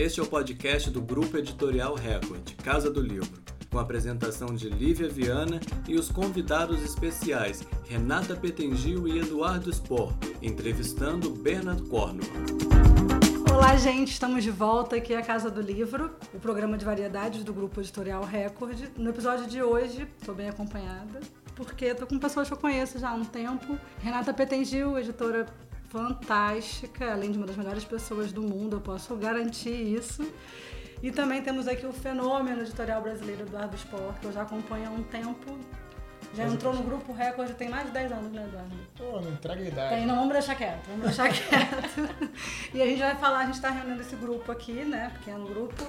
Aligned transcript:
Este 0.00 0.18
é 0.18 0.22
o 0.22 0.26
podcast 0.26 0.88
do 0.88 1.02
Grupo 1.02 1.36
Editorial 1.36 1.94
Record, 1.94 2.54
Casa 2.64 2.90
do 2.90 3.02
Livro, 3.02 3.38
com 3.70 3.78
a 3.78 3.82
apresentação 3.82 4.54
de 4.54 4.70
Lívia 4.70 5.10
Viana 5.10 5.60
e 5.86 5.94
os 5.94 6.10
convidados 6.10 6.82
especiais 6.82 7.62
Renata 7.86 8.34
Petengil 8.34 9.06
e 9.06 9.18
Eduardo 9.18 9.70
Spor, 9.70 10.14
entrevistando 10.40 11.28
Bernard 11.28 11.82
Cornwell. 11.82 12.30
Olá, 13.52 13.76
gente, 13.76 14.12
estamos 14.12 14.42
de 14.42 14.50
volta 14.50 14.96
aqui 14.96 15.14
à 15.14 15.20
Casa 15.20 15.50
do 15.50 15.60
Livro, 15.60 16.10
o 16.32 16.40
programa 16.40 16.78
de 16.78 16.84
variedades 16.86 17.44
do 17.44 17.52
Grupo 17.52 17.82
Editorial 17.82 18.24
Record. 18.24 18.80
No 18.96 19.10
episódio 19.10 19.46
de 19.46 19.62
hoje, 19.62 20.08
estou 20.18 20.34
bem 20.34 20.48
acompanhada, 20.48 21.20
porque 21.54 21.84
estou 21.84 22.06
com 22.06 22.18
pessoas 22.18 22.48
que 22.48 22.54
eu 22.54 22.58
conheço 22.58 22.98
já 22.98 23.10
há 23.10 23.14
um 23.14 23.26
tempo. 23.26 23.78
Renata 23.98 24.32
Petengil, 24.32 24.98
editora 24.98 25.44
fantástica, 25.90 27.12
além 27.12 27.32
de 27.32 27.36
uma 27.36 27.46
das 27.46 27.56
melhores 27.56 27.84
pessoas 27.84 28.32
do 28.32 28.42
mundo, 28.42 28.76
eu 28.76 28.80
posso 28.80 29.14
garantir 29.16 29.70
isso. 29.70 30.32
E 31.02 31.10
também 31.10 31.42
temos 31.42 31.66
aqui 31.66 31.84
o 31.84 31.92
fenômeno 31.92 32.62
editorial 32.62 33.02
brasileiro 33.02 33.42
Eduardo 33.42 33.74
Sport, 33.74 34.18
que 34.20 34.26
eu 34.26 34.32
já 34.32 34.42
acompanho 34.42 34.88
há 34.88 34.90
um 34.90 35.02
tempo. 35.02 35.58
Já 36.34 36.46
entrou 36.46 36.72
no 36.72 36.82
grupo 36.84 37.12
Record, 37.12 37.50
tem 37.54 37.68
mais 37.68 37.86
de 37.86 37.92
10 37.92 38.12
anos, 38.12 38.32
né, 38.32 38.44
Eduardo? 38.44 38.76
Pô, 38.96 39.20
não 39.20 39.32
entrega 39.32 39.62
idade. 39.62 39.94
Tem, 39.96 40.06
não, 40.06 40.14
vamos 40.14 40.32
deixar 40.32 40.54
quieto, 40.54 40.86
vamos 40.86 41.06
deixar 41.06 41.28
quieto. 41.32 42.30
e 42.72 42.80
a 42.80 42.86
gente 42.86 43.00
vai 43.00 43.16
falar, 43.16 43.38
a 43.40 43.46
gente 43.46 43.54
está 43.54 43.70
reunindo 43.70 44.00
esse 44.00 44.14
grupo 44.14 44.52
aqui, 44.52 44.84
né, 44.84 45.10
pequeno 45.14 45.44
grupo, 45.46 45.84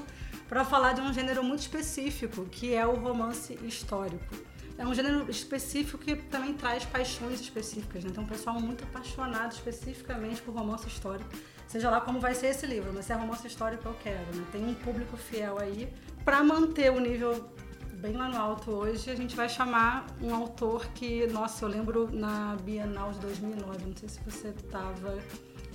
para 0.49 0.65
falar 0.65 0.93
de 0.93 1.01
um 1.01 1.13
gênero 1.13 1.43
muito 1.43 1.59
específico, 1.59 2.45
que 2.45 2.73
é 2.73 2.87
o 2.87 2.95
romance 2.95 3.53
histórico 3.61 4.50
é 4.81 4.87
um 4.87 4.95
gênero 4.95 5.29
específico 5.29 5.99
que 5.99 6.15
também 6.15 6.55
traz 6.55 6.83
paixões 6.83 7.39
específicas, 7.39 8.03
né? 8.03 8.09
Então, 8.09 8.23
um 8.23 8.27
pessoal 8.27 8.59
muito 8.59 8.83
apaixonado 8.83 9.51
especificamente 9.51 10.41
por 10.41 10.55
romance 10.55 10.87
histórico. 10.87 11.29
Seja 11.67 11.87
lá 11.91 12.01
como 12.01 12.19
vai 12.19 12.33
ser 12.33 12.47
esse 12.47 12.65
livro, 12.65 12.91
mas 12.91 13.05
se 13.05 13.13
é 13.13 13.15
romance 13.15 13.45
histórico 13.45 13.87
eu 13.87 13.93
quero, 14.01 14.35
né? 14.35 14.43
Tem 14.51 14.65
um 14.65 14.73
público 14.73 15.15
fiel 15.15 15.59
aí. 15.59 15.87
Para 16.25 16.43
manter 16.43 16.91
o 16.91 16.99
nível 16.99 17.47
bem 17.93 18.13
lá 18.13 18.27
no 18.27 18.37
alto 18.37 18.71
hoje, 18.71 19.11
a 19.11 19.15
gente 19.15 19.35
vai 19.35 19.47
chamar 19.47 20.07
um 20.19 20.33
autor 20.33 20.87
que, 20.95 21.27
nossa, 21.27 21.63
eu 21.63 21.69
lembro 21.69 22.09
na 22.11 22.57
Bienal 22.63 23.11
de 23.11 23.19
2009, 23.19 23.85
não 23.85 23.95
sei 23.95 24.09
se 24.09 24.19
você 24.25 24.47
estava 24.47 25.19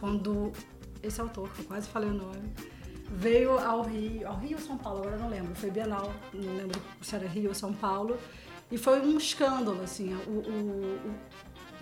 quando 0.01 0.53
esse 1.01 1.21
autor, 1.21 1.49
que 1.53 1.61
eu 1.61 1.67
quase 1.67 1.89
falei 1.89 2.11
o 2.11 2.15
nome, 2.15 2.53
veio 3.09 3.57
ao 3.57 3.83
Rio, 3.83 4.27
ao 4.27 4.37
Rio 4.37 4.59
ou 4.59 4.65
São 4.65 4.77
Paulo, 4.77 4.99
agora 4.99 5.17
não 5.17 5.29
lembro, 5.29 5.55
foi 5.55 5.71
Bienal, 5.71 6.13
não 6.35 6.57
lembro 6.57 6.83
se 7.01 7.15
era 7.15 7.29
Rio 7.29 7.51
ou 7.51 7.55
São 7.55 7.73
Paulo, 7.73 8.19
e 8.71 8.77
foi 8.77 9.01
um 9.01 9.17
escândalo, 9.17 9.83
assim. 9.83 10.15
O, 10.27 10.31
o, 10.31 11.13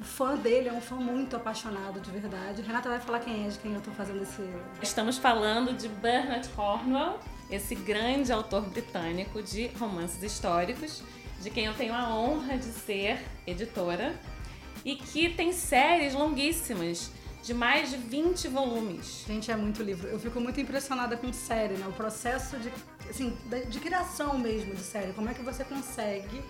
o, 0.00 0.04
fã 0.04 0.36
dele 0.36 0.68
é 0.68 0.72
um 0.72 0.80
fã 0.80 0.96
muito 0.96 1.34
apaixonado, 1.34 2.00
de 2.00 2.10
verdade. 2.10 2.60
Renata 2.62 2.88
vai 2.88 3.00
falar 3.00 3.20
quem 3.20 3.46
é, 3.46 3.48
de 3.48 3.58
quem 3.58 3.72
eu 3.72 3.80
tô 3.80 3.90
fazendo 3.92 4.22
esse. 4.22 4.42
Estamos 4.82 5.16
falando 5.16 5.72
de 5.74 5.88
Bernard 5.88 6.46
Cornwell, 6.50 7.18
esse 7.50 7.74
grande 7.74 8.32
autor 8.32 8.62
britânico 8.68 9.42
de 9.42 9.68
romances 9.78 10.22
históricos, 10.22 11.02
de 11.40 11.50
quem 11.50 11.64
eu 11.64 11.74
tenho 11.74 11.94
a 11.94 12.14
honra 12.14 12.58
de 12.58 12.66
ser 12.66 13.18
editora, 13.46 14.14
e 14.84 14.96
que 14.96 15.30
tem 15.30 15.52
séries 15.52 16.12
longuíssimas 16.12 17.10
de 17.42 17.54
mais 17.54 17.90
de 17.90 17.96
20 17.96 18.48
volumes. 18.48 19.24
Gente, 19.26 19.50
é 19.50 19.56
muito 19.56 19.82
livro. 19.82 20.08
Eu 20.08 20.18
fico 20.18 20.38
muito 20.40 20.60
impressionada 20.60 21.16
com 21.16 21.32
série, 21.32 21.74
né? 21.74 21.86
O 21.86 21.92
processo 21.92 22.58
de, 22.58 22.70
assim, 23.08 23.36
de 23.68 23.80
criação 23.80 24.38
mesmo 24.38 24.74
de 24.74 24.82
série. 24.82 25.12
Como 25.12 25.28
é 25.30 25.34
que 25.34 25.42
você 25.42 25.62
consegue 25.64 26.42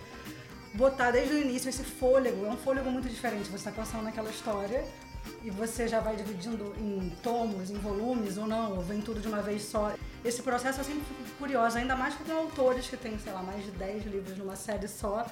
botar 0.75 1.11
desde 1.11 1.35
o 1.35 1.39
início 1.41 1.69
esse 1.69 1.83
fôlego. 1.83 2.45
É 2.45 2.51
um 2.51 2.57
fôlego 2.57 2.91
muito 2.91 3.09
diferente. 3.09 3.49
Você 3.49 3.69
está 3.69 3.71
pensando 3.71 4.03
naquela 4.03 4.29
história 4.29 4.85
e 5.43 5.51
você 5.51 5.89
já 5.89 6.01
vai 6.01 6.17
dividindo 6.17 6.75
em 6.79 7.11
tomos, 7.23 7.71
em 7.71 7.79
volumes 7.79 8.37
ou 8.37 8.47
não, 8.47 8.77
ou 8.77 8.83
vem 8.83 9.01
tudo 9.01 9.21
de 9.21 9.29
uma 9.29 9.41
vez 9.41 9.63
só. 9.63 9.95
Esse 10.25 10.43
processo 10.43 10.81
eu 10.81 10.85
sempre 10.85 11.03
fico 11.03 11.39
curiosa, 11.39 11.79
ainda 11.79 11.97
mais 11.97 12.15
com 12.15 12.31
autores 12.33 12.89
que 12.89 12.97
têm, 12.97 13.19
sei 13.19 13.33
lá, 13.33 13.43
mais 13.43 13.65
de 13.65 13.71
10 13.73 14.07
livros 14.07 14.37
numa 14.37 14.57
série 14.57 14.89
só. 14.89 15.27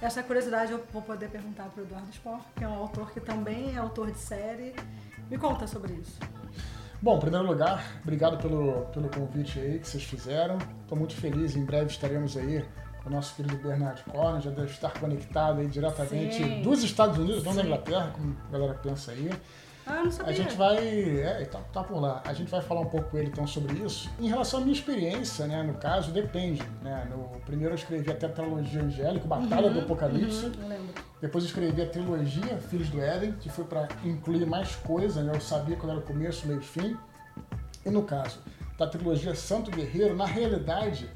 Essa 0.00 0.22
curiosidade 0.22 0.72
eu 0.72 0.84
vou 0.92 1.02
poder 1.02 1.28
perguntar 1.28 1.64
para 1.64 1.82
o 1.82 1.84
Eduardo 1.84 2.12
Spor, 2.12 2.40
que 2.56 2.62
é 2.62 2.68
um 2.68 2.74
autor 2.74 3.10
que 3.12 3.20
também 3.20 3.74
é 3.74 3.78
autor 3.78 4.10
de 4.12 4.18
série. 4.18 4.74
Me 5.28 5.36
conta 5.36 5.66
sobre 5.66 5.94
isso. 5.94 6.18
Bom, 7.02 7.16
em 7.16 7.20
primeiro 7.20 7.46
lugar, 7.46 8.00
obrigado 8.02 8.38
pelo, 8.38 8.86
pelo 8.86 9.08
convite 9.08 9.58
aí 9.58 9.78
que 9.78 9.88
vocês 9.88 10.04
fizeram. 10.04 10.58
Estou 10.82 10.96
muito 10.96 11.14
feliz, 11.14 11.56
em 11.56 11.64
breve 11.64 11.90
estaremos 11.90 12.36
aí 12.36 12.64
o 13.06 13.10
nosso 13.10 13.34
querido 13.34 13.56
Bernard 13.56 14.02
Cornwell 14.04 14.40
já 14.40 14.50
deve 14.50 14.70
estar 14.70 14.90
conectado 14.98 15.60
aí 15.60 15.66
diretamente 15.66 16.36
Sim. 16.36 16.62
dos 16.62 16.82
Estados 16.82 17.18
Unidos, 17.18 17.42
não 17.44 17.54
da 17.54 17.62
Inglaterra, 17.62 18.12
como 18.14 18.36
a 18.48 18.52
galera 18.52 18.74
pensa 18.74 19.12
aí. 19.12 19.30
Ah, 19.88 20.04
não 20.04 20.10
sabia. 20.10 20.32
A 20.32 20.36
gente 20.36 20.54
vai. 20.54 20.76
É, 21.20 21.44
tá, 21.46 21.60
tá 21.72 21.82
por 21.82 21.98
lá. 21.98 22.22
A 22.26 22.34
gente 22.34 22.50
vai 22.50 22.60
falar 22.60 22.82
um 22.82 22.86
pouco 22.86 23.10
com 23.10 23.16
ele 23.16 23.28
então 23.28 23.46
sobre 23.46 23.72
isso. 23.82 24.10
Em 24.20 24.28
relação 24.28 24.60
à 24.60 24.62
minha 24.62 24.74
experiência, 24.74 25.46
né? 25.46 25.62
No 25.62 25.74
caso, 25.74 26.12
depende. 26.12 26.62
Né? 26.82 27.08
No, 27.10 27.40
primeiro 27.40 27.72
eu 27.72 27.78
escrevi 27.78 28.10
até 28.10 28.26
a 28.26 28.28
trilogia 28.28 28.82
Angélico, 28.82 29.26
Batalha 29.26 29.68
uhum, 29.68 29.72
do 29.72 29.80
Apocalipse. 29.80 30.46
Uhum. 30.46 30.86
Depois 31.22 31.42
eu 31.44 31.48
escrevi 31.48 31.80
a 31.80 31.86
trilogia 31.86 32.58
Filhos 32.58 32.90
do 32.90 33.00
Éden, 33.00 33.32
que 33.40 33.48
foi 33.48 33.64
para 33.64 33.88
incluir 34.04 34.44
mais 34.44 34.76
coisa, 34.76 35.22
né? 35.22 35.34
Eu 35.34 35.40
sabia 35.40 35.76
quando 35.76 35.92
era 35.92 36.00
o 36.00 36.02
começo, 36.02 36.46
meio 36.46 36.60
e 36.60 36.64
fim. 36.64 36.96
E 37.84 37.90
no 37.90 38.02
caso 38.02 38.40
da 38.76 38.86
trilogia 38.86 39.34
Santo 39.34 39.70
Guerreiro, 39.70 40.14
na 40.14 40.26
realidade 40.26 41.10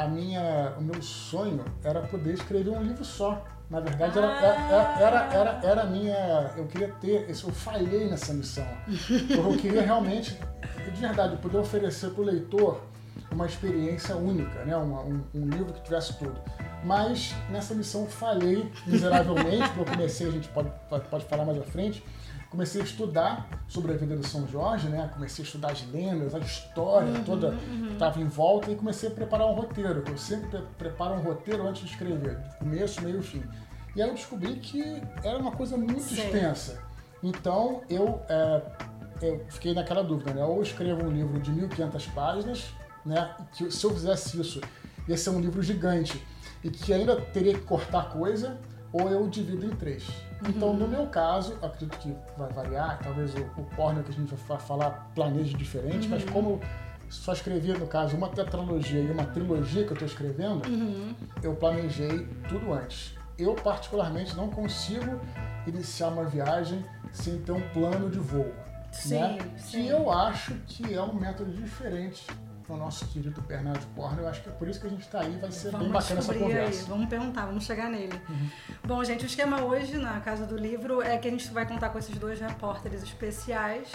a 0.00 0.08
minha, 0.08 0.74
o 0.78 0.82
meu 0.82 1.02
sonho 1.02 1.64
era 1.84 2.00
poder 2.02 2.34
escrever 2.34 2.70
um 2.70 2.82
livro 2.82 3.04
só. 3.04 3.44
Na 3.68 3.78
verdade, 3.78 4.18
era, 4.18 4.26
ah. 4.26 4.96
era, 4.98 5.34
era, 5.34 5.60
era, 5.62 5.82
a 5.82 5.86
minha. 5.86 6.52
Eu 6.56 6.66
queria 6.66 6.88
ter. 7.00 7.28
Eu 7.28 7.52
falhei 7.52 8.08
nessa 8.08 8.32
missão. 8.32 8.66
eu 9.30 9.56
queria 9.58 9.82
realmente, 9.82 10.36
de 10.84 11.00
verdade, 11.00 11.36
poder 11.36 11.58
oferecer 11.58 12.10
para 12.10 12.22
o 12.22 12.24
leitor 12.24 12.80
uma 13.30 13.46
experiência 13.46 14.16
única, 14.16 14.64
né? 14.64 14.76
Um, 14.76 14.92
um, 14.92 15.24
um, 15.34 15.48
livro 15.48 15.72
que 15.72 15.82
tivesse 15.82 16.18
tudo. 16.18 16.34
Mas 16.82 17.34
nessa 17.50 17.74
missão 17.74 18.06
falhei 18.06 18.72
miseravelmente, 18.86 19.68
porque 19.68 19.80
eu 19.80 19.84
comecei, 19.84 20.26
a 20.26 20.30
gente 20.32 20.48
pode, 20.48 20.70
pode 21.08 21.24
falar 21.26 21.44
mais 21.44 21.58
à 21.58 21.62
frente, 21.62 22.02
comecei 22.50 22.80
a 22.80 22.84
estudar 22.84 23.48
sobre 23.68 23.92
a 23.92 23.96
vida 23.96 24.16
do 24.16 24.26
São 24.26 24.46
Jorge, 24.46 24.88
né? 24.88 25.08
Comecei 25.14 25.44
a 25.44 25.46
estudar 25.46 25.70
as 25.70 25.86
lendas, 25.90 26.34
a 26.34 26.40
história 26.40 27.12
uhum, 27.12 27.24
toda 27.24 27.50
uhum. 27.50 27.86
que 27.86 27.92
estava 27.92 28.20
em 28.20 28.26
volta 28.26 28.70
e 28.70 28.74
comecei 28.74 29.08
a 29.08 29.12
preparar 29.12 29.46
um 29.46 29.54
roteiro. 29.54 30.02
Eu 30.06 30.18
sempre 30.18 30.60
preparo 30.76 31.14
um 31.14 31.22
roteiro 31.22 31.66
antes 31.66 31.82
de 31.82 31.90
escrever, 31.90 32.38
começo, 32.58 33.00
meio 33.02 33.20
e 33.20 33.22
fim. 33.22 33.42
E 33.94 34.02
aí 34.02 34.08
eu 34.08 34.14
descobri 34.14 34.56
que 34.56 34.82
era 35.22 35.38
uma 35.38 35.52
coisa 35.52 35.76
muito 35.76 35.98
extensa. 35.98 36.82
Então 37.22 37.82
eu, 37.88 38.20
é, 38.28 38.62
eu 39.22 39.44
fiquei 39.48 39.72
naquela 39.72 40.02
dúvida, 40.02 40.34
né? 40.34 40.44
Ou 40.44 40.60
escrevo 40.60 41.04
um 41.04 41.10
livro 41.10 41.38
de 41.38 41.52
1.500 41.52 42.12
páginas, 42.12 42.70
né? 43.06 43.32
Que 43.52 43.70
se 43.70 43.84
eu 43.84 43.90
fizesse 43.90 44.40
isso, 44.40 44.60
ia 45.06 45.16
ser 45.16 45.30
um 45.30 45.40
livro 45.40 45.62
gigante 45.62 46.20
e 46.64 46.70
que 46.70 46.92
ainda 46.92 47.16
teria 47.16 47.54
que 47.54 47.60
cortar 47.60 48.10
coisa, 48.10 48.58
ou 48.92 49.08
eu 49.08 49.28
divido 49.28 49.66
em 49.66 49.70
três. 49.70 50.08
Então, 50.48 50.74
no 50.74 50.88
meu 50.88 51.06
caso, 51.06 51.56
acredito 51.62 51.98
que 51.98 52.14
vai 52.36 52.48
variar, 52.50 52.98
talvez 53.02 53.34
o, 53.34 53.60
o 53.60 53.64
porno 53.76 54.02
que 54.02 54.10
a 54.10 54.14
gente 54.14 54.34
vai 54.34 54.58
falar 54.58 55.10
planeje 55.14 55.54
diferente, 55.54 56.04
uhum. 56.04 56.10
mas 56.10 56.24
como 56.24 56.60
só 57.08 57.32
escrevi, 57.32 57.72
no 57.72 57.86
caso, 57.86 58.16
uma 58.16 58.28
tetralogia 58.28 59.00
e 59.00 59.10
uma 59.10 59.24
trilogia 59.24 59.84
que 59.84 59.90
eu 59.90 59.94
estou 59.94 60.08
escrevendo, 60.08 60.66
uhum. 60.68 61.14
eu 61.42 61.54
planejei 61.54 62.26
tudo 62.48 62.72
antes. 62.72 63.14
Eu, 63.38 63.54
particularmente, 63.54 64.36
não 64.36 64.48
consigo 64.48 65.20
iniciar 65.66 66.08
uma 66.08 66.24
viagem 66.24 66.84
sem 67.12 67.38
ter 67.38 67.52
um 67.52 67.60
plano 67.70 68.08
de 68.10 68.18
voo. 68.18 68.52
Sim, 68.92 69.14
né? 69.14 69.38
sim. 69.56 69.82
Que 69.82 69.88
eu 69.88 70.10
acho 70.10 70.54
que 70.66 70.94
é 70.94 71.02
um 71.02 71.14
método 71.14 71.52
diferente 71.52 72.26
o 72.74 72.76
nosso 72.76 73.06
querido 73.08 73.40
Bernardo 73.42 73.86
Porno. 73.94 74.22
Eu 74.22 74.28
acho 74.28 74.42
que 74.42 74.48
é 74.48 74.52
por 74.52 74.68
isso 74.68 74.80
que 74.80 74.86
a 74.86 74.90
gente 74.90 75.02
está 75.02 75.20
aí, 75.20 75.38
vai 75.38 75.50
ser 75.50 75.70
vamos 75.70 75.86
bem 75.86 75.92
bacana 75.94 76.20
essa 76.20 76.34
conversa. 76.34 76.82
Aí. 76.82 76.88
Vamos 76.88 77.08
perguntar, 77.08 77.46
vamos 77.46 77.64
chegar 77.64 77.90
nele. 77.90 78.20
Uhum. 78.28 78.50
Bom, 78.84 79.04
gente, 79.04 79.24
o 79.24 79.26
esquema 79.26 79.62
hoje 79.62 79.96
na 79.96 80.20
Casa 80.20 80.46
do 80.46 80.56
Livro 80.56 81.02
é 81.02 81.18
que 81.18 81.28
a 81.28 81.30
gente 81.30 81.48
vai 81.50 81.66
contar 81.66 81.90
com 81.90 81.98
esses 81.98 82.16
dois 82.18 82.40
repórteres 82.40 83.02
especiais. 83.02 83.90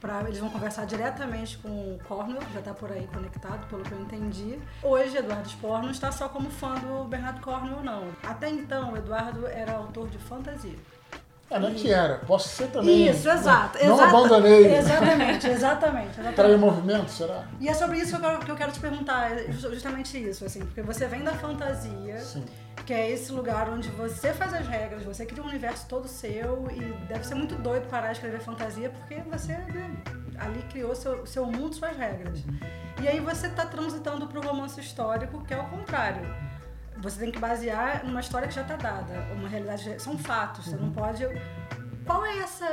Pra, 0.00 0.20
eles 0.22 0.38
vão 0.38 0.50
conversar 0.50 0.84
diretamente 0.84 1.56
com 1.56 1.68
o 1.68 1.98
Cornwell, 2.06 2.42
já 2.52 2.58
está 2.58 2.74
por 2.74 2.92
aí 2.92 3.06
conectado, 3.06 3.66
pelo 3.68 3.82
que 3.82 3.92
eu 3.92 4.00
entendi. 4.02 4.58
Hoje, 4.82 5.16
Eduardo 5.16 5.48
Spor 5.48 5.80
não 5.80 5.90
está 5.90 6.12
só 6.12 6.28
como 6.28 6.50
fã 6.50 6.74
do 6.74 7.04
Bernardo 7.04 7.40
Cornwell, 7.40 7.82
não. 7.82 8.08
Até 8.22 8.50
então, 8.50 8.92
o 8.92 8.96
Eduardo 8.98 9.46
era 9.46 9.72
autor 9.72 10.10
de 10.10 10.18
fantasia. 10.18 10.76
É, 11.54 11.58
não 11.60 11.68
é 11.68 11.70
que 11.72 11.88
era. 11.88 12.16
Posso 12.26 12.48
ser 12.48 12.66
também. 12.66 13.08
Isso, 13.08 13.30
exato. 13.30 13.78
Não, 13.78 13.94
exata, 13.94 14.08
abandonei. 14.08 14.76
Exatamente, 14.76 15.46
exatamente. 15.46 16.20
exatamente. 16.20 16.58
Movimento, 16.58 17.10
será? 17.12 17.44
E 17.60 17.68
é 17.68 17.74
sobre 17.74 17.98
isso 17.98 18.10
que 18.10 18.16
eu, 18.16 18.20
quero, 18.20 18.44
que 18.44 18.50
eu 18.50 18.56
quero 18.56 18.72
te 18.72 18.80
perguntar, 18.80 19.30
é 19.30 19.52
justamente 19.52 20.18
isso, 20.18 20.44
assim, 20.44 20.60
porque 20.60 20.82
você 20.82 21.06
vem 21.06 21.22
da 21.22 21.32
fantasia, 21.32 22.18
Sim. 22.18 22.44
que 22.84 22.92
é 22.92 23.08
esse 23.08 23.30
lugar 23.30 23.70
onde 23.70 23.88
você 23.90 24.32
faz 24.32 24.52
as 24.52 24.66
regras, 24.66 25.04
você 25.04 25.24
cria 25.24 25.44
um 25.44 25.46
universo 25.46 25.86
todo 25.88 26.08
seu 26.08 26.66
e 26.72 26.80
deve 27.06 27.24
ser 27.24 27.36
muito 27.36 27.54
doido 27.54 27.86
parar 27.88 28.08
de 28.08 28.14
escrever 28.14 28.40
fantasia, 28.40 28.90
porque 28.90 29.22
você 29.30 29.52
né, 29.52 29.94
ali 30.38 30.60
criou 30.72 30.92
seu, 30.96 31.24
seu 31.24 31.46
mundo, 31.46 31.72
suas 31.72 31.96
regras. 31.96 32.40
Uhum. 32.40 32.58
E 33.00 33.06
aí 33.06 33.20
você 33.20 33.46
está 33.46 33.64
transitando 33.64 34.26
para 34.26 34.40
o 34.40 34.42
romance 34.42 34.80
histórico, 34.80 35.44
que 35.44 35.54
é 35.54 35.58
o 35.58 35.64
contrário 35.66 36.43
você 37.04 37.20
tem 37.20 37.30
que 37.30 37.38
basear 37.38 38.04
numa 38.04 38.20
história 38.20 38.48
que 38.48 38.54
já 38.54 38.62
está 38.62 38.76
dada, 38.76 39.12
uma 39.34 39.48
realidade, 39.48 40.02
são 40.02 40.16
fatos, 40.18 40.64
você 40.64 40.76
não 40.76 40.86
uhum. 40.86 40.92
pode 40.92 41.24
Qual 42.04 42.24
é 42.24 42.38
essa, 42.38 42.66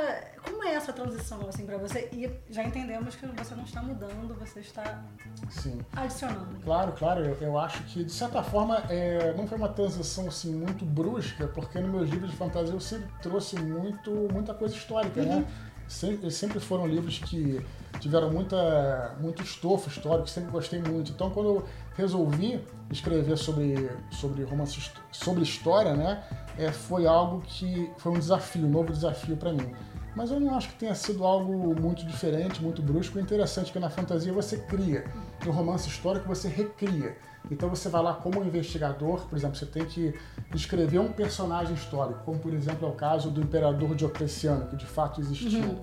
como 0.44 0.62
é 0.62 0.74
essa 0.74 0.92
transição 0.92 1.40
assim 1.48 1.64
para 1.64 1.78
você? 1.78 2.08
E 2.12 2.30
já 2.50 2.62
entendemos 2.62 3.16
que 3.16 3.26
você 3.26 3.54
não 3.54 3.64
está 3.64 3.82
mudando, 3.82 4.34
você 4.38 4.60
está 4.60 5.02
Sim. 5.48 5.80
adicionando. 5.96 6.60
Claro, 6.62 6.92
claro. 6.92 7.24
Eu, 7.24 7.34
eu 7.40 7.58
acho 7.58 7.82
que, 7.84 8.04
de 8.04 8.12
certa 8.12 8.42
forma, 8.42 8.82
é, 8.90 9.32
não 9.34 9.46
foi 9.46 9.56
uma 9.56 9.70
transição 9.70 10.28
assim, 10.28 10.54
muito 10.54 10.84
brusca, 10.84 11.46
porque 11.48 11.80
nos 11.80 11.90
meus 11.90 12.10
livros 12.10 12.30
de 12.30 12.36
fantasia 12.36 12.74
eu 12.74 12.80
sempre 12.80 13.08
trouxe 13.22 13.58
muito, 13.58 14.10
muita 14.30 14.52
coisa 14.52 14.74
histórica, 14.74 15.22
né? 15.22 15.46
Sem- 15.92 16.12
Eles 16.14 16.34
sempre 16.34 16.58
foram 16.58 16.86
livros 16.86 17.18
que 17.18 17.60
tiveram 18.00 18.30
muita, 18.32 19.14
muito 19.20 19.42
estofo 19.42 19.88
histórico, 19.88 20.28
sempre 20.28 20.50
gostei 20.50 20.80
muito. 20.80 21.12
Então, 21.12 21.30
quando 21.30 21.48
eu 21.50 21.64
resolvi 21.96 22.60
escrever 22.90 23.36
sobre, 23.36 23.90
sobre 24.10 24.42
romance, 24.44 24.90
sobre 25.12 25.42
história, 25.42 25.94
né? 25.94 26.22
É, 26.58 26.72
foi 26.72 27.06
algo 27.06 27.42
que 27.42 27.90
foi 27.98 28.12
um 28.12 28.18
desafio, 28.18 28.66
um 28.66 28.70
novo 28.70 28.92
desafio 28.92 29.36
para 29.36 29.52
mim. 29.52 29.74
Mas 30.16 30.30
eu 30.30 30.40
não 30.40 30.54
acho 30.54 30.68
que 30.68 30.74
tenha 30.76 30.94
sido 30.94 31.24
algo 31.24 31.78
muito 31.80 32.04
diferente, 32.06 32.62
muito 32.62 32.82
brusco. 32.82 33.18
O 33.18 33.20
interessante 33.20 33.70
é 33.70 33.72
que 33.72 33.78
na 33.78 33.88
fantasia 33.90 34.32
você 34.32 34.58
cria, 34.58 35.04
no 35.44 35.52
romance 35.52 35.88
histórico 35.88 36.26
você 36.26 36.48
recria. 36.48 37.16
Então 37.50 37.68
você 37.68 37.88
vai 37.88 38.02
lá 38.02 38.14
como 38.14 38.42
investigador, 38.42 39.26
por 39.26 39.36
exemplo, 39.36 39.56
você 39.56 39.66
tem 39.66 39.84
que 39.84 40.14
escrever 40.54 40.98
um 40.98 41.12
personagem 41.12 41.74
histórico, 41.74 42.20
como 42.24 42.38
por 42.38 42.52
exemplo 42.54 42.86
é 42.86 42.90
o 42.90 42.94
caso 42.94 43.30
do 43.30 43.40
imperador 43.40 43.94
Diocleciano, 43.94 44.66
que 44.66 44.76
de 44.76 44.86
fato 44.86 45.20
existiu. 45.20 45.78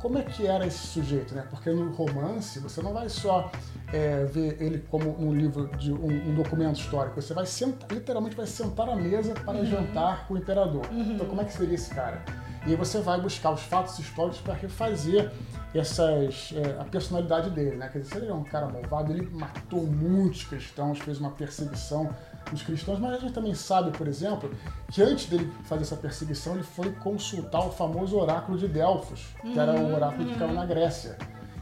Como 0.00 0.18
é 0.18 0.22
que 0.22 0.46
era 0.46 0.66
esse 0.66 0.86
sujeito, 0.86 1.34
né? 1.34 1.44
Porque 1.48 1.70
no 1.70 1.92
romance 1.92 2.58
você 2.58 2.82
não 2.82 2.92
vai 2.92 3.08
só 3.08 3.50
é, 3.92 4.24
ver 4.24 4.60
ele 4.60 4.78
como 4.90 5.18
um 5.20 5.32
livro 5.32 5.68
de 5.76 5.92
um, 5.92 6.30
um 6.30 6.34
documento 6.34 6.78
histórico, 6.78 7.20
você 7.20 7.32
vai 7.32 7.46
sentar, 7.46 7.90
literalmente 7.90 8.36
vai 8.36 8.46
sentar 8.46 8.88
à 8.88 8.96
mesa 8.96 9.34
para 9.34 9.64
jantar 9.64 10.26
com 10.26 10.34
o 10.34 10.38
imperador. 10.38 10.82
Então 10.92 11.26
como 11.26 11.40
é 11.40 11.44
que 11.44 11.52
seria 11.52 11.74
esse 11.74 11.94
cara? 11.94 12.22
E 12.66 12.70
aí 12.70 12.76
você 12.76 13.00
vai 13.00 13.20
buscar 13.20 13.50
os 13.52 13.62
fatos 13.62 13.98
históricos 13.98 14.40
para 14.40 14.54
refazer 14.54 15.32
essas 15.74 16.52
é, 16.54 16.80
a 16.80 16.84
personalidade 16.84 17.50
dele, 17.50 17.76
né? 17.76 17.88
Quer 17.92 18.00
dizer, 18.00 18.18
ele 18.18 18.30
é 18.30 18.34
um 18.34 18.44
cara 18.44 18.68
malvado, 18.68 19.12
ele 19.12 19.28
matou 19.30 19.86
muitos 19.86 20.44
cristãos, 20.44 20.98
fez 20.98 21.18
uma 21.18 21.30
perseguição 21.30 22.08
dos 22.50 22.62
cristãos, 22.62 22.98
mas 22.98 23.14
a 23.14 23.18
gente 23.18 23.32
também 23.32 23.54
sabe, 23.54 23.90
por 23.96 24.08
exemplo, 24.08 24.50
que 24.90 25.02
antes 25.02 25.26
dele 25.26 25.52
fazer 25.64 25.82
essa 25.82 25.96
perseguição, 25.96 26.54
ele 26.54 26.62
foi 26.62 26.90
consultar 26.92 27.66
o 27.66 27.70
famoso 27.70 28.16
oráculo 28.16 28.56
de 28.56 28.66
Delfos, 28.66 29.26
que 29.42 29.58
era 29.58 29.72
o 29.72 29.94
oráculo 29.94 30.24
que 30.24 30.32
ficava 30.32 30.52
na 30.52 30.64
Grécia. 30.64 31.16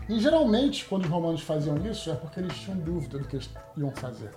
E 0.09 0.21
geralmente, 0.21 0.85
quando 0.85 1.05
os 1.05 1.11
romanos 1.11 1.41
faziam 1.43 1.77
isso, 1.87 2.11
é 2.11 2.15
porque 2.15 2.39
eles 2.39 2.57
tinham 2.57 2.79
dúvida 2.79 3.19
do 3.19 3.25
que 3.27 3.37
eles 3.37 3.51
iam 3.77 3.91
fazer. 3.91 4.31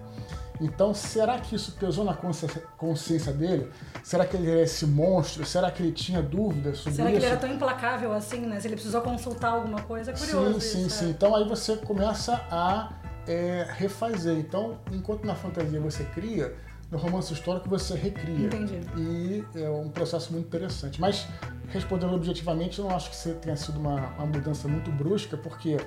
Então, 0.59 0.93
será 0.93 1.37
que 1.39 1.55
isso 1.55 1.73
pesou 1.73 2.03
na 2.03 2.13
consciência- 2.13 3.31
dele? 3.33 3.71
Será 4.03 4.25
que 4.25 4.35
ele 4.35 4.49
era 4.49 4.61
esse 4.61 4.85
monstro? 4.85 5.45
Será 5.45 5.69
que 5.71 5.83
ele 5.83 5.91
tinha 5.91 6.21
dúvidas 6.21 6.79
sobre 6.79 6.93
Será 6.95 7.09
que 7.09 7.17
isso? 7.17 7.25
ele 7.25 7.31
era 7.31 7.39
tão 7.39 7.53
implacável 7.53 8.11
assim, 8.13 8.41
né? 8.41 8.59
Se 8.59 8.67
ele 8.67 8.75
precisou 8.75 9.01
consultar 9.01 9.51
alguma 9.51 9.81
coisa, 9.83 10.11
é 10.11 10.13
curioso 10.13 10.59
Sim, 10.59 10.59
sim, 10.59 10.85
isso, 10.87 10.97
sim. 10.97 11.05
é. 11.05 11.09
Então 11.09 11.35
aí 11.35 11.47
você 11.47 11.75
começa 11.77 12.33
a 12.51 12.91
é, 13.27 13.67
refazer. 13.77 14.37
Então, 14.37 14.79
enquanto 14.91 15.23
na 15.23 15.35
fantasia 15.35 15.79
você 15.79 16.03
cria, 16.03 16.55
no 16.91 16.97
romance 16.97 17.31
histórico 17.33 17.69
você 17.69 17.95
recria. 17.95 18.47
Entendi. 18.47 18.79
E 18.97 19.45
é 19.55 19.69
um 19.69 19.89
processo 19.89 20.31
muito 20.33 20.47
interessante. 20.47 20.99
Mas, 20.99 21.27
respondendo 21.69 22.13
objetivamente, 22.13 22.79
eu 22.79 22.85
não 22.85 22.95
acho 22.95 23.09
que 23.09 23.15
você 23.15 23.33
tenha 23.33 23.55
sido 23.55 23.79
uma, 23.79 24.07
uma 24.17 24.25
mudança 24.25 24.67
muito 24.67 24.91
brusca, 24.91 25.37
porque 25.37 25.77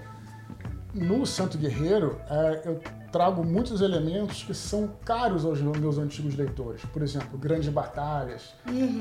no 0.95 1.25
Santo 1.27 1.57
Guerreiro 1.59 2.21
é, 2.29 2.63
eu 2.65 2.81
trago 3.11 3.45
muitos 3.45 3.81
elementos 3.81 4.43
que 4.43 4.55
são 4.55 4.89
caros 5.05 5.45
aos 5.45 5.61
meus 5.61 5.99
antigos 5.99 6.35
leitores. 6.37 6.85
Por 6.85 7.03
exemplo, 7.03 7.37
grandes 7.39 7.69
batalhas, 7.69 8.55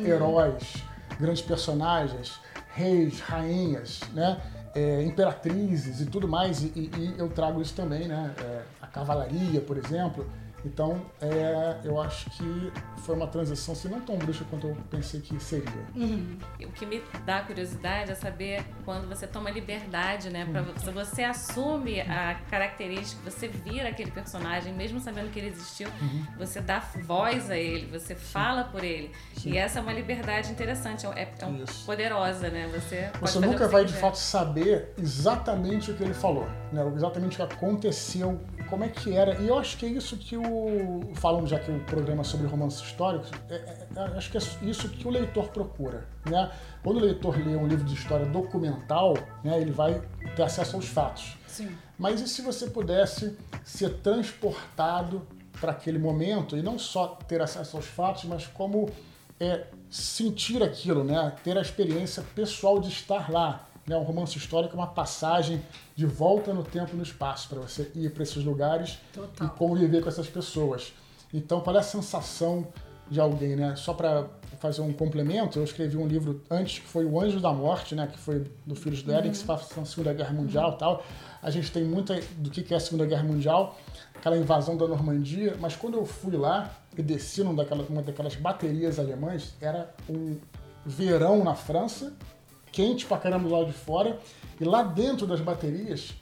heróis, 0.06 0.84
grandes 1.20 1.42
personagens, 1.42 2.40
reis, 2.74 3.20
rainhas, 3.20 4.00
né? 4.14 4.42
é, 4.74 5.04
imperatrizes 5.04 6.00
e 6.02 6.06
tudo 6.06 6.28
mais. 6.28 6.64
E, 6.64 6.68
e- 6.76 6.92
e 6.98 7.16
eu 7.18 7.30
trago 7.30 7.62
isso 7.62 7.74
também, 7.74 8.08
né? 8.08 8.34
É, 8.42 8.62
a 8.82 8.88
cavalaria, 8.88 9.60
por 9.62 9.78
exemplo. 9.78 10.26
Então, 10.64 11.02
é, 11.22 11.78
eu 11.84 12.00
acho 12.00 12.30
que 12.32 12.72
foi 12.98 13.16
uma 13.16 13.28
transição, 13.28 13.74
se 13.74 13.88
não 13.88 14.00
tão 14.02 14.16
brusca 14.18 14.46
quanto 14.50 14.68
eu 14.68 14.78
pensei 14.90 15.20
que 15.20 15.42
seria. 15.42 15.72
O 16.68 16.72
que 16.72 16.86
me 16.86 17.02
dá 17.26 17.42
curiosidade 17.42 18.12
é 18.12 18.16
saber 18.16 18.64
quando 18.86 19.08
você 19.08 19.26
toma 19.26 19.50
liberdade, 19.50 20.30
né? 20.30 20.46
Pra, 20.52 20.64
se 20.80 20.92
você 20.92 21.24
assume 21.24 22.02
a 22.02 22.36
característica, 22.50 23.22
você 23.30 23.48
vira 23.48 23.90
aquele 23.90 24.12
personagem, 24.12 24.74
mesmo 24.74 25.00
sabendo 25.00 25.32
que 25.32 25.40
ele 25.40 25.48
existiu, 25.50 25.90
você 26.38 26.62
dá 26.62 26.80
voz 27.04 27.50
a 27.50 27.58
ele, 27.58 27.88
você 27.88 28.14
fala 28.16 28.64
por 28.66 28.84
ele. 28.84 29.12
E 29.44 29.58
essa 29.58 29.80
é 29.80 29.82
uma 29.82 29.94
liberdade 29.94 30.52
interessante, 30.52 31.06
é, 31.08 31.32
é 31.40 31.46
um- 31.46 31.64
Isso. 31.64 31.86
poderosa, 31.86 32.50
né? 32.50 32.70
Você, 32.74 33.10
Você 33.20 33.40
nunca 33.40 33.66
que 33.66 33.72
vai, 33.72 33.82
você 33.82 33.88
de 33.88 33.94
quiser. 33.94 34.02
fato, 34.02 34.16
saber 34.18 34.94
exatamente 34.98 35.90
o 35.92 35.96
que 35.96 36.04
ele 36.04 36.14
falou, 36.14 36.48
né? 36.72 36.92
exatamente 36.96 37.42
o 37.42 37.48
que 37.48 37.54
aconteceu, 37.54 38.40
como 38.70 38.84
é 38.84 38.90
que 38.90 39.16
era. 39.16 39.40
E 39.42 39.48
eu 39.48 39.58
acho 39.58 39.78
que 39.78 39.86
é 39.86 39.90
isso 39.90 40.18
que 40.18 40.38
o. 40.38 41.12
Falando 41.16 41.48
já 41.48 41.60
que 41.60 41.72
o 41.72 41.80
programa 41.82 42.22
é 42.22 42.24
sobre 42.24 42.48
romances 42.48 42.82
históricos, 42.82 43.30
é- 43.50 43.56
é- 43.56 43.88
é- 43.96 44.18
acho 44.18 44.32
que 44.32 44.38
é 44.38 44.42
isso 44.64 44.90
que 44.90 45.08
o 45.08 45.12
leitor 45.12 45.50
procura. 45.50 46.06
Né? 46.30 46.52
Quando 46.84 46.98
o 46.98 47.00
leitor 47.02 47.38
lê 47.38 47.56
um 47.56 47.68
livro 47.68 47.86
de 47.86 47.94
história 47.94 48.26
documental, 48.26 49.16
né, 49.44 49.60
ele 49.60 49.72
vai 49.72 50.02
ter 50.36 50.44
acesso 50.44 50.76
aos 50.76 50.88
fatos. 50.88 51.38
Sim. 51.48 51.70
Mas 51.98 52.22
e 52.22 52.28
se 52.28 52.42
você 52.42 52.68
pudesse 52.68 53.38
ser 53.64 53.98
transportado 53.98 55.28
para 55.60 55.72
aquele 55.72 56.00
momento 56.00 56.58
e 56.58 56.62
não 56.62 56.80
só 56.80 57.08
ter 57.28 57.42
acesso 57.42 57.78
aos 57.78 57.86
fatos, 57.86 58.24
mas 58.24 58.48
como 58.48 58.90
é, 59.40 59.66
sentir 59.90 60.62
aquilo, 60.62 61.04
né? 61.04 61.34
ter 61.44 61.58
a 61.58 61.62
experiência 61.62 62.24
pessoal 62.36 62.80
de 62.80 62.90
estar 62.90 63.32
lá. 63.32 63.68
Né? 63.86 63.96
Um 63.96 64.04
romance 64.04 64.38
histórico 64.38 64.76
é 64.76 64.80
uma 64.80 64.88
passagem 64.88 65.62
de 65.96 66.06
volta 66.06 66.54
no 66.54 66.64
tempo 66.64 66.92
e 66.94 66.96
no 66.96 67.04
espaço 67.04 67.50
para 67.50 67.60
você 67.60 67.92
ir 67.96 68.12
para 68.14 68.24
esses 68.24 68.44
lugares 68.44 69.00
Total. 69.14 69.48
e 69.48 69.50
conviver 69.52 70.02
com 70.02 70.10
essas 70.10 70.28
pessoas. 70.28 70.94
Então, 71.34 71.62
qual 71.62 71.76
é 71.76 71.80
a 71.80 71.84
sensação 71.84 72.68
de 73.12 73.20
alguém, 73.20 73.58
né? 73.58 73.76
Só 73.76 73.94
para 73.94 74.26
fazer 74.60 74.82
um 74.82 74.94
complemento, 74.94 75.60
eu 75.60 75.64
escrevi 75.66 75.98
um 75.98 76.08
livro 76.08 76.42
antes 76.50 76.80
que 76.80 76.88
foi 76.88 77.04
O 77.04 77.20
Anjo 77.20 77.42
da 77.42 77.52
Morte, 77.52 77.94
né? 77.94 78.08
Que 78.08 78.18
foi 78.18 78.50
do 78.66 78.74
Filhos 78.74 79.04
do 79.04 79.12
Éden, 79.12 79.32
que 79.32 79.38
se 79.38 79.44
passa 79.44 79.78
na 79.78 79.86
Segunda 79.86 80.14
Guerra 80.14 80.34
Mundial 80.34 80.74
e 80.74 80.78
tal. 80.78 81.04
A 81.42 81.50
gente 81.50 81.70
tem 81.72 81.84
muita 81.84 82.18
do 82.38 82.50
que 82.50 82.64
que 82.64 82.74
é 82.74 82.78
a 82.78 82.80
Segunda 82.80 83.06
Guerra 83.06 83.24
Mundial, 83.24 83.78
aquela 84.16 84.38
invasão 84.38 84.78
da 84.78 84.88
Normandia, 84.88 85.58
mas 85.60 85.76
quando 85.76 85.98
eu 85.98 86.06
fui 86.06 86.38
lá 86.38 86.72
e 86.98 87.02
desci 87.02 87.44
numa 87.44 87.56
daquelas, 87.56 87.90
uma 87.90 88.02
daquelas 88.02 88.36
baterias 88.36 88.98
alemãs, 88.98 89.56
era 89.60 89.94
um 90.10 90.38
verão 90.86 91.44
na 91.44 91.54
França, 91.54 92.14
quente 92.72 93.06
pra 93.06 93.18
caramba 93.18 93.48
do 93.48 93.54
lado 93.54 93.68
de 93.68 93.74
fora, 93.74 94.20
e 94.60 94.64
lá 94.64 94.84
dentro 94.84 95.26
das 95.28 95.42
baterias 95.42 96.14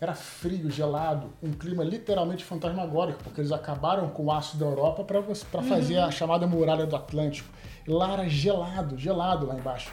era 0.00 0.14
frio, 0.14 0.68
gelado, 0.68 1.32
um 1.40 1.52
clima 1.52 1.84
literalmente 1.84 2.42
fantasmagórico, 2.42 3.22
porque 3.22 3.40
eles 3.40 3.52
acabaram 3.52 4.08
com 4.08 4.24
o 4.24 4.32
aço 4.32 4.56
da 4.56 4.66
Europa 4.66 5.04
para 5.04 5.62
fazer 5.62 5.98
a 5.98 6.10
chamada 6.10 6.44
muralha 6.44 6.84
do 6.86 6.96
Atlântico. 6.96 7.48
E 7.86 7.90
lá 7.90 8.12
era 8.12 8.28
gelado, 8.28 8.98
gelado 8.98 9.46
lá 9.46 9.54
embaixo. 9.54 9.92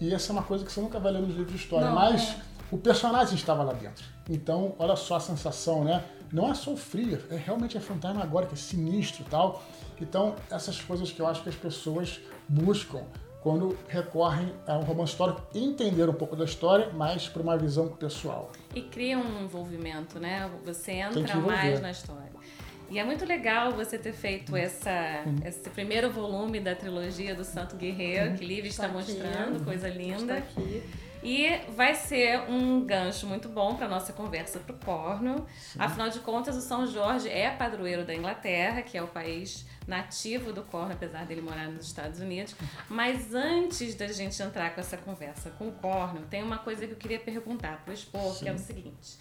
E 0.00 0.14
essa 0.14 0.30
é 0.30 0.32
uma 0.32 0.44
coisa 0.44 0.64
que 0.64 0.70
você 0.70 0.80
nunca 0.80 1.00
vai 1.00 1.10
ler 1.10 1.22
nos 1.22 1.30
livros 1.30 1.52
de 1.52 1.56
história, 1.56 1.88
Não, 1.88 1.94
mas 1.94 2.30
é. 2.30 2.36
o 2.70 2.78
personagem 2.78 3.34
estava 3.34 3.64
lá 3.64 3.72
dentro. 3.72 4.04
Então, 4.30 4.76
olha 4.78 4.94
só 4.94 5.16
a 5.16 5.20
sensação, 5.20 5.82
né? 5.82 6.04
Não 6.32 6.48
é 6.48 6.54
só 6.54 6.70
o 6.70 6.76
frio, 6.76 7.20
é 7.28 7.36
realmente 7.36 7.76
é 7.76 7.80
fantasmagórico, 7.80 8.54
é 8.54 8.56
sinistro 8.56 9.22
e 9.22 9.24
tal. 9.24 9.60
Então, 10.00 10.36
essas 10.50 10.80
coisas 10.80 11.10
que 11.10 11.20
eu 11.20 11.26
acho 11.26 11.42
que 11.42 11.48
as 11.48 11.56
pessoas 11.56 12.20
buscam 12.48 13.02
quando 13.42 13.76
recorrem 13.88 14.52
a 14.66 14.78
um 14.78 14.82
romance 14.82 15.12
histórico, 15.12 15.42
entender 15.54 16.08
um 16.08 16.14
pouco 16.14 16.36
da 16.36 16.44
história, 16.44 16.90
mas 16.94 17.28
para 17.28 17.42
uma 17.42 17.56
visão 17.58 17.88
pessoal. 17.88 18.50
E 18.74 18.82
cria 18.82 19.18
um 19.18 19.42
envolvimento, 19.44 20.20
né? 20.20 20.48
Você 20.64 20.92
entra 20.92 21.36
mais 21.36 21.80
na 21.80 21.90
história. 21.90 22.30
E 22.88 22.98
é 22.98 23.04
muito 23.04 23.24
legal 23.24 23.72
você 23.72 23.96
ter 23.98 24.12
feito 24.12 24.54
essa, 24.54 25.22
Uhum. 25.26 25.36
esse 25.46 25.68
primeiro 25.70 26.10
volume 26.10 26.60
da 26.60 26.74
trilogia 26.74 27.34
do 27.34 27.42
Santo 27.42 27.74
Guerreiro, 27.76 28.34
que 28.34 28.44
Livre 28.44 28.68
está 28.68 28.82
Tá 28.88 28.98
aqui. 28.98 29.12
mostrando, 29.12 29.64
coisa 29.64 29.88
Está 29.88 29.98
linda. 30.00 30.34
aqui. 30.36 30.82
E 31.22 31.60
vai 31.76 31.94
ser 31.94 32.40
um 32.50 32.84
gancho 32.84 33.26
muito 33.26 33.48
bom 33.48 33.76
para 33.76 33.88
nossa 33.88 34.12
conversa 34.12 34.58
pro 34.58 34.74
Cornwall. 34.74 35.46
Afinal 35.78 36.08
de 36.08 36.18
contas, 36.20 36.56
o 36.56 36.60
São 36.60 36.86
Jorge 36.86 37.28
é 37.28 37.50
padroeiro 37.50 38.04
da 38.04 38.14
Inglaterra, 38.14 38.82
que 38.82 38.98
é 38.98 39.02
o 39.02 39.06
país 39.06 39.64
nativo 39.86 40.52
do 40.52 40.62
Cornwall, 40.62 40.94
apesar 40.94 41.24
dele 41.24 41.40
morar 41.40 41.68
nos 41.68 41.86
Estados 41.86 42.20
Unidos. 42.20 42.56
Mas 42.88 43.34
antes 43.34 43.94
da 43.94 44.08
gente 44.08 44.42
entrar 44.42 44.74
com 44.74 44.80
essa 44.80 44.96
conversa 44.96 45.50
com 45.50 45.68
o 45.68 45.72
Cornwall, 45.72 46.24
tem 46.28 46.42
uma 46.42 46.58
coisa 46.58 46.86
que 46.86 46.92
eu 46.92 46.98
queria 46.98 47.20
perguntar 47.20 47.82
pro 47.84 47.94
Expor, 47.94 48.38
que 48.38 48.48
é 48.48 48.52
o 48.52 48.58
seguinte. 48.58 49.18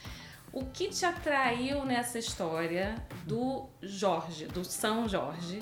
O 0.51 0.65
que 0.65 0.89
te 0.89 1.05
atraiu 1.05 1.85
nessa 1.85 2.19
história 2.19 2.95
do 3.25 3.69
Jorge, 3.81 4.47
do 4.47 4.65
São 4.65 5.07
Jorge? 5.07 5.61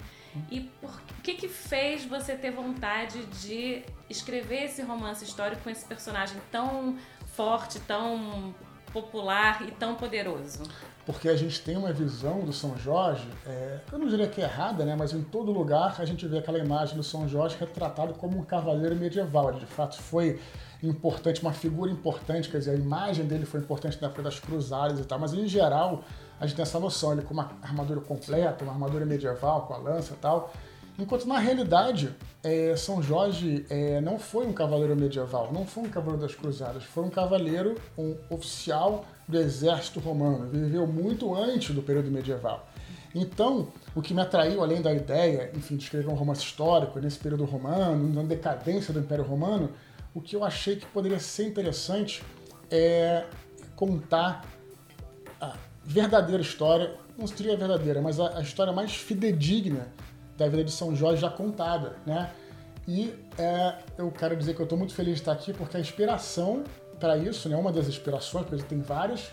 E 0.51 0.61
por 0.81 1.01
que 1.23 1.33
que 1.33 1.47
fez 1.47 2.05
você 2.05 2.35
ter 2.35 2.51
vontade 2.51 3.25
de 3.25 3.83
escrever 4.09 4.65
esse 4.65 4.81
romance 4.81 5.23
histórico 5.23 5.63
com 5.63 5.69
esse 5.69 5.85
personagem 5.85 6.37
tão 6.51 6.97
forte, 7.27 7.79
tão 7.79 8.53
popular 8.91 9.67
e 9.67 9.71
tão 9.71 9.95
poderoso? 9.95 10.63
Porque 11.05 11.27
a 11.27 11.35
gente 11.35 11.61
tem 11.61 11.75
uma 11.75 11.91
visão 11.91 12.41
do 12.41 12.53
São 12.53 12.77
Jorge, 12.77 13.27
é, 13.47 13.79
eu 13.91 13.97
não 13.97 14.07
diria 14.07 14.27
que 14.27 14.41
é 14.41 14.43
errada, 14.43 14.85
né? 14.85 14.95
mas 14.95 15.11
em 15.11 15.23
todo 15.23 15.51
lugar 15.51 15.95
a 15.99 16.05
gente 16.05 16.27
vê 16.27 16.37
aquela 16.37 16.59
imagem 16.59 16.95
do 16.95 17.03
São 17.03 17.27
Jorge 17.27 17.57
retratado 17.59 18.13
como 18.13 18.37
um 18.37 18.43
cavaleiro 18.43 18.95
medieval. 18.95 19.49
Ele 19.49 19.59
de 19.59 19.65
fato 19.65 19.99
foi 19.99 20.39
importante, 20.83 21.41
uma 21.41 21.53
figura 21.53 21.91
importante, 21.91 22.49
quer 22.49 22.59
dizer, 22.59 22.71
a 22.71 22.75
imagem 22.75 23.25
dele 23.25 23.45
foi 23.45 23.59
importante 23.59 23.99
na 23.99 24.07
época 24.07 24.21
das 24.21 24.39
cruzadas 24.39 24.99
e 24.99 25.03
tal, 25.03 25.17
mas 25.19 25.33
em 25.33 25.47
geral 25.47 26.03
a 26.39 26.45
gente 26.45 26.55
tem 26.55 26.63
essa 26.63 26.79
noção, 26.79 27.11
ele 27.11 27.21
com 27.21 27.33
uma 27.33 27.51
armadura 27.61 27.99
completa, 27.99 28.63
uma 28.63 28.73
armadura 28.73 29.05
medieval, 29.05 29.63
com 29.63 29.73
a 29.73 29.77
lança 29.77 30.13
e 30.13 30.17
tal. 30.17 30.53
Enquanto 30.97 31.25
na 31.25 31.39
realidade, 31.39 32.13
é, 32.43 32.75
São 32.75 33.01
Jorge 33.01 33.65
é, 33.69 34.01
não 34.01 34.19
foi 34.19 34.45
um 34.45 34.53
cavaleiro 34.53 34.95
medieval, 34.95 35.51
não 35.51 35.65
foi 35.65 35.83
um 35.83 35.89
cavaleiro 35.89 36.21
das 36.21 36.35
cruzadas, 36.35 36.83
foi 36.83 37.03
um 37.05 37.09
cavaleiro, 37.09 37.75
um 37.97 38.15
oficial 38.29 39.05
do 39.27 39.37
exército 39.37 39.99
romano, 39.99 40.47
viveu 40.49 40.85
muito 40.85 41.33
antes 41.33 41.73
do 41.73 41.81
período 41.81 42.11
medieval. 42.11 42.67
Então, 43.15 43.69
o 43.95 44.01
que 44.01 44.13
me 44.13 44.21
atraiu, 44.21 44.61
além 44.61 44.81
da 44.81 44.93
ideia, 44.93 45.51
enfim, 45.55 45.77
de 45.77 45.83
escrever 45.83 46.09
um 46.09 46.15
romance 46.15 46.41
histórico 46.41 46.99
nesse 46.99 47.17
período 47.17 47.45
romano, 47.45 48.13
na 48.13 48.23
decadência 48.23 48.93
do 48.93 48.99
Império 48.99 49.23
Romano, 49.23 49.71
o 50.13 50.21
que 50.21 50.35
eu 50.35 50.43
achei 50.43 50.75
que 50.75 50.85
poderia 50.85 51.19
ser 51.19 51.47
interessante 51.47 52.23
é 52.69 53.25
contar 53.75 54.45
a 55.39 55.55
verdadeira 55.83 56.41
história, 56.41 56.95
não 57.17 57.27
seria 57.27 57.57
verdadeira, 57.57 58.01
mas 58.01 58.19
a, 58.19 58.37
a 58.37 58.41
história 58.41 58.71
mais 58.71 58.95
fidedigna 58.95 59.87
da 60.37 60.47
vida 60.47 60.63
de 60.63 60.71
São 60.71 60.95
Jorge 60.95 61.21
já 61.21 61.29
contada, 61.29 61.97
né? 62.05 62.31
E 62.87 63.13
é, 63.37 63.75
eu 63.97 64.09
quero 64.11 64.35
dizer 64.35 64.55
que 64.55 64.61
eu 64.61 64.63
estou 64.63 64.77
muito 64.77 64.93
feliz 64.93 65.15
de 65.15 65.21
estar 65.21 65.31
aqui 65.31 65.53
porque 65.53 65.77
a 65.77 65.79
inspiração 65.79 66.63
para 66.99 67.17
isso, 67.17 67.47
né, 67.47 67.55
uma 67.55 67.71
das 67.71 67.87
inspirações, 67.87 68.45
porque 68.45 68.63
tem 68.63 68.81
várias, 68.81 69.31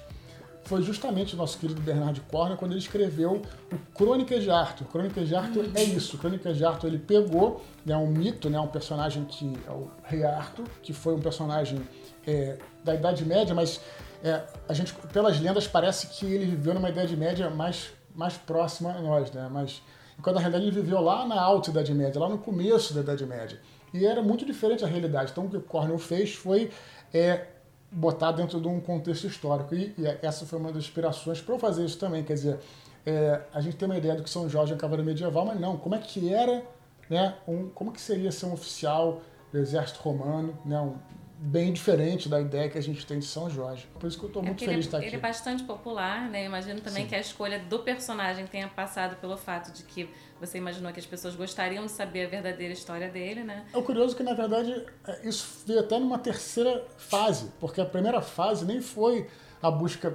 foi 0.66 0.82
justamente 0.82 1.34
o 1.34 1.36
nosso 1.36 1.58
querido 1.58 1.80
Bernard 1.80 2.20
Cornwell 2.22 2.56
quando 2.56 2.72
ele 2.72 2.80
escreveu 2.80 3.42
o 3.72 3.78
Crônicas 3.94 4.42
de 4.42 4.50
Arthur. 4.50 4.84
Crônicas 4.86 5.28
de 5.28 5.34
Arthur 5.34 5.66
é 5.74 5.82
isso. 5.82 6.18
Crônicas 6.18 6.56
de 6.56 6.64
Arthur 6.64 6.88
ele 6.88 6.98
pegou 6.98 7.64
né, 7.84 7.96
um 7.96 8.08
mito, 8.08 8.50
né, 8.50 8.58
um 8.58 8.66
personagem 8.66 9.24
que 9.24 9.52
é 9.66 9.70
o 9.70 9.90
Rei 10.04 10.24
Arthur, 10.24 10.64
que 10.82 10.92
foi 10.92 11.14
um 11.14 11.20
personagem 11.20 11.80
é, 12.26 12.58
da 12.82 12.94
Idade 12.94 13.24
Média, 13.24 13.54
mas 13.54 13.80
é, 14.26 14.42
a 14.68 14.72
gente, 14.74 14.92
pelas 15.12 15.38
lendas, 15.38 15.68
parece 15.68 16.08
que 16.08 16.26
ele 16.26 16.46
viveu 16.46 16.74
numa 16.74 16.90
Idade 16.90 17.16
Média 17.16 17.48
mais, 17.48 17.92
mais 18.12 18.36
próxima 18.36 18.90
a 18.90 19.00
nós, 19.00 19.30
né? 19.30 19.48
Mas 19.48 19.80
quando 20.20 20.34
na 20.34 20.40
realidade 20.40 20.64
ele 20.64 20.80
viveu 20.80 21.00
lá 21.00 21.24
na 21.24 21.40
alta 21.40 21.70
Idade 21.70 21.94
Média, 21.94 22.20
lá 22.20 22.28
no 22.28 22.38
começo 22.38 22.92
da 22.92 23.02
Idade 23.02 23.24
Média. 23.24 23.60
E 23.94 24.04
era 24.04 24.20
muito 24.20 24.44
diferente 24.44 24.84
a 24.84 24.88
realidade. 24.88 25.30
Então 25.30 25.46
o 25.46 25.48
que 25.48 25.56
o 25.56 25.60
Cornell 25.60 25.96
fez 25.96 26.34
foi 26.34 26.72
é, 27.14 27.46
botar 27.88 28.32
dentro 28.32 28.60
de 28.60 28.66
um 28.66 28.80
contexto 28.80 29.28
histórico. 29.28 29.72
E, 29.76 29.94
e 29.96 30.06
essa 30.20 30.44
foi 30.44 30.58
uma 30.58 30.72
das 30.72 30.82
inspirações 30.82 31.40
para 31.40 31.54
eu 31.54 31.58
fazer 31.60 31.84
isso 31.84 31.96
também. 31.96 32.24
Quer 32.24 32.34
dizer, 32.34 32.58
é, 33.06 33.42
a 33.54 33.60
gente 33.60 33.76
tem 33.76 33.86
uma 33.86 33.96
ideia 33.96 34.16
do 34.16 34.24
que 34.24 34.30
São 34.30 34.48
Jorge 34.48 34.72
é 34.72 34.74
um 34.74 34.78
cavaleiro 34.78 35.06
medieval, 35.06 35.46
mas 35.46 35.60
não, 35.60 35.76
como 35.76 35.94
é 35.94 35.98
que 35.98 36.34
era, 36.34 36.64
né, 37.08 37.36
um, 37.46 37.68
como 37.68 37.92
que 37.92 38.00
seria 38.00 38.32
ser 38.32 38.46
um 38.46 38.54
oficial 38.54 39.20
do 39.52 39.58
exército 39.58 40.00
romano, 40.00 40.58
né, 40.64 40.80
um, 40.80 40.96
bem 41.38 41.72
diferente 41.72 42.28
da 42.28 42.40
ideia 42.40 42.68
que 42.68 42.78
a 42.78 42.82
gente 42.82 43.06
tem 43.06 43.18
de 43.18 43.26
São 43.26 43.50
Jorge. 43.50 43.86
Por 44.00 44.06
isso 44.06 44.18
que 44.18 44.24
eu 44.24 44.28
estou 44.28 44.42
é 44.42 44.46
muito 44.46 44.60
feliz 44.60 44.72
ele, 44.72 44.80
de 44.80 44.86
estar 44.86 44.98
aqui. 44.98 45.06
Ele 45.06 45.16
é 45.16 45.18
bastante 45.18 45.62
popular, 45.64 46.30
né? 46.30 46.42
Eu 46.42 46.46
imagino 46.46 46.80
também 46.80 47.02
Sim. 47.02 47.08
que 47.10 47.14
a 47.14 47.20
escolha 47.20 47.58
do 47.58 47.80
personagem 47.80 48.46
tenha 48.46 48.68
passado 48.68 49.16
pelo 49.16 49.36
fato 49.36 49.70
de 49.72 49.82
que 49.82 50.08
você 50.40 50.58
imaginou 50.58 50.90
que 50.92 51.00
as 51.00 51.06
pessoas 51.06 51.36
gostariam 51.36 51.84
de 51.84 51.90
saber 51.90 52.26
a 52.26 52.28
verdadeira 52.28 52.72
história 52.72 53.10
dele, 53.10 53.44
né? 53.44 53.66
É 53.72 53.82
curioso 53.82 54.16
que, 54.16 54.22
na 54.22 54.34
verdade, 54.34 54.86
é, 55.06 55.28
isso 55.28 55.62
veio 55.66 55.80
até 55.80 55.98
numa 55.98 56.18
terceira 56.18 56.86
fase, 56.96 57.52
porque 57.60 57.80
a 57.80 57.86
primeira 57.86 58.22
fase 58.22 58.64
nem 58.64 58.80
foi 58.80 59.28
a 59.62 59.70
busca 59.70 60.10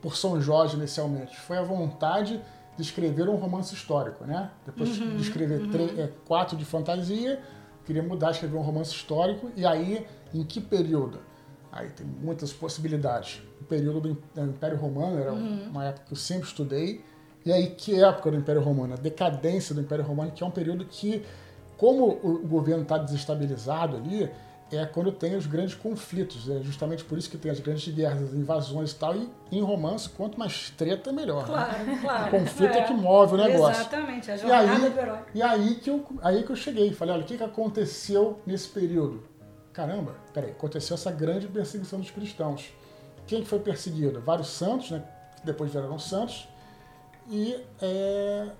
por 0.00 0.16
São 0.16 0.40
Jorge 0.40 0.76
inicialmente, 0.76 1.36
foi 1.36 1.58
a 1.58 1.62
vontade 1.62 2.40
de 2.76 2.82
escrever 2.82 3.28
um 3.28 3.36
romance 3.36 3.74
histórico, 3.74 4.24
né? 4.24 4.50
Depois 4.64 4.98
uhum, 4.98 5.16
de 5.16 5.22
escrever 5.22 5.60
uhum. 5.62 5.70
três, 5.70 5.98
é, 5.98 6.10
quatro 6.26 6.56
de 6.56 6.64
fantasia, 6.64 7.40
queria 7.84 8.02
mudar, 8.02 8.30
escrever 8.30 8.56
um 8.56 8.62
romance 8.62 8.92
histórico, 8.92 9.50
e 9.56 9.66
aí, 9.66 10.06
em 10.32 10.44
que 10.44 10.60
período? 10.60 11.18
Aí 11.72 11.88
tem 11.90 12.06
muitas 12.06 12.52
possibilidades. 12.52 13.40
O 13.60 13.64
período 13.64 14.00
do 14.00 14.42
Império 14.42 14.76
Romano 14.76 15.18
era 15.18 15.32
uhum. 15.32 15.68
uma 15.70 15.84
época 15.84 16.06
que 16.06 16.12
eu 16.12 16.16
sempre 16.16 16.46
estudei. 16.46 17.04
E 17.44 17.52
aí, 17.52 17.68
que 17.68 18.02
época 18.02 18.30
do 18.30 18.36
Império 18.36 18.60
Romano? 18.60 18.94
A 18.94 18.96
decadência 18.96 19.74
do 19.74 19.80
Império 19.80 20.04
Romano, 20.04 20.30
que 20.32 20.42
é 20.42 20.46
um 20.46 20.50
período 20.50 20.84
que, 20.84 21.24
como 21.76 22.06
o 22.22 22.46
governo 22.46 22.82
está 22.82 22.98
desestabilizado 22.98 23.96
ali, 23.96 24.28
é 24.72 24.84
quando 24.86 25.10
tem 25.10 25.36
os 25.36 25.46
grandes 25.46 25.74
conflitos. 25.74 26.48
É 26.50 26.60
justamente 26.60 27.04
por 27.04 27.16
isso 27.16 27.30
que 27.30 27.38
tem 27.38 27.50
as 27.50 27.60
grandes 27.60 27.92
guerras, 27.92 28.22
as 28.24 28.34
invasões 28.34 28.92
e 28.92 28.94
tal. 28.96 29.14
E 29.16 29.28
em 29.52 29.62
romance, 29.62 30.08
quanto 30.08 30.38
mais 30.38 30.70
treta, 30.70 31.12
melhor. 31.12 31.46
Claro, 31.46 31.84
né? 31.84 31.98
claro. 32.00 32.36
O 32.36 32.40
conflito 32.40 32.74
é, 32.74 32.78
é 32.80 32.82
que 32.84 32.92
move 32.92 33.34
o 33.34 33.36
negócio. 33.36 33.80
Exatamente, 33.80 34.30
a 34.30 34.36
jornada 34.36 34.64
e 34.64 34.70
aí, 34.70 34.90
do 34.90 34.98
herói. 34.98 35.18
E 35.34 35.42
aí 35.42 35.74
que, 35.76 35.90
eu, 35.90 36.04
aí 36.22 36.42
que 36.42 36.50
eu 36.50 36.56
cheguei. 36.56 36.92
Falei, 36.92 37.14
olha, 37.14 37.24
o 37.24 37.26
que, 37.26 37.36
que 37.36 37.44
aconteceu 37.44 38.40
nesse 38.46 38.68
período? 38.68 39.22
Caramba, 39.72 40.14
peraí, 40.32 40.50
aconteceu 40.50 40.94
essa 40.94 41.10
grande 41.10 41.46
perseguição 41.48 42.00
dos 42.00 42.10
cristãos. 42.10 42.72
Quem 43.26 43.44
foi 43.44 43.60
perseguido? 43.60 44.20
Vários 44.20 44.48
santos, 44.48 44.90
né? 44.90 45.04
Que 45.36 45.46
depois 45.46 45.72
viraram 45.72 45.98
santos. 45.98 46.48
E 47.28 47.56
é, 47.80 48.50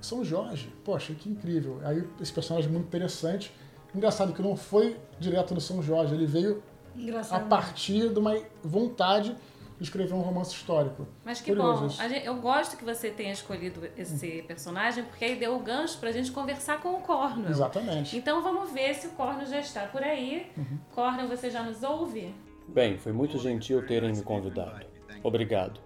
São 0.00 0.24
Jorge. 0.24 0.72
Poxa, 0.84 1.14
que 1.14 1.28
incrível. 1.28 1.80
Aí 1.84 2.06
esse 2.20 2.32
personagem 2.32 2.68
é 2.68 2.72
muito 2.72 2.86
interessante 2.86 3.52
Engraçado 3.94 4.32
que 4.32 4.42
não 4.42 4.56
foi 4.56 4.96
direto 5.18 5.54
no 5.54 5.60
São 5.60 5.82
Jorge, 5.82 6.14
ele 6.14 6.26
veio 6.26 6.62
Engraçado. 6.94 7.42
a 7.42 7.44
partir 7.44 8.10
de 8.10 8.18
uma 8.18 8.36
vontade 8.62 9.30
de 9.30 9.36
escrever 9.80 10.12
um 10.14 10.20
romance 10.20 10.54
histórico. 10.54 11.06
Mas 11.24 11.40
que 11.40 11.50
Curioso 11.50 11.82
bom. 11.82 12.08
Gente, 12.08 12.26
eu 12.26 12.36
gosto 12.36 12.76
que 12.76 12.84
você 12.84 13.10
tenha 13.10 13.32
escolhido 13.32 13.88
esse 13.96 14.42
personagem, 14.42 15.04
porque 15.04 15.24
aí 15.24 15.36
deu 15.36 15.54
o 15.54 15.58
gancho 15.60 15.98
pra 15.98 16.10
gente 16.12 16.30
conversar 16.32 16.80
com 16.80 16.94
o 16.94 17.00
Cornwell. 17.00 17.50
Exatamente. 17.50 18.16
Então 18.16 18.42
vamos 18.42 18.72
ver 18.72 18.94
se 18.94 19.06
o 19.06 19.10
Cornwell 19.10 19.46
já 19.46 19.60
está 19.60 19.86
por 19.86 20.02
aí. 20.02 20.50
Uhum. 20.56 20.78
Cornwell, 20.94 21.28
você 21.28 21.50
já 21.50 21.62
nos 21.62 21.82
ouve? 21.82 22.34
Bem, 22.66 22.98
foi 22.98 23.12
muito 23.12 23.38
gentil 23.38 23.86
terem 23.86 24.12
me 24.12 24.22
convidado. 24.22 24.84
Obrigado. 25.22 25.80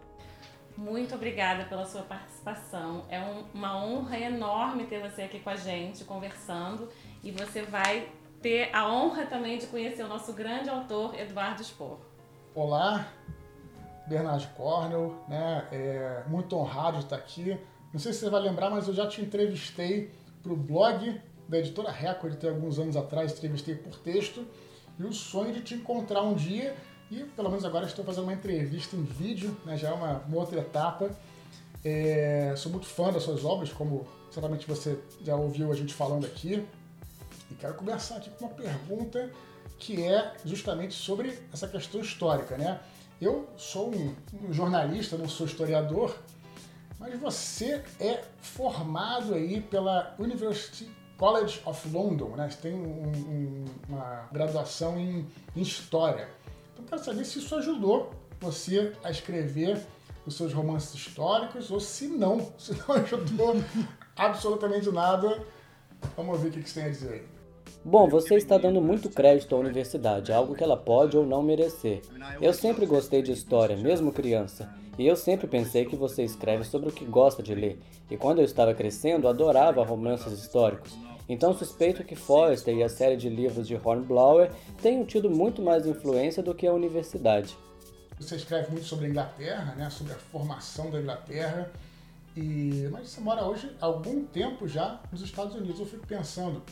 Muito 0.76 1.14
obrigada 1.14 1.64
pela 1.64 1.84
sua 1.84 2.02
participação. 2.02 3.04
É 3.08 3.20
um, 3.20 3.44
uma 3.54 3.84
honra 3.84 4.18
enorme 4.18 4.84
ter 4.86 5.00
você 5.00 5.22
aqui 5.22 5.38
com 5.38 5.50
a 5.50 5.56
gente, 5.56 6.04
conversando 6.04 6.88
e 7.22 7.30
você 7.30 7.62
vai 7.62 8.08
ter 8.40 8.74
a 8.74 8.90
honra 8.92 9.26
também 9.26 9.58
de 9.58 9.66
conhecer 9.66 10.02
o 10.02 10.08
nosso 10.08 10.32
grande 10.32 10.68
autor, 10.68 11.14
Eduardo 11.18 11.62
Spor. 11.62 11.98
Olá, 12.54 13.06
Bernard 14.06 14.46
Cornell, 14.56 15.16
né? 15.28 15.66
É 15.70 16.24
muito 16.26 16.56
honrado 16.56 16.98
de 16.98 17.04
estar 17.04 17.16
aqui. 17.16 17.58
Não 17.92 18.00
sei 18.00 18.12
se 18.12 18.20
você 18.20 18.30
vai 18.30 18.40
lembrar, 18.40 18.70
mas 18.70 18.88
eu 18.88 18.94
já 18.94 19.06
te 19.06 19.20
entrevistei 19.20 20.10
para 20.42 20.52
o 20.52 20.56
blog 20.56 21.20
da 21.48 21.58
editora 21.58 21.90
Record, 21.90 22.36
tem 22.36 22.50
alguns 22.50 22.78
anos 22.78 22.96
atrás, 22.96 23.32
entrevistei 23.32 23.74
por 23.74 23.96
texto. 23.98 24.46
E 24.98 25.04
o 25.04 25.12
sonho 25.12 25.52
de 25.52 25.62
te 25.62 25.74
encontrar 25.74 26.22
um 26.22 26.34
dia, 26.34 26.74
e 27.10 27.24
pelo 27.24 27.48
menos 27.48 27.64
agora 27.64 27.86
estou 27.86 28.04
fazendo 28.04 28.24
uma 28.24 28.32
entrevista 28.32 28.96
em 28.96 29.02
vídeo, 29.02 29.56
né? 29.64 29.76
já 29.76 29.90
é 29.90 29.92
uma, 29.92 30.18
uma 30.26 30.36
outra 30.38 30.60
etapa. 30.60 31.10
É, 31.84 32.54
sou 32.56 32.70
muito 32.70 32.86
fã 32.86 33.12
das 33.12 33.22
suas 33.22 33.44
obras, 33.44 33.70
como 33.72 34.06
certamente 34.30 34.66
você 34.66 34.98
já 35.22 35.36
ouviu 35.36 35.70
a 35.70 35.74
gente 35.74 35.92
falando 35.92 36.24
aqui. 36.24 36.66
E 37.50 37.54
quero 37.54 37.74
começar 37.74 38.16
aqui 38.16 38.30
com 38.30 38.46
uma 38.46 38.54
pergunta 38.54 39.30
que 39.78 40.02
é 40.02 40.32
justamente 40.44 40.94
sobre 40.94 41.38
essa 41.52 41.66
questão 41.66 42.00
histórica, 42.00 42.56
né? 42.56 42.80
Eu 43.22 43.46
sou 43.56 43.94
um, 43.94 44.52
jornalista, 44.52 45.16
não 45.16 45.28
sou 45.28 45.46
historiador, 45.46 46.12
mas 46.98 47.16
você 47.20 47.80
é 48.00 48.20
formado 48.40 49.34
aí 49.34 49.60
pela 49.60 50.12
University 50.18 50.90
College 51.16 51.62
of 51.64 51.88
London, 51.88 52.30
né? 52.30 52.50
Você 52.50 52.56
tem 52.56 52.74
um, 52.74 53.06
um, 53.06 53.64
uma 53.88 54.28
graduação 54.32 54.98
em, 54.98 55.24
em 55.54 55.62
História. 55.62 56.28
Então 56.72 56.84
quero 56.84 57.04
saber 57.04 57.24
se 57.24 57.38
isso 57.38 57.54
ajudou 57.54 58.12
você 58.40 58.92
a 59.04 59.10
escrever 59.12 59.80
os 60.26 60.36
seus 60.36 60.52
romances 60.52 60.92
históricos 60.92 61.70
ou 61.70 61.78
se 61.78 62.08
não, 62.08 62.52
se 62.58 62.72
não 62.72 62.96
ajudou 62.96 63.54
absolutamente 64.16 64.90
nada. 64.90 65.46
Vamos 66.16 66.40
ver 66.40 66.48
o 66.48 66.50
que 66.50 66.68
você 66.68 66.80
tem 66.80 66.88
a 66.88 66.92
dizer 66.92 67.12
aí. 67.12 67.41
Bom, 67.84 68.08
você 68.08 68.36
está 68.36 68.56
dando 68.56 68.80
muito 68.80 69.10
crédito 69.10 69.56
à 69.56 69.58
universidade, 69.58 70.32
algo 70.32 70.54
que 70.54 70.62
ela 70.62 70.76
pode 70.76 71.16
ou 71.16 71.26
não 71.26 71.42
merecer. 71.42 72.00
Eu 72.40 72.54
sempre 72.54 72.86
gostei 72.86 73.22
de 73.22 73.32
história, 73.32 73.76
mesmo 73.76 74.12
criança, 74.12 74.72
e 74.96 75.04
eu 75.04 75.16
sempre 75.16 75.48
pensei 75.48 75.84
que 75.84 75.96
você 75.96 76.22
escreve 76.22 76.62
sobre 76.62 76.90
o 76.90 76.92
que 76.92 77.04
gosta 77.04 77.42
de 77.42 77.52
ler. 77.54 77.80
E 78.08 78.16
quando 78.16 78.38
eu 78.38 78.44
estava 78.44 78.72
crescendo, 78.72 79.26
adorava 79.26 79.84
romances 79.84 80.32
históricos. 80.32 80.96
Então 81.28 81.52
suspeito 81.52 82.04
que 82.04 82.14
Forster 82.14 82.76
e 82.76 82.84
a 82.84 82.88
série 82.88 83.16
de 83.16 83.28
livros 83.28 83.66
de 83.66 83.74
Hornblower 83.74 84.52
tenham 84.80 85.04
tido 85.04 85.28
muito 85.28 85.60
mais 85.60 85.84
influência 85.84 86.42
do 86.42 86.54
que 86.54 86.68
a 86.68 86.72
universidade. 86.72 87.56
Você 88.16 88.36
escreve 88.36 88.70
muito 88.70 88.86
sobre 88.86 89.06
a 89.06 89.08
Inglaterra, 89.08 89.74
né, 89.74 89.90
sobre 89.90 90.12
a 90.12 90.16
formação 90.16 90.88
da 90.88 91.00
Inglaterra, 91.00 91.68
e 92.36 92.88
mas 92.92 93.08
você 93.08 93.20
mora 93.20 93.44
hoje 93.44 93.74
há 93.80 93.86
algum 93.86 94.24
tempo 94.24 94.68
já 94.68 95.00
nos 95.10 95.20
Estados 95.20 95.56
Unidos. 95.56 95.80
Eu 95.80 95.86
fico 95.86 96.06
pensando, 96.06 96.62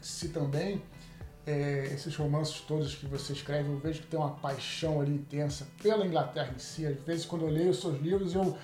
se 0.00 0.28
também 0.28 0.82
é, 1.46 1.90
esses 1.92 2.14
romances 2.16 2.60
todos 2.60 2.94
que 2.94 3.06
você 3.06 3.32
escreve, 3.32 3.68
eu 3.68 3.78
vejo 3.78 4.02
que 4.02 4.08
tem 4.08 4.18
uma 4.18 4.32
paixão 4.32 5.00
ali 5.00 5.14
intensa 5.14 5.66
pela 5.82 6.04
Inglaterra 6.04 6.52
em 6.54 6.58
si. 6.58 6.84
Às 6.84 6.98
vezes, 7.04 7.24
quando 7.24 7.42
eu 7.42 7.50
leio 7.50 7.70
os 7.70 7.80
seus 7.80 8.00
livros, 8.00 8.34
eu 8.34 8.56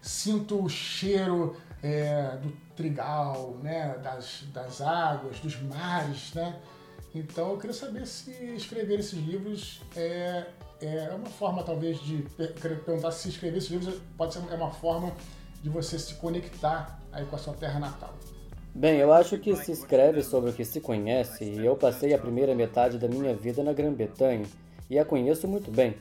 sinto 0.00 0.62
o 0.62 0.68
cheiro 0.68 1.56
é, 1.82 2.38
do 2.38 2.50
trigal, 2.74 3.56
né, 3.62 3.98
das, 3.98 4.44
das 4.52 4.80
águas, 4.80 5.38
dos 5.40 5.60
mares, 5.60 6.32
né? 6.34 6.58
Então 7.14 7.50
eu 7.50 7.58
queria 7.58 7.74
saber 7.74 8.06
se 8.06 8.30
escrever 8.54 9.00
esses 9.00 9.18
livros 9.18 9.82
é, 9.96 10.46
é 10.80 11.12
uma 11.12 11.28
forma 11.28 11.62
talvez 11.62 12.00
de 12.00 12.24
perguntar 12.60 13.10
se 13.10 13.28
escrever 13.28 13.58
esses 13.58 13.70
livros 13.70 14.00
pode 14.16 14.32
ser 14.32 14.40
é 14.48 14.54
uma 14.54 14.70
forma 14.70 15.12
de 15.60 15.68
você 15.68 15.98
se 15.98 16.14
conectar 16.14 17.00
aí 17.12 17.24
com 17.26 17.34
a 17.34 17.38
sua 17.38 17.54
terra 17.54 17.80
natal. 17.80 18.14
Bem, 18.74 18.98
eu 18.98 19.12
acho 19.12 19.36
que 19.36 19.54
se 19.56 19.72
escreve 19.72 20.22
sobre 20.22 20.50
o 20.50 20.52
que 20.52 20.64
se 20.64 20.80
conhece 20.80 21.44
e 21.44 21.66
eu 21.66 21.74
passei 21.76 22.14
a 22.14 22.18
primeira 22.18 22.54
metade 22.54 22.98
da 22.98 23.08
minha 23.08 23.34
vida 23.34 23.64
na 23.64 23.72
Grã-Bretanha 23.72 24.46
e 24.88 24.96
a 24.96 25.04
conheço 25.04 25.48
muito 25.48 25.72
bem. 25.72 25.96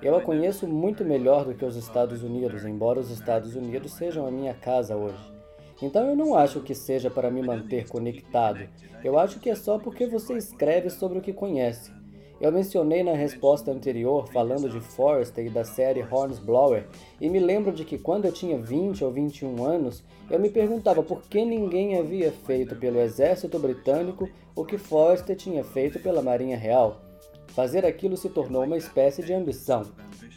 Eu 0.00 0.16
a 0.16 0.20
conheço 0.22 0.66
muito 0.66 1.04
melhor 1.04 1.44
do 1.44 1.54
que 1.54 1.64
os 1.64 1.76
Estados 1.76 2.22
Unidos, 2.22 2.64
embora 2.64 2.98
os 2.98 3.10
Estados 3.10 3.54
Unidos 3.54 3.92
sejam 3.92 4.26
a 4.26 4.30
minha 4.30 4.54
casa 4.54 4.96
hoje. 4.96 5.18
Então 5.82 6.08
eu 6.08 6.16
não 6.16 6.34
acho 6.34 6.60
que 6.60 6.74
seja 6.74 7.10
para 7.10 7.30
me 7.30 7.42
manter 7.42 7.86
conectado. 7.86 8.66
Eu 9.04 9.18
acho 9.18 9.38
que 9.38 9.50
é 9.50 9.54
só 9.54 9.78
porque 9.78 10.06
você 10.06 10.32
escreve 10.34 10.88
sobre 10.88 11.18
o 11.18 11.22
que 11.22 11.32
conhece. 11.32 11.92
Eu 12.40 12.52
mencionei 12.52 13.02
na 13.02 13.14
resposta 13.14 13.72
anterior 13.72 14.28
falando 14.28 14.68
de 14.68 14.78
Forrester 14.80 15.44
e 15.44 15.50
da 15.50 15.64
série 15.64 16.04
Hornsblower, 16.04 16.86
e 17.20 17.28
me 17.28 17.40
lembro 17.40 17.72
de 17.72 17.84
que 17.84 17.98
quando 17.98 18.26
eu 18.26 18.32
tinha 18.32 18.56
20 18.56 19.04
ou 19.04 19.10
21 19.10 19.64
anos, 19.64 20.04
eu 20.30 20.38
me 20.38 20.48
perguntava 20.48 21.02
por 21.02 21.22
que 21.22 21.44
ninguém 21.44 21.98
havia 21.98 22.30
feito 22.30 22.76
pelo 22.76 23.00
exército 23.00 23.58
britânico 23.58 24.28
o 24.54 24.64
que 24.64 24.78
Forrester 24.78 25.34
tinha 25.34 25.64
feito 25.64 25.98
pela 25.98 26.22
Marinha 26.22 26.56
Real. 26.56 27.00
Fazer 27.48 27.84
aquilo 27.84 28.16
se 28.16 28.28
tornou 28.28 28.62
uma 28.62 28.76
espécie 28.76 29.20
de 29.20 29.32
ambição, 29.32 29.82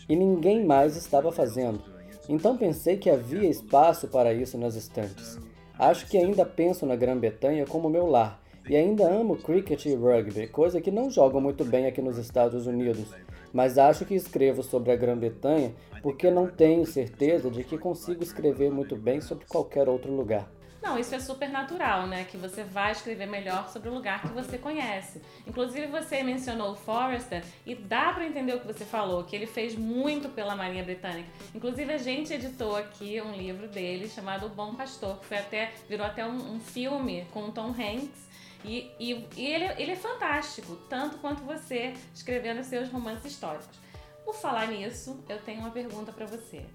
e 0.09 0.15
ninguém 0.15 0.65
mais 0.65 0.97
estava 0.97 1.31
fazendo. 1.31 1.83
Então 2.27 2.57
pensei 2.57 2.97
que 2.97 3.11
havia 3.11 3.47
espaço 3.47 4.07
para 4.07 4.33
isso 4.33 4.57
nas 4.57 4.73
estantes. 4.73 5.37
Acho 5.77 6.07
que 6.07 6.17
ainda 6.17 6.45
penso 6.45 6.83
na 6.83 6.95
Grã-Bretanha 6.95 7.65
como 7.67 7.89
meu 7.89 8.07
lar, 8.07 8.40
e 8.69 8.75
ainda 8.75 9.09
amo 9.09 9.37
cricket 9.37 9.85
e 9.85 9.95
rugby, 9.95 10.47
coisa 10.47 10.81
que 10.81 10.91
não 10.91 11.09
jogam 11.09 11.41
muito 11.41 11.65
bem 11.65 11.85
aqui 11.85 12.01
nos 12.01 12.17
Estados 12.17 12.67
Unidos. 12.67 13.13
Mas 13.53 13.77
acho 13.77 14.05
que 14.05 14.15
escrevo 14.15 14.63
sobre 14.63 14.91
a 14.91 14.95
Grã-Bretanha 14.95 15.73
porque 16.01 16.31
não 16.31 16.47
tenho 16.47 16.85
certeza 16.85 17.49
de 17.49 17.63
que 17.63 17.77
consigo 17.77 18.23
escrever 18.23 18.71
muito 18.71 18.95
bem 18.95 19.21
sobre 19.21 19.45
qualquer 19.45 19.87
outro 19.89 20.11
lugar. 20.11 20.49
Não, 20.81 20.97
isso 20.97 21.13
é 21.13 21.19
super 21.19 21.47
natural, 21.47 22.07
né? 22.07 22.23
Que 22.23 22.37
você 22.37 22.63
vai 22.63 22.91
escrever 22.91 23.27
melhor 23.27 23.69
sobre 23.69 23.87
o 23.89 23.93
lugar 23.93 24.23
que 24.23 24.29
você 24.29 24.57
conhece. 24.57 25.21
Inclusive, 25.45 25.85
você 25.85 26.23
mencionou 26.23 26.71
o 26.71 26.75
Forrester 26.75 27.43
e 27.67 27.75
dá 27.75 28.11
para 28.11 28.25
entender 28.25 28.55
o 28.55 28.59
que 28.59 28.65
você 28.65 28.83
falou, 28.83 29.23
que 29.23 29.35
ele 29.35 29.45
fez 29.45 29.75
muito 29.75 30.29
pela 30.29 30.55
Marinha 30.55 30.83
Britânica. 30.83 31.29
Inclusive, 31.53 31.93
a 31.93 31.99
gente 31.99 32.33
editou 32.33 32.75
aqui 32.75 33.21
um 33.21 33.31
livro 33.31 33.67
dele 33.67 34.09
chamado 34.09 34.47
O 34.47 34.49
Bom 34.49 34.73
Pastor, 34.73 35.19
que 35.19 35.27
foi 35.27 35.37
até, 35.37 35.71
virou 35.87 36.05
até 36.05 36.25
um, 36.25 36.55
um 36.55 36.59
filme 36.59 37.27
com 37.31 37.43
o 37.43 37.51
Tom 37.51 37.69
Hanks. 37.69 38.30
E, 38.63 38.91
e, 38.99 39.27
e 39.35 39.45
ele, 39.47 39.65
ele 39.81 39.91
é 39.91 39.95
fantástico, 39.95 40.75
tanto 40.89 41.17
quanto 41.17 41.43
você 41.43 41.93
escrevendo 42.13 42.63
seus 42.63 42.89
romances 42.89 43.31
históricos. 43.31 43.79
Por 44.23 44.35
falar 44.35 44.67
nisso, 44.67 45.23
eu 45.27 45.39
tenho 45.41 45.61
uma 45.61 45.71
pergunta 45.71 46.11
para 46.11 46.25
você 46.25 46.65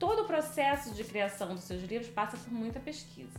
todo 0.00 0.22
o 0.22 0.24
processo 0.24 0.94
de 0.94 1.04
criação 1.04 1.54
dos 1.54 1.64
seus 1.64 1.82
livros 1.82 2.10
passa 2.10 2.36
por 2.38 2.50
muita 2.50 2.80
pesquisa. 2.80 3.38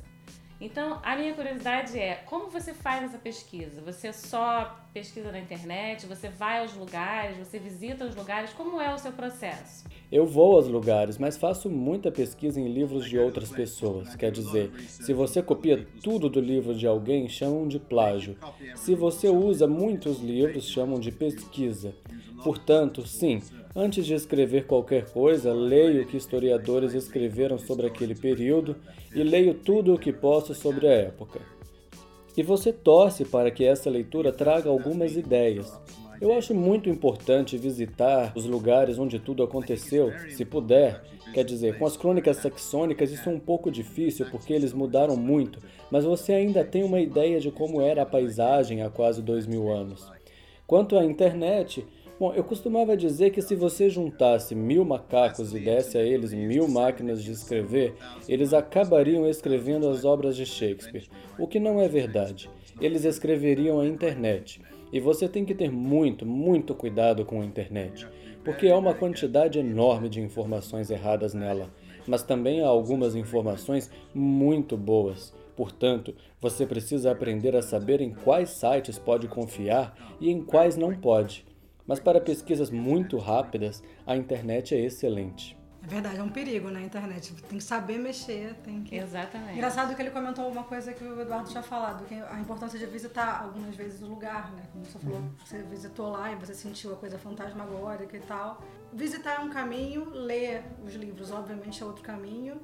Então, 0.62 1.00
a 1.02 1.16
minha 1.16 1.34
curiosidade 1.34 1.98
é 1.98 2.18
como 2.28 2.52
você 2.52 2.72
faz 2.72 3.06
essa 3.06 3.18
pesquisa? 3.18 3.82
Você 3.82 4.14
só 4.14 4.80
pesquisa 4.94 5.32
na 5.32 5.40
internet? 5.40 6.06
Você 6.06 6.30
vai 6.30 6.60
aos 6.60 6.76
lugares? 6.76 7.36
Você 7.38 7.58
visita 7.58 8.06
os 8.06 8.16
lugares? 8.16 8.54
Como 8.54 8.80
é 8.80 8.94
o 8.94 8.98
seu 9.00 9.12
processo? 9.12 9.86
Eu 10.12 10.24
vou 10.24 10.58
aos 10.58 10.68
lugares, 10.68 11.18
mas 11.18 11.36
faço 11.36 11.68
muita 11.68 12.12
pesquisa 12.12 12.60
em 12.60 12.72
livros 12.72 13.10
de 13.10 13.18
outras 13.18 13.50
pessoas. 13.50 14.16
Quer 14.16 14.30
dizer, 14.30 14.72
se 14.88 15.14
você 15.14 15.42
copia 15.42 15.88
tudo 16.04 16.30
do 16.30 16.40
livro 16.40 16.76
de 16.76 16.86
alguém, 16.86 17.28
chamam 17.28 17.68
de 17.68 17.80
plágio. 17.80 18.38
Se 18.76 18.94
você 18.94 19.30
usa 19.30 19.66
muitos 19.66 20.20
livros, 20.20 20.70
chamam 20.70 21.00
de 21.00 21.12
pesquisa. 21.12 21.96
Portanto, 22.44 23.08
sim, 23.08 23.42
Antes 23.74 24.06
de 24.06 24.14
escrever 24.14 24.66
qualquer 24.66 25.10
coisa, 25.12 25.54
leio 25.54 26.04
o 26.04 26.06
que 26.06 26.18
historiadores 26.18 26.94
escreveram 26.94 27.58
sobre 27.58 27.88
aquele 27.88 28.14
período 28.14 28.76
e 29.16 29.24
leio 29.24 29.54
tudo 29.54 29.94
o 29.94 29.98
que 29.98 30.12
posso 30.12 30.54
sobre 30.54 30.88
a 30.88 30.92
época. 30.92 31.40
E 32.36 32.44
você 32.44 32.74
torce 32.74 33.24
para 33.24 33.50
que 33.50 33.64
essa 33.64 33.90
leitura 33.90 34.34
traga 34.34 34.70
algumas 34.70 35.16
ideias. 35.16 35.74
Eu 36.20 36.38
acho 36.38 36.54
muito 36.54 36.90
importante 36.90 37.58
visitar 37.58 38.34
os 38.36 38.46
lugares 38.46 39.00
onde 39.00 39.18
tudo 39.20 39.42
aconteceu, 39.42 40.12
se 40.30 40.44
puder. 40.44 41.02
Quer 41.34 41.46
dizer, 41.46 41.80
com 41.80 41.86
as 41.86 41.96
crônicas 41.96 42.38
saxônicas 42.38 43.10
isso 43.10 43.30
é 43.30 43.32
um 43.32 43.40
pouco 43.40 43.72
difícil 43.72 44.28
porque 44.30 44.52
eles 44.52 44.74
mudaram 44.74 45.16
muito, 45.16 45.60
mas 45.90 46.04
você 46.04 46.34
ainda 46.34 46.64
tem 46.64 46.84
uma 46.84 47.00
ideia 47.00 47.40
de 47.40 47.50
como 47.52 47.82
era 47.82 48.02
a 48.02 48.06
paisagem 48.06 48.82
há 48.82 48.90
quase 48.90 49.22
dois 49.22 49.48
mil 49.48 49.72
anos. 49.72 50.12
Quanto 50.68 50.98
à 50.98 51.04
internet, 51.04 51.86
Bom, 52.22 52.32
eu 52.36 52.44
costumava 52.44 52.96
dizer 52.96 53.32
que 53.32 53.42
se 53.42 53.56
você 53.56 53.90
juntasse 53.90 54.54
mil 54.54 54.86
macacos 54.86 55.56
e 55.56 55.60
desse 55.60 55.98
a 55.98 56.04
eles 56.04 56.32
mil 56.32 56.68
máquinas 56.68 57.24
de 57.24 57.32
escrever, 57.32 57.96
eles 58.30 58.54
acabariam 58.54 59.28
escrevendo 59.28 59.90
as 59.90 60.06
obras 60.06 60.36
de 60.36 60.46
Shakespeare, 60.46 61.10
o 61.40 61.48
que 61.48 61.60
não 61.60 61.82
é 61.82 61.88
verdade. 61.88 62.48
Eles 62.80 63.06
escreveriam 63.06 63.80
a 63.80 63.88
internet. 63.88 64.62
E 64.94 65.00
você 65.00 65.28
tem 65.28 65.44
que 65.44 65.56
ter 65.56 65.72
muito, 65.72 66.24
muito 66.24 66.76
cuidado 66.76 67.26
com 67.26 67.42
a 67.42 67.44
internet, 67.44 68.08
porque 68.46 68.68
há 68.68 68.78
uma 68.78 68.94
quantidade 68.94 69.58
enorme 69.58 70.08
de 70.08 70.22
informações 70.22 70.92
erradas 70.92 71.34
nela, 71.34 71.74
mas 72.06 72.22
também 72.22 72.62
há 72.62 72.68
algumas 72.68 73.16
informações 73.16 73.90
muito 74.14 74.78
boas. 74.78 75.34
Portanto, 75.56 76.14
você 76.40 76.68
precisa 76.68 77.10
aprender 77.10 77.56
a 77.56 77.64
saber 77.64 78.00
em 78.00 78.14
quais 78.14 78.52
sites 78.52 79.00
pode 79.00 79.28
confiar 79.28 79.96
e 80.20 80.30
em 80.30 80.44
quais 80.44 80.78
não 80.78 80.96
pode. 80.96 81.50
Mas 81.92 82.00
para 82.00 82.22
pesquisas 82.22 82.70
muito 82.70 83.18
rápidas, 83.18 83.84
a 84.08 84.16
internet 84.16 84.74
é 84.74 84.80
excelente. 84.80 85.58
É 85.84 85.88
verdade, 85.88 86.20
é 86.20 86.24
um 86.24 86.30
perigo 86.30 86.70
na 86.70 86.80
né, 86.80 86.86
internet. 86.86 87.34
Tem 87.50 87.58
que 87.58 87.64
saber 87.66 87.98
mexer, 87.98 88.54
tem 88.64 88.82
que. 88.82 88.96
Exatamente. 88.96 89.58
Engraçado 89.58 89.94
que 89.94 90.02
ele 90.02 90.10
comentou 90.10 90.48
uma 90.48 90.64
coisa 90.64 90.94
que 90.94 91.04
o 91.04 91.20
Eduardo 91.20 91.50
tinha 91.50 91.62
falado, 91.62 92.06
que 92.06 92.16
a 92.16 92.40
importância 92.40 92.80
de 92.80 92.86
visitar 92.86 93.42
algumas 93.44 93.76
vezes 93.76 94.02
o 94.02 94.06
lugar, 94.06 94.54
né? 94.54 94.64
Como 94.72 94.86
você 94.86 95.00
falou, 95.00 95.18
uhum. 95.18 95.32
você 95.44 95.62
visitou 95.64 96.10
lá 96.12 96.32
e 96.32 96.36
você 96.36 96.54
sentiu 96.54 96.94
a 96.94 96.96
coisa 96.96 97.18
fantasmagórica 97.18 98.16
e 98.16 98.22
tal. 98.22 98.62
Visitar 98.94 99.36
é 99.36 99.40
um 99.40 99.50
caminho, 99.50 100.10
ler 100.12 100.64
os 100.86 100.94
livros, 100.94 101.30
obviamente, 101.30 101.84
é 101.84 101.86
outro 101.86 102.04
caminho. 102.04 102.56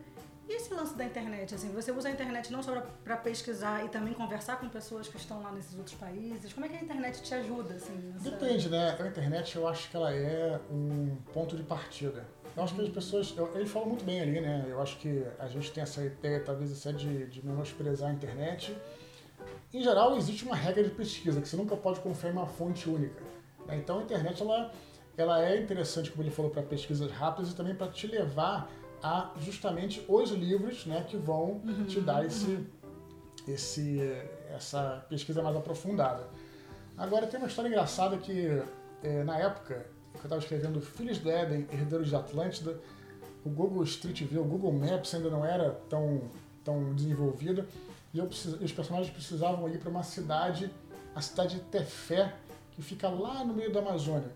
E 0.48 0.54
esse 0.54 0.74
lance 0.74 0.96
da 0.96 1.04
internet, 1.04 1.54
assim, 1.54 1.70
você 1.74 1.92
usa 1.92 2.08
a 2.08 2.12
internet 2.12 2.54
não 2.54 2.64
só 2.64 2.80
para 3.04 3.18
pesquisar 3.18 3.84
e 3.84 3.90
também 3.90 4.14
conversar 4.14 4.58
com 4.58 4.70
pessoas 4.70 5.10
que 5.10 5.18
estão 5.18 5.42
lá 5.44 5.52
nesses 5.52 5.78
outros 5.78 5.96
países? 5.96 6.54
Como 6.54 6.66
é 6.66 6.70
que 6.70 6.78
a 6.78 6.82
internet 6.82 7.22
te 7.22 7.34
ajuda, 7.36 7.74
assim? 7.74 7.94
Nessa... 8.14 8.32
Depende, 8.32 8.70
né? 8.70 8.96
A 8.98 9.08
internet 9.08 9.56
eu 9.58 9.68
acho 9.68 9.90
que 9.90 9.98
ela 9.98 10.14
é 10.14 10.58
um 10.72 11.18
ponto 11.34 11.58
de 11.58 11.64
partida. 11.64 12.26
Eu 12.56 12.64
acho 12.64 12.74
que 12.74 12.82
as 12.82 12.90
pessoas, 12.90 13.34
eu, 13.36 13.54
ele 13.56 13.66
falou 13.66 13.90
muito 13.90 14.06
bem 14.06 14.22
ali, 14.22 14.40
né? 14.40 14.66
Eu 14.70 14.82
acho 14.82 14.98
que 15.00 15.26
a 15.38 15.48
gente 15.48 15.70
tem 15.70 15.84
essa 15.84 16.02
ideia, 16.02 16.40
talvez, 16.40 16.72
até 16.80 16.98
de, 16.98 17.28
de 17.28 17.46
menosprezar 17.46 18.10
a 18.10 18.14
internet. 18.14 18.76
Em 19.74 19.84
geral, 19.84 20.16
existe 20.16 20.46
uma 20.46 20.56
regra 20.56 20.82
de 20.82 20.92
pesquisa, 20.92 21.42
que 21.42 21.48
você 21.48 21.58
nunca 21.58 21.76
pode 21.76 22.00
confiar 22.00 22.30
em 22.30 22.34
uma 22.34 22.48
fonte 22.48 22.90
única. 22.90 23.22
Né? 23.66 23.76
Então, 23.76 24.00
a 24.00 24.04
internet, 24.04 24.42
ela, 24.42 24.72
ela 25.18 25.46
é 25.46 25.60
interessante, 25.62 26.10
como 26.10 26.24
ele 26.24 26.32
falou, 26.32 26.50
para 26.50 26.64
pesquisas 26.64 27.12
rápidas 27.12 27.52
e 27.52 27.56
também 27.56 27.76
para 27.76 27.92
te 27.92 28.08
levar 28.08 28.72
a 29.02 29.32
justamente 29.40 30.04
os 30.08 30.32
livros 30.32 30.86
né, 30.86 31.06
que 31.08 31.18
vão 31.18 31.62
uhum, 31.64 31.86
te 31.86 32.02
dar 32.02 32.26
esse, 32.26 32.66
esse, 33.48 34.00
essa 34.54 35.06
pesquisa 35.10 35.42
mais 35.42 35.56
aprofundada. 35.56 36.28
Agora, 36.98 37.28
tem 37.28 37.40
uma 37.40 37.48
história 37.48 37.70
engraçada 37.70 38.18
que, 38.18 38.62
é, 39.04 39.24
na 39.24 39.38
época 39.38 39.86
que 40.14 40.18
eu 40.18 40.24
estava 40.24 40.42
escrevendo 40.42 40.82
Filhos 40.82 41.20
do 41.20 41.30
Éden, 41.30 41.68
Herdeiros 41.72 42.10
de 42.10 42.16
Atlântida, 42.16 42.80
o 43.46 43.50
Google 43.50 43.84
Street 43.84 44.24
View, 44.24 44.42
o 44.42 44.46
Google 44.46 44.74
Maps 44.74 45.14
ainda 45.14 45.30
não 45.30 45.46
era 45.46 45.72
tão, 45.90 46.22
tão 46.64 46.94
desenvolvido, 46.96 47.66
e 48.14 48.18
eu 48.18 48.26
precis, 48.26 48.54
os 48.54 48.72
personagens 48.72 49.14
precisavam 49.14 49.70
ir 49.70 49.80
para 49.80 49.90
uma 49.90 50.04
cidade, 50.04 50.72
a 51.14 51.22
cidade 51.22 51.56
de 51.56 51.62
Tefé, 51.62 52.34
que 52.72 52.82
fica 52.82 53.08
lá 53.10 53.44
no 53.44 53.54
meio 53.54 53.72
da 53.72 53.80
Amazônia. 53.80 54.32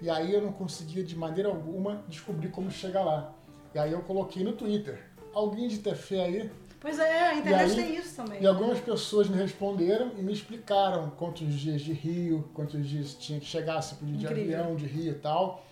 E 0.00 0.08
aí 0.10 0.32
eu 0.32 0.42
não 0.42 0.52
conseguia 0.52 1.02
de 1.02 1.16
maneira 1.16 1.48
alguma 1.48 2.04
descobrir 2.08 2.48
como 2.48 2.70
chegar 2.70 3.02
lá. 3.02 3.34
E 3.74 3.78
aí 3.78 3.92
eu 3.92 4.00
coloquei 4.00 4.44
no 4.44 4.52
Twitter. 4.52 5.02
Alguém 5.32 5.66
de 5.66 5.78
ter 5.78 5.96
fé 5.96 6.24
aí? 6.24 6.50
Pois 6.80 6.98
é, 6.98 7.28
a 7.28 7.34
internet 7.34 7.70
aí, 7.70 7.76
tem 7.76 7.96
isso 7.96 8.14
também. 8.14 8.42
E 8.42 8.46
algumas 8.46 8.78
pessoas 8.78 9.28
me 9.28 9.36
responderam 9.36 10.12
e 10.18 10.22
me 10.22 10.32
explicaram 10.32 11.10
quantos 11.16 11.52
dias 11.54 11.80
de 11.80 11.92
Rio, 11.92 12.48
quantos 12.52 12.86
dias 12.86 13.14
tinha 13.14 13.40
que 13.40 13.46
chegar, 13.46 13.80
se 13.80 13.94
podia 13.94 14.16
de 14.16 14.26
avião, 14.26 14.76
de 14.76 14.86
Rio 14.86 15.12
e 15.12 15.14
tal. 15.14 15.64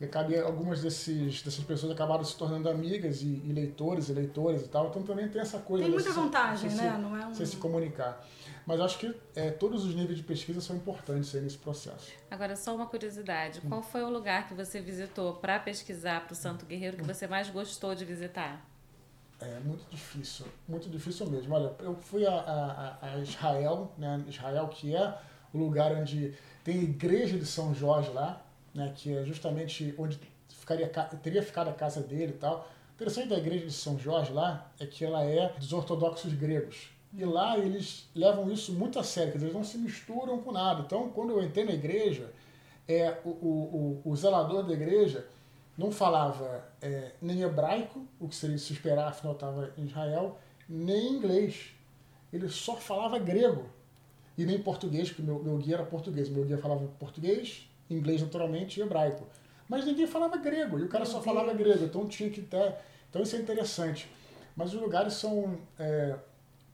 E 0.00 0.06
cabe, 0.08 0.36
algumas 0.36 0.82
desses, 0.82 1.42
dessas 1.42 1.62
pessoas 1.62 1.92
acabaram 1.92 2.24
se 2.24 2.36
tornando 2.36 2.68
amigas 2.68 3.22
e, 3.22 3.40
e 3.44 3.52
leitores 3.52 4.08
e 4.08 4.12
leitoras 4.12 4.62
e 4.62 4.68
tal. 4.68 4.88
Então 4.88 5.02
também 5.04 5.28
tem 5.28 5.40
essa 5.40 5.60
coisa. 5.60 5.84
Tem 5.84 5.92
muita 5.92 6.12
vantagem, 6.12 6.68
se, 6.68 6.76
né? 6.76 6.98
Não 7.00 7.16
é 7.16 7.24
um... 7.24 7.32
Você 7.32 7.46
se 7.46 7.56
comunicar. 7.56 8.26
Mas 8.66 8.80
acho 8.80 8.98
que 8.98 9.14
é, 9.34 9.50
todos 9.50 9.84
os 9.84 9.94
níveis 9.94 10.18
de 10.18 10.24
pesquisa 10.24 10.60
são 10.60 10.76
importantes 10.76 11.32
nesse 11.34 11.58
processo. 11.58 12.12
Agora, 12.30 12.54
só 12.54 12.74
uma 12.74 12.86
curiosidade: 12.86 13.60
hum. 13.64 13.68
qual 13.68 13.82
foi 13.82 14.02
o 14.02 14.08
lugar 14.08 14.48
que 14.48 14.54
você 14.54 14.80
visitou 14.80 15.34
para 15.34 15.58
pesquisar 15.58 16.24
para 16.24 16.32
o 16.32 16.36
Santo 16.36 16.64
Guerreiro 16.64 16.96
que 16.96 17.02
você 17.02 17.26
mais 17.26 17.50
gostou 17.50 17.94
de 17.94 18.04
visitar? 18.04 18.64
É 19.40 19.58
muito 19.58 19.84
difícil, 19.90 20.46
muito 20.68 20.88
difícil 20.88 21.26
mesmo. 21.26 21.52
Olha, 21.54 21.74
eu 21.80 21.96
fui 21.96 22.24
a, 22.24 22.32
a, 22.32 23.14
a 23.14 23.18
Israel, 23.18 23.92
né? 23.98 24.24
Israel 24.28 24.68
que 24.68 24.94
é 24.94 25.18
o 25.52 25.58
lugar 25.58 25.92
onde 25.92 26.32
tem 26.62 26.78
a 26.78 26.82
igreja 26.82 27.36
de 27.36 27.44
São 27.44 27.74
Jorge 27.74 28.10
lá, 28.10 28.40
né? 28.72 28.92
Que 28.94 29.16
é 29.16 29.24
justamente 29.24 29.92
onde 29.98 30.20
ficaria, 30.48 30.86
teria 30.88 31.42
ficado 31.42 31.70
a 31.70 31.72
casa 31.72 32.00
dele 32.00 32.34
e 32.34 32.38
tal. 32.38 32.70
O 32.90 32.94
interessante 32.94 33.28
da 33.30 33.38
igreja 33.38 33.66
de 33.66 33.72
São 33.72 33.98
Jorge 33.98 34.32
lá 34.32 34.70
é 34.78 34.86
que 34.86 35.04
ela 35.04 35.24
é 35.24 35.52
dos 35.58 35.72
ortodoxos 35.72 36.32
gregos. 36.34 36.91
E 37.14 37.24
lá 37.24 37.58
eles 37.58 38.08
levam 38.14 38.50
isso 38.50 38.72
muito 38.72 38.98
a 38.98 39.04
sério, 39.04 39.32
quer 39.32 39.38
dizer, 39.38 39.46
eles 39.48 39.56
não 39.56 39.64
se 39.64 39.76
misturam 39.76 40.38
com 40.38 40.50
nada. 40.50 40.82
Então, 40.82 41.10
quando 41.10 41.30
eu 41.30 41.42
entrei 41.42 41.64
na 41.64 41.72
igreja, 41.72 42.32
é, 42.88 43.18
o, 43.24 43.28
o, 43.28 44.02
o, 44.04 44.10
o 44.10 44.16
zelador 44.16 44.64
da 44.64 44.72
igreja 44.72 45.26
não 45.76 45.90
falava 45.90 46.64
é, 46.80 47.12
nem 47.20 47.42
hebraico, 47.42 48.06
o 48.18 48.28
que 48.28 48.34
seria 48.34 48.58
se 48.58 48.72
esperar, 48.72 49.08
afinal 49.08 49.34
estava 49.34 49.72
em 49.76 49.84
Israel, 49.84 50.38
nem 50.68 51.12
inglês. 51.12 51.74
Ele 52.32 52.48
só 52.48 52.76
falava 52.76 53.18
grego. 53.18 53.66
E 54.36 54.46
nem 54.46 54.58
português, 54.58 55.08
porque 55.08 55.22
meu, 55.22 55.42
meu 55.42 55.58
guia 55.58 55.74
era 55.74 55.84
português. 55.84 56.28
Meu 56.28 56.44
guia 56.44 56.56
falava 56.56 56.86
português, 56.98 57.68
inglês 57.90 58.22
naturalmente 58.22 58.80
e 58.80 58.82
hebraico. 58.82 59.26
Mas 59.68 59.84
ninguém 59.84 60.06
falava 60.06 60.36
grego, 60.36 60.78
e 60.78 60.82
o 60.82 60.88
cara 60.88 61.04
só 61.04 61.20
falava 61.20 61.52
grego, 61.52 61.84
então 61.84 62.06
tinha 62.06 62.30
que 62.30 62.40
ter. 62.40 62.74
Então 63.08 63.22
isso 63.22 63.36
é 63.36 63.38
interessante. 63.38 64.08
Mas 64.56 64.74
os 64.74 64.80
lugares 64.80 65.14
são 65.14 65.58
é, 65.78 66.16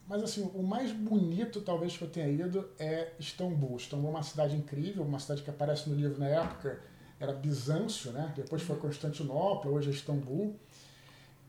mas 0.09 0.23
assim, 0.23 0.51
o 0.55 0.63
mais 0.63 0.91
bonito 0.91 1.61
talvez 1.61 1.97
que 1.97 2.03
eu 2.03 2.09
tenha 2.09 2.29
ido 2.29 2.67
é 2.79 3.13
Istambul. 3.19 3.77
Istambul 3.77 4.09
é 4.09 4.11
uma 4.15 4.23
cidade 4.23 4.57
incrível, 4.57 5.05
uma 5.05 5.19
cidade 5.19 5.43
que 5.43 5.51
aparece 5.51 5.89
no 5.89 5.95
livro 5.95 6.19
na 6.19 6.27
época, 6.27 6.81
era 7.21 7.33
Bizâncio, 7.33 8.11
né? 8.13 8.33
Depois 8.35 8.63
foi 8.63 8.77
Constantinopla, 8.77 9.71
hoje 9.71 9.91
é 9.91 9.93
Istambul. 9.93 10.57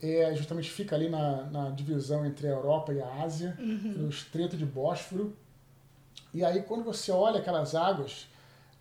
É, 0.01 0.35
justamente 0.35 0.69
fica 0.69 0.95
ali 0.95 1.09
na, 1.09 1.43
na 1.45 1.69
divisão 1.69 2.25
entre 2.25 2.47
a 2.47 2.51
Europa 2.51 2.91
e 2.91 3.01
a 3.01 3.23
Ásia, 3.23 3.55
uhum. 3.59 3.93
no 3.97 4.09
Estreito 4.09 4.57
de 4.57 4.65
Bósforo. 4.65 5.35
E 6.33 6.43
aí 6.43 6.61
quando 6.63 6.83
você 6.83 7.11
olha 7.11 7.39
aquelas 7.39 7.75
águas 7.75 8.27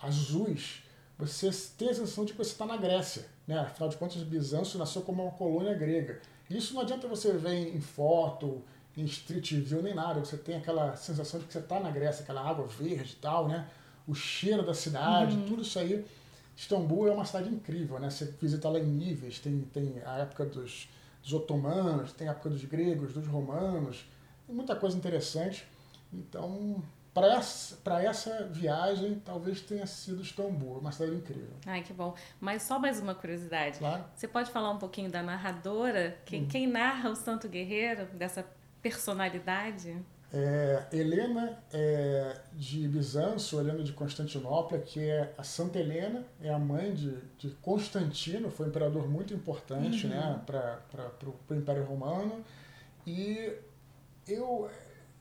azuis, 0.00 0.82
você 1.16 1.50
tem 1.76 1.90
a 1.90 1.94
sensação 1.94 2.24
de 2.24 2.32
que 2.32 2.38
você 2.38 2.50
está 2.50 2.66
na 2.66 2.76
Grécia. 2.76 3.26
Né? 3.46 3.58
Afinal 3.58 3.88
de 3.88 3.96
contas, 3.96 4.22
Bizâncio 4.24 4.78
nasceu 4.78 5.02
como 5.02 5.22
uma 5.22 5.32
colônia 5.32 5.74
grega. 5.74 6.20
Isso 6.50 6.74
não 6.74 6.82
adianta 6.82 7.06
você 7.06 7.32
ver 7.32 7.74
em 7.76 7.80
foto, 7.80 8.62
em 9.00 9.04
street 9.04 9.52
view 9.52 9.82
nem 9.82 9.94
nada. 9.94 10.20
Você 10.20 10.37
tem 10.37 10.56
aquela 10.56 10.96
sensação 10.96 11.38
de 11.38 11.46
que 11.46 11.52
você 11.52 11.61
está 11.61 11.78
na 11.78 11.90
Grécia, 11.90 12.22
aquela 12.22 12.48
água 12.48 12.66
verde 12.66 13.12
e 13.12 13.16
tal, 13.16 13.48
né? 13.48 13.68
O 14.06 14.14
cheiro 14.14 14.64
da 14.64 14.74
cidade, 14.74 15.37
uhum. 15.37 15.46
tudo 15.46 15.62
isso 15.62 15.78
aí. 15.78 16.04
Istambul 16.56 17.06
é 17.06 17.12
uma 17.12 17.24
cidade 17.24 17.48
incrível, 17.48 18.00
né? 18.00 18.11
Você 18.11 18.24
visita 18.40 18.68
lá 18.68 18.80
em 18.80 18.87
níveis, 18.87 19.38
tem, 19.38 19.61
tem 19.72 20.02
a 20.04 20.18
época 20.18 20.44
dos, 20.44 20.88
dos 21.22 21.32
otomanos, 21.32 22.12
tem 22.12 22.26
a 22.26 22.32
época 22.32 22.50
dos 22.50 22.64
gregos, 22.64 23.12
dos 23.12 23.26
romanos, 23.28 24.04
tem 24.44 24.56
muita 24.56 24.74
coisa 24.74 24.96
interessante. 24.96 25.64
Então, 26.12 26.82
para 27.14 27.34
essa, 27.34 27.78
essa 28.00 28.44
viagem, 28.46 29.22
talvez 29.24 29.61
tenha 29.61 29.87
sido 29.87 30.22
Istambul, 30.22 30.78
uma 30.78 30.90
cidade 30.90 31.14
incrível. 31.14 31.54
Ai, 31.66 31.82
que 31.82 31.92
bom. 31.92 32.14
Mas 32.40 32.62
só 32.62 32.78
mais 32.78 32.98
uma 32.98 33.14
curiosidade. 33.14 33.78
Claro. 33.78 34.04
Você 34.16 34.26
pode 34.26 34.50
falar 34.50 34.70
um 34.70 34.78
pouquinho 34.78 35.11
da 35.11 35.22
narradora? 35.22 36.18
Quem, 36.24 36.42
uhum. 36.42 36.48
quem 36.48 36.66
narra 36.66 37.11
o 37.11 37.14
Santo 37.14 37.48
Guerreiro, 37.48 38.06
dessa 38.14 38.44
personalidade? 38.82 39.96
É, 40.30 40.84
Helena 40.92 41.58
é, 41.72 42.38
de 42.52 42.86
Bizâncio, 42.86 43.58
Helena 43.58 43.82
de 43.82 43.92
Constantinopla, 43.92 44.78
que 44.78 45.00
é 45.00 45.32
a 45.38 45.42
Santa 45.42 45.78
Helena, 45.78 46.22
é 46.42 46.50
a 46.52 46.58
mãe 46.58 46.92
de, 46.92 47.16
de 47.38 47.50
Constantino, 47.62 48.50
foi 48.50 48.66
um 48.66 48.68
imperador 48.68 49.08
muito 49.08 49.32
importante 49.32 50.06
uhum. 50.06 50.12
né, 50.12 50.42
para 50.44 51.10
o 51.50 51.54
Império 51.54 51.84
Romano. 51.84 52.44
E 53.06 53.54
eu 54.26 54.70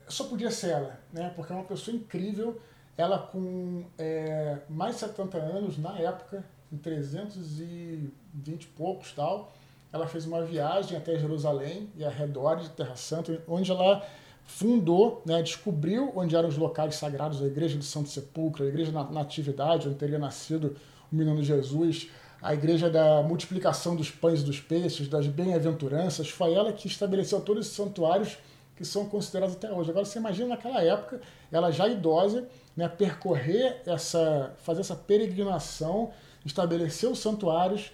só 0.09 0.25
podia 0.25 0.51
ser 0.51 0.71
ela, 0.71 0.99
né, 1.13 1.31
porque 1.35 1.53
é 1.53 1.55
uma 1.55 1.63
pessoa 1.63 1.95
incrível. 1.95 2.61
Ela 2.97 3.19
com 3.19 3.85
é, 3.97 4.57
mais 4.67 4.95
de 4.95 5.01
70 5.01 5.37
anos, 5.37 5.77
na 5.77 5.97
época, 5.99 6.43
em 6.71 6.77
320 6.77 8.63
e 8.63 8.67
poucos 8.67 9.13
tal, 9.13 9.53
ela 9.97 10.07
fez 10.07 10.25
uma 10.25 10.41
viagem 10.43 10.97
até 10.97 11.17
Jerusalém 11.17 11.89
e 11.95 12.05
arredores 12.05 12.65
de 12.65 12.69
Terra 12.71 12.95
Santa, 12.95 13.41
onde 13.47 13.69
ela 13.71 14.05
fundou, 14.45 15.21
né, 15.25 15.41
descobriu 15.41 16.11
onde 16.15 16.35
eram 16.35 16.47
os 16.47 16.57
locais 16.57 16.95
sagrados, 16.95 17.41
a 17.41 17.45
Igreja 17.45 17.77
do 17.77 17.83
Santo 17.83 18.07
Sepulcro, 18.07 18.63
a 18.63 18.67
Igreja 18.67 18.91
da 18.91 19.03
Natividade, 19.03 19.87
onde 19.87 19.97
teria 19.97 20.17
nascido 20.17 20.77
o 21.11 21.15
menino 21.15 21.43
Jesus, 21.43 22.09
a 22.41 22.53
Igreja 22.53 22.89
da 22.89 23.21
Multiplicação 23.23 23.95
dos 23.95 24.09
Pães 24.09 24.41
e 24.41 24.45
dos 24.45 24.61
Peixes, 24.61 25.09
das 25.09 25.27
Bem-aventuranças. 25.27 26.29
Foi 26.29 26.53
ela 26.53 26.71
que 26.71 26.87
estabeleceu 26.87 27.41
todos 27.41 27.65
esses 27.65 27.75
santuários 27.75 28.37
que 28.75 28.85
são 28.85 29.05
considerados 29.05 29.55
até 29.55 29.71
hoje. 29.71 29.89
Agora 29.89 30.05
você 30.05 30.19
imagina 30.19 30.49
naquela 30.49 30.81
época, 30.81 31.19
ela 31.51 31.71
já 31.71 31.87
idosa, 31.87 32.47
né, 32.75 32.87
percorrer 32.87 33.81
essa, 33.85 34.53
fazer 34.59 34.81
essa 34.81 34.95
peregrinação, 34.95 36.11
estabelecer 36.45 37.09
os 37.09 37.19
santuários 37.19 37.91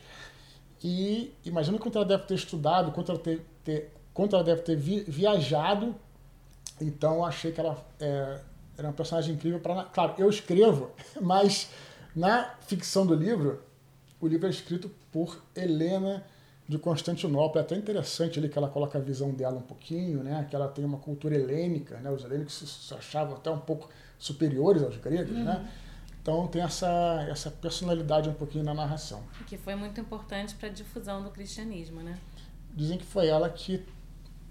e 0.83 1.33
imagina 1.45 1.79
quanto 1.79 1.97
ela 1.97 2.05
deve 2.05 2.23
ter 2.23 2.35
estudado, 2.35 2.91
quanto 2.91 3.11
ela, 3.11 3.19
ter, 3.19 3.45
ter 3.63 3.91
quanto 4.13 4.35
ela 4.35 4.43
deve 4.43 4.61
ter 4.61 4.75
vi, 4.75 4.99
viajado. 5.07 5.95
Então 6.81 7.23
achei 7.23 7.51
que 7.51 7.59
ela 7.59 7.77
é, 7.99 8.39
era 8.77 8.87
uma 8.87 8.93
personagem 8.93 9.33
incrível. 9.35 9.59
Pra, 9.59 9.85
claro, 9.85 10.15
eu 10.17 10.29
escrevo, 10.29 10.91
mas 11.21 11.69
na 12.13 12.55
ficção 12.67 13.05
do 13.05 13.15
livro, 13.15 13.61
o 14.19 14.27
livro 14.27 14.45
é 14.47 14.49
escrito 14.49 14.91
por 15.11 15.41
Helena 15.55 16.23
de 16.67 16.77
Constantinopla. 16.77 17.61
É 17.61 17.63
até 17.63 17.75
interessante 17.75 18.37
ali 18.37 18.49
que 18.49 18.57
ela 18.57 18.67
coloca 18.67 18.97
a 18.97 19.01
visão 19.01 19.31
dela 19.31 19.57
um 19.57 19.61
pouquinho, 19.61 20.21
né? 20.21 20.45
que 20.49 20.55
ela 20.55 20.67
tem 20.67 20.83
uma 20.83 20.97
cultura 20.97 21.35
helênica. 21.35 21.97
Né? 21.97 22.09
Os 22.11 22.23
helênicos 22.23 22.55
se 22.55 22.93
achavam 22.93 23.35
até 23.35 23.49
um 23.49 23.59
pouco 23.59 23.89
superiores 24.19 24.83
aos 24.83 24.97
gregos. 24.97 25.37
Uhum. 25.37 25.43
Né? 25.43 25.69
Então 26.23 26.47
tem 26.47 26.61
essa, 26.61 27.27
essa 27.29 27.51
personalidade 27.51 28.29
um 28.29 28.33
pouquinho 28.33 28.63
na 28.63 28.73
narração. 28.73 29.21
Que 29.45 29.57
foi 29.57 29.75
muito 29.75 29.99
importante 29.99 30.55
para 30.55 30.69
a 30.69 30.71
difusão 30.71 31.21
do 31.21 31.29
cristianismo, 31.29 32.01
né? 32.01 32.17
Dizem 32.73 32.97
que 32.97 33.03
foi 33.03 33.27
ela 33.27 33.49
que 33.49 33.85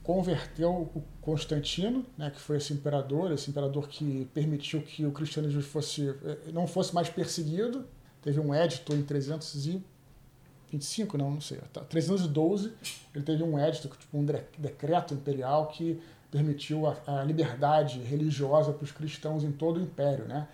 converteu 0.03 0.91
o 0.95 1.03
Constantino, 1.23 2.05
né, 2.19 2.31
que 2.31 2.41
foi 2.41 2.59
esse 2.59 2.75
imperador, 2.75 3.33
esse 3.33 3.49
imperador 3.49 3.89
que 3.89 4.29
permitiu 4.35 4.83
que 4.83 5.07
o 5.07 5.13
cristianismo 5.13 5.63
fosse, 5.63 6.09
eh, 6.09 6.51
não 6.53 6.67
fosse 6.67 6.95
mais 6.95 7.09
perseguido. 7.09 7.87
Teve 8.21 8.39
um 8.39 8.53
édito 8.53 8.95
em 8.95 9.03
325, 9.03 11.17
não, 11.17 11.31
não 11.31 11.41
sei, 11.41 11.59
312, 11.89 12.69
tá, 12.69 12.77
ele 13.15 13.25
teve 13.25 13.43
um 13.43 13.59
édito, 13.59 13.89
tipo 13.89 14.19
um 14.19 14.27
decreto 14.59 15.15
imperial 15.15 15.69
que 15.69 15.99
permitiu 16.31 16.87
a, 16.87 16.99
a 17.07 17.25
liberdade 17.25 17.99
religiosa 18.01 18.73
para 18.73 18.85
os 18.85 18.93
cristãos 18.93 19.43
em 19.43 19.53
todo 19.53 19.79
o 19.79 19.83
império, 19.83 20.27
né? 20.27 20.49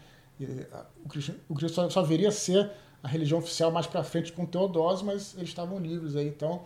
O 1.05 1.09
cristianismo 1.09 1.68
só, 1.68 1.90
só 1.90 2.03
viria 2.03 2.29
a 2.29 2.33
ser 2.33 2.70
a 3.03 3.09
religião 3.09 3.38
oficial 3.38 3.70
mais 3.70 3.87
para 3.87 4.03
frente 4.03 4.33
com 4.33 4.44
Teodósio, 4.44 5.07
mas 5.07 5.35
eles 5.37 5.48
estavam 5.48 5.79
livres 5.79 6.16
aí. 6.16 6.29
Então, 6.29 6.62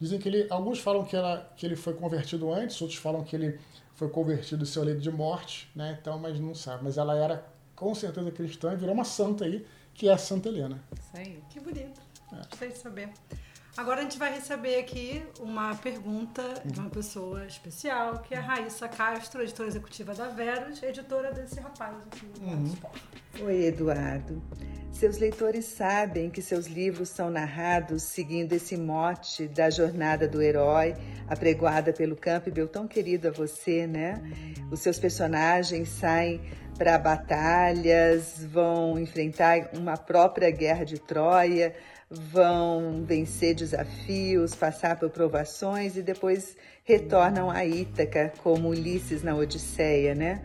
dizem 0.00 0.18
que 0.18 0.28
ele, 0.28 0.46
alguns 0.50 0.78
falam 0.78 1.04
que, 1.04 1.14
ela, 1.14 1.52
que 1.56 1.64
ele 1.66 1.76
foi 1.76 1.94
convertido 1.94 2.52
antes, 2.52 2.80
outros 2.80 2.98
falam 2.98 3.22
que 3.22 3.36
ele 3.36 3.58
foi 3.94 4.08
convertido 4.08 4.66
seu 4.66 4.82
leito 4.82 5.00
de 5.00 5.10
morte, 5.10 5.70
né? 5.74 5.96
Então, 6.00 6.18
mas 6.18 6.38
não 6.40 6.54
sabe. 6.54 6.84
Mas 6.84 6.98
ela 6.98 7.16
era 7.16 7.46
com 7.76 7.94
certeza 7.94 8.30
cristã 8.30 8.72
e 8.72 8.76
virou 8.76 8.94
uma 8.94 9.04
santa 9.04 9.44
aí, 9.44 9.64
que 9.92 10.08
é 10.08 10.12
a 10.12 10.18
Santa 10.18 10.48
Helena. 10.48 10.82
Isso 10.98 11.10
aí. 11.16 11.42
Que 11.50 11.60
bonito. 11.60 12.00
É. 12.32 12.36
Gostei 12.36 12.68
de 12.68 12.78
saber. 12.78 13.10
Agora 13.76 14.00
a 14.00 14.02
gente 14.04 14.18
vai 14.18 14.32
receber 14.32 14.76
aqui 14.76 15.20
uma 15.40 15.74
pergunta 15.74 16.42
de 16.64 16.78
uma 16.78 16.88
pessoa 16.88 17.44
especial, 17.44 18.20
que 18.20 18.32
é 18.32 18.38
a 18.38 18.40
Raíssa 18.40 18.86
Castro, 18.86 19.42
editora 19.42 19.68
executiva 19.68 20.14
da 20.14 20.28
Verus, 20.28 20.80
editora 20.80 21.32
desse 21.32 21.58
rapaz 21.58 21.96
aqui. 22.06 22.24
Uhum. 22.40 22.72
Oi, 23.44 23.64
Eduardo. 23.64 24.40
Seus 24.92 25.18
leitores 25.18 25.64
sabem 25.64 26.30
que 26.30 26.40
seus 26.40 26.66
livros 26.66 27.08
são 27.08 27.28
narrados 27.28 28.04
seguindo 28.04 28.52
esse 28.52 28.76
mote 28.76 29.48
da 29.48 29.68
jornada 29.68 30.28
do 30.28 30.40
herói, 30.40 30.94
apregoada 31.26 31.92
pelo 31.92 32.14
Campbell, 32.14 32.68
tão 32.68 32.86
querido 32.86 33.26
a 33.26 33.32
você, 33.32 33.88
né? 33.88 34.22
Os 34.70 34.78
seus 34.78 35.00
personagens 35.00 35.88
saem 35.88 36.40
para 36.78 36.96
batalhas, 36.96 38.44
vão 38.46 38.98
enfrentar 38.98 39.70
uma 39.74 39.96
própria 39.96 40.50
guerra 40.50 40.84
de 40.84 40.98
Troia, 41.00 41.74
vão 42.10 43.04
vencer 43.06 43.54
desafios, 43.54 44.54
passar 44.54 44.98
por 44.98 45.10
provações 45.10 45.96
e 45.96 46.02
depois 46.02 46.56
retornam 46.84 47.50
a 47.50 47.64
Ítaca, 47.64 48.32
como 48.42 48.68
Ulisses 48.68 49.22
na 49.22 49.34
Odisseia, 49.34 50.14
né? 50.14 50.42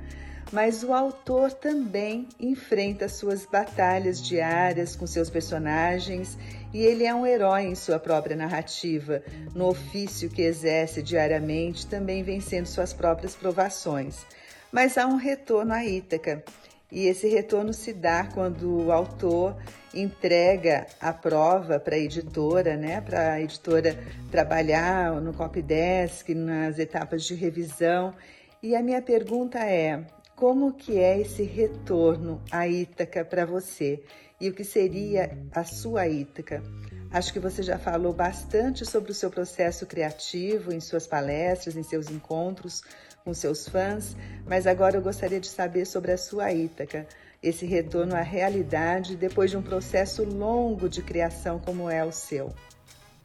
mas 0.52 0.84
o 0.84 0.94
autor 0.94 1.52
também 1.52 2.28
enfrenta 2.40 3.08
suas 3.08 3.46
batalhas 3.46 4.22
diárias 4.22 4.96
com 4.96 5.06
seus 5.06 5.30
personagens 5.30 6.38
e 6.74 6.82
ele 6.82 7.04
é 7.04 7.14
um 7.14 7.26
herói 7.26 7.66
em 7.66 7.76
sua 7.76 8.00
própria 8.00 8.36
narrativa, 8.36 9.22
no 9.54 9.68
ofício 9.68 10.30
que 10.30 10.42
exerce 10.42 11.04
diariamente, 11.04 11.86
também 11.86 12.24
vencendo 12.24 12.66
suas 12.66 12.94
próprias 12.94 13.36
provações. 13.36 14.26
Mas 14.72 14.98
há 14.98 15.06
um 15.06 15.16
retorno 15.16 15.74
a 15.74 15.86
Ítaca, 15.86 16.44
e 16.92 17.06
esse 17.06 17.28
retorno 17.28 17.72
se 17.72 17.94
dá 17.94 18.26
quando 18.26 18.86
o 18.86 18.92
autor 18.92 19.56
entrega 19.94 20.88
a 21.00 21.14
prova 21.14 21.80
para 21.80 21.96
a 21.96 22.00
editora, 22.00 22.76
né? 22.76 23.00
para 23.02 23.34
a 23.34 23.42
editora 23.42 23.96
trabalhar 24.32 25.22
no 25.22 25.34
copydesk, 25.34 26.30
nas 26.30 26.80
etapas 26.80 27.24
de 27.24 27.36
revisão. 27.36 28.14
E 28.62 28.76
a 28.76 28.82
minha 28.82 29.02
pergunta 29.02 29.60
é: 29.60 30.04
como 30.36 30.74
que 30.74 30.98
é 30.98 31.20
esse 31.20 31.44
retorno 31.44 32.42
à 32.52 32.68
Ítaca 32.68 33.24
para 33.24 33.46
você? 33.46 34.04
E 34.42 34.50
o 34.50 34.54
que 34.54 34.64
seria 34.64 35.38
a 35.52 35.64
sua 35.64 36.08
Ítaca? 36.08 36.64
Acho 37.12 37.34
que 37.34 37.40
você 37.40 37.62
já 37.64 37.78
falou 37.78 38.14
bastante 38.14 38.86
sobre 38.86 39.12
o 39.12 39.16
seu 39.16 39.32
processo 39.32 39.86
criativo 39.86 40.72
em 40.72 40.80
suas 40.80 41.08
palestras, 41.08 41.76
em 41.76 41.84
seus 41.84 42.10
encontros 42.10 42.84
com 43.30 43.34
seus 43.36 43.68
fãs, 43.68 44.16
mas 44.48 44.66
agora 44.66 44.98
eu 44.98 45.02
gostaria 45.04 45.40
de 45.40 45.48
saber 45.48 45.86
sobre 45.86 46.12
a 46.12 46.18
sua 46.18 46.52
Ítaca, 46.52 47.08
esse 47.44 47.64
retorno 47.64 48.16
à 48.16 48.22
realidade 48.22 49.16
depois 49.16 49.52
de 49.52 49.58
um 49.58 49.62
processo 49.62 50.24
longo 50.24 50.90
de 50.90 51.04
criação 51.04 51.60
como 51.60 51.90
é 51.90 52.04
o 52.04 52.12
seu. 52.12 52.52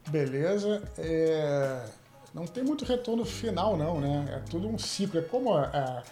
Beleza. 0.07 0.83
É... 0.99 1.85
Não 2.33 2.45
tem 2.45 2.63
muito 2.63 2.85
retorno 2.85 3.25
final, 3.25 3.75
não, 3.75 3.99
né? 3.99 4.25
É 4.29 4.49
tudo 4.49 4.67
um 4.67 4.77
ciclo. 4.77 5.19
É 5.19 5.23
como 5.23 5.53
a, 5.53 6.03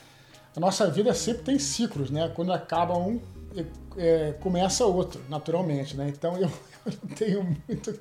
a, 0.55 0.59
nossa 0.59 0.89
vida 0.89 1.13
sempre 1.13 1.43
tem 1.43 1.59
ciclos, 1.59 2.09
né? 2.09 2.31
Quando 2.33 2.51
acaba 2.51 2.97
um, 2.97 3.21
é, 3.97 4.33
começa 4.39 4.85
outro, 4.85 5.21
naturalmente, 5.29 5.95
né? 5.95 6.07
Então 6.07 6.37
eu, 6.37 6.49
tenho 7.17 7.43
muito, 7.67 7.99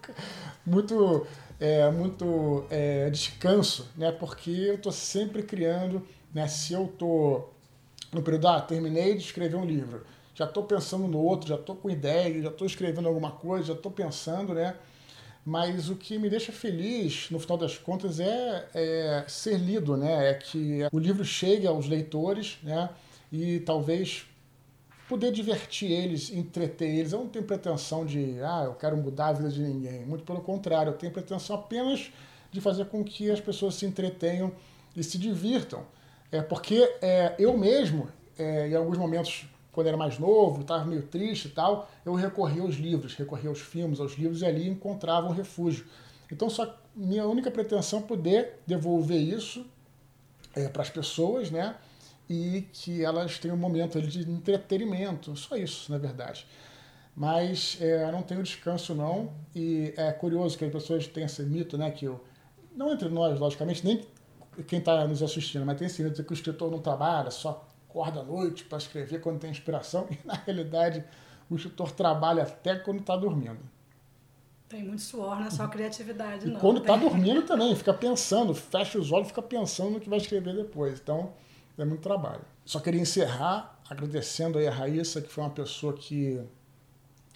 muito 0.65 1.27
é, 1.61 1.91
muito 1.91 2.65
é, 2.71 3.09
descanso, 3.11 3.89
né? 3.97 4.11
Porque 4.11 4.51
eu 4.51 4.75
estou 4.75 4.93
sempre 4.93 5.43
criando, 5.43 6.07
né? 6.35 6.49
Se 6.49 6.73
eu 6.73 6.87
estou 6.87 7.55
no 8.13 8.23
período, 8.23 8.49
ah, 8.49 8.61
terminei 8.61 9.15
de 9.15 9.21
escrever 9.21 9.57
um 9.57 9.65
livro, 9.65 10.05
já 10.35 10.45
estou 10.45 10.65
pensando 10.65 11.07
no 11.07 11.19
outro, 11.19 11.49
já 11.49 11.55
estou 11.55 11.77
com 11.77 11.89
ideia, 11.89 12.43
já 12.43 12.49
estou 12.49 12.67
escrevendo 12.67 13.09
alguma 13.09 13.31
coisa, 13.31 13.69
já 13.69 13.73
estou 13.75 13.93
pensando, 13.93 14.55
né? 14.55 14.77
Mas 15.45 15.89
o 15.89 15.97
que 15.97 16.19
me 16.19 16.31
deixa 16.31 16.53
feliz, 16.53 17.29
no 17.31 17.39
final 17.39 17.59
das 17.59 17.77
contas, 17.77 18.21
é, 18.21 18.69
é, 18.75 19.25
ser 19.29 19.57
lido, 19.59 19.97
né? 19.97 20.31
É 20.31 20.35
que 20.35 20.81
o 20.93 20.99
livro 20.99 21.25
chegue 21.25 21.67
aos 21.67 21.89
leitores, 21.89 22.59
né? 22.63 22.91
E 23.31 23.61
talvez 23.61 24.27
poder 25.13 25.31
divertir 25.31 25.91
eles, 25.91 26.33
entreter 26.33 26.89
eles. 26.89 27.13
Eu 27.13 27.19
não 27.19 27.29
tenho 27.29 27.45
pretensão 27.45 28.07
de, 28.07 28.41
ah, 28.43 28.63
eu 28.65 28.73
quero 28.73 28.97
mudar 28.97 29.27
a 29.27 29.33
vida 29.35 29.51
de 29.51 29.61
ninguém. 29.61 30.07
Muito 30.07 30.25
pelo 30.25 30.41
contrário, 30.41 30.91
eu 30.91 30.97
tenho 30.97 31.13
pretensão 31.13 31.55
apenas 31.55 32.11
de 32.51 32.63
fazer 32.63 32.87
com 32.87 33.05
que 33.05 33.31
as 33.31 33.39
pessoas 33.39 33.75
se 33.75 33.85
entretenham 33.85 34.51
e 34.97 35.05
se 35.05 35.19
divirtam. 35.19 35.85
É 36.31 36.41
porque 36.41 36.97
é, 37.03 37.35
eu 37.39 37.59
mesmo, 37.59 38.09
é, 38.39 38.69
em 38.69 38.75
alguns 38.75 38.97
momentos, 38.97 39.45
quando 39.71 39.89
era 39.89 39.99
mais 39.99 40.19
novo, 40.19 40.63
estava 40.63 40.83
meio 40.87 41.03
triste 41.03 41.49
e 41.49 41.51
tal, 41.51 41.91
eu 42.07 42.15
recorria 42.15 42.63
aos 42.63 42.77
livros, 42.77 43.15
recorria 43.15 43.51
aos 43.51 43.61
filmes, 43.61 44.01
aos 44.01 44.15
livros 44.15 44.41
e 44.41 44.47
ali 44.47 44.67
encontrava 44.67 45.29
um 45.29 45.33
refúgio. 45.33 45.85
Então, 46.31 46.49
só 46.49 46.75
minha 46.97 47.27
única 47.27 47.51
pretensão 47.51 47.99
é 47.99 48.03
poder 48.03 48.61
devolver 48.67 49.21
isso 49.21 49.67
é, 50.55 50.69
para 50.69 50.81
as 50.81 50.89
pessoas, 50.89 51.51
né? 51.51 51.77
E 52.29 52.63
que 52.73 53.05
elas 53.05 53.39
tenham 53.39 53.57
um 53.57 53.61
momento 53.61 54.01
de 54.01 54.29
entretenimento, 54.31 55.37
só 55.37 55.57
isso, 55.57 55.91
na 55.91 55.99
verdade. 55.99 56.47
Mas 57.15 57.77
é, 57.81 58.11
não 58.11 58.23
tenho 58.23 58.43
descanso 58.43 58.95
não, 58.95 59.33
e 59.55 59.93
é 59.97 60.13
curioso 60.13 60.57
que 60.57 60.65
as 60.65 60.73
pessoas 60.73 61.07
têm 61.07 61.25
esse 61.25 61.43
mito, 61.43 61.77
né, 61.77 61.91
que 61.91 62.07
eu, 62.07 62.23
não 62.75 62.93
entre 62.93 63.09
nós, 63.09 63.39
logicamente, 63.39 63.85
nem 63.85 64.03
quem 64.67 64.79
está 64.79 65.07
nos 65.07 65.23
assistindo, 65.23 65.65
mas 65.67 65.79
tem 65.79 65.87
esse 65.87 66.03
mito 66.03 66.17
de 66.17 66.23
que 66.23 66.33
o 66.33 66.35
escritor 66.35 66.71
não 66.71 66.79
trabalha, 66.79 67.31
só 67.31 67.69
acorda 67.89 68.21
à 68.21 68.25
noite 68.25 68.65
para 68.65 68.79
escrever 68.79 69.21
quando 69.21 69.39
tem 69.39 69.51
inspiração, 69.51 70.07
e 70.11 70.27
na 70.27 70.35
realidade 70.35 71.05
o 71.51 71.57
escritor 71.57 71.93
trabalha 71.93 72.45
até 72.45 72.77
quando 72.77 73.01
está 73.01 73.15
dormindo. 73.15 73.61
Tem 74.69 74.83
muito 74.83 75.03
suor, 75.03 75.43
é 75.43 75.51
só 75.51 75.69
criatividade, 75.69 76.49
e 76.49 76.51
não. 76.51 76.59
quando 76.59 76.81
está 76.81 76.97
dormindo 76.97 77.43
também, 77.43 77.77
fica 77.77 77.93
pensando, 77.93 78.55
fecha 78.55 78.99
os 78.99 79.13
olhos, 79.13 79.29
fica 79.29 79.43
pensando 79.43 79.91
no 79.91 80.01
que 80.01 80.09
vai 80.09 80.19
escrever 80.19 80.57
depois. 80.57 80.99
Então, 80.99 81.35
é 81.79 81.85
muito 81.85 82.03
trabalho. 82.03 82.43
Só 82.65 82.81
queria 82.81 83.01
encerrar 83.01 83.81
agradecendo 83.89 84.59
aí 84.59 84.67
a 84.67 84.71
Raíssa, 84.71 85.21
que 85.21 85.29
foi 85.29 85.45
uma 85.45 85.51
pessoa 85.51 85.93
que 85.93 86.41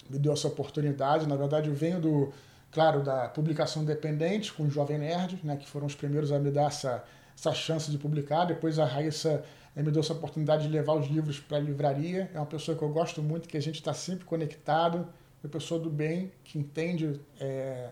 me 0.09 0.18
deu 0.18 0.33
essa 0.33 0.49
oportunidade. 0.49 1.27
Na 1.27 1.37
verdade, 1.37 1.68
eu 1.68 1.75
venho 1.75 2.01
do, 2.01 2.33
claro, 2.70 3.03
da 3.03 3.29
publicação 3.29 3.83
independente 3.83 4.53
com 4.53 4.64
o 4.64 4.70
Jovem 4.70 4.99
Nerd, 4.99 5.40
né, 5.42 5.57
que 5.57 5.68
foram 5.68 5.87
os 5.87 5.94
primeiros 5.94 6.33
a 6.33 6.38
me 6.38 6.51
dar 6.51 6.66
essa, 6.66 7.05
essa 7.37 7.53
chance 7.53 7.90
de 7.90 7.99
publicar. 7.99 8.44
Depois 8.44 8.79
a 8.79 8.85
Raíssa 8.85 9.44
eh, 9.75 9.83
me 9.83 9.90
deu 9.90 10.01
essa 10.01 10.12
oportunidade 10.12 10.64
de 10.64 10.68
levar 10.68 10.94
os 10.94 11.07
livros 11.09 11.40
para 11.40 11.57
a 11.59 11.61
livraria. 11.61 12.31
É 12.33 12.38
uma 12.38 12.46
pessoa 12.46 12.77
que 12.77 12.83
eu 12.83 12.88
gosto 12.88 13.22
muito, 13.22 13.49
que 13.49 13.57
a 13.57 13.62
gente 13.62 13.77
está 13.77 13.92
sempre 13.92 14.25
conectado. 14.25 15.07
Uma 15.42 15.51
pessoa 15.51 15.81
do 15.81 15.90
bem, 15.90 16.33
que 16.42 16.59
entende 16.59 17.20
é, 17.38 17.90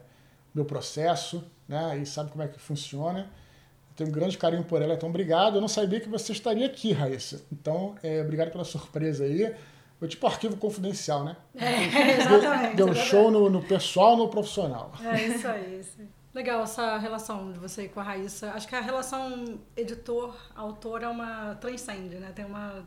meu 0.54 0.64
processo 0.64 1.44
né, 1.68 1.98
e 1.98 2.06
sabe 2.06 2.30
como 2.30 2.42
é 2.42 2.48
que 2.48 2.58
funciona. 2.58 3.30
Tenho 3.96 4.10
um 4.10 4.12
grande 4.12 4.36
carinho 4.36 4.64
por 4.64 4.82
ela, 4.82 4.94
então 4.94 5.08
obrigado. 5.08 5.56
Eu 5.56 5.60
não 5.60 5.68
sabia 5.68 6.00
que 6.00 6.08
você 6.08 6.32
estaria 6.32 6.66
aqui, 6.66 6.92
Raíssa. 6.92 7.44
Então, 7.52 7.94
é, 8.02 8.20
obrigado 8.20 8.50
pela 8.50 8.64
surpresa 8.64 9.24
aí. 9.24 9.54
Foi 9.98 10.08
tipo 10.08 10.26
arquivo 10.26 10.56
confidencial, 10.56 11.24
né? 11.24 11.36
É, 11.54 12.18
exatamente. 12.20 12.76
Deu 12.76 12.88
um 12.88 12.94
show 12.94 13.30
no, 13.30 13.48
no 13.48 13.62
pessoal 13.62 14.16
no 14.16 14.28
profissional. 14.28 14.92
É 15.04 15.26
isso 15.26 15.46
aí. 15.46 15.80
Isso. 15.80 15.98
Legal 16.34 16.64
essa 16.64 16.98
relação 16.98 17.52
de 17.52 17.60
você 17.60 17.86
com 17.86 18.00
a 18.00 18.02
Raíssa. 18.02 18.50
Acho 18.50 18.66
que 18.66 18.74
a 18.74 18.80
relação 18.80 19.60
editor-autor 19.76 21.04
é 21.04 21.08
uma 21.08 21.54
transcende, 21.54 22.16
né? 22.16 22.32
Tem 22.34 22.44
uma 22.44 22.84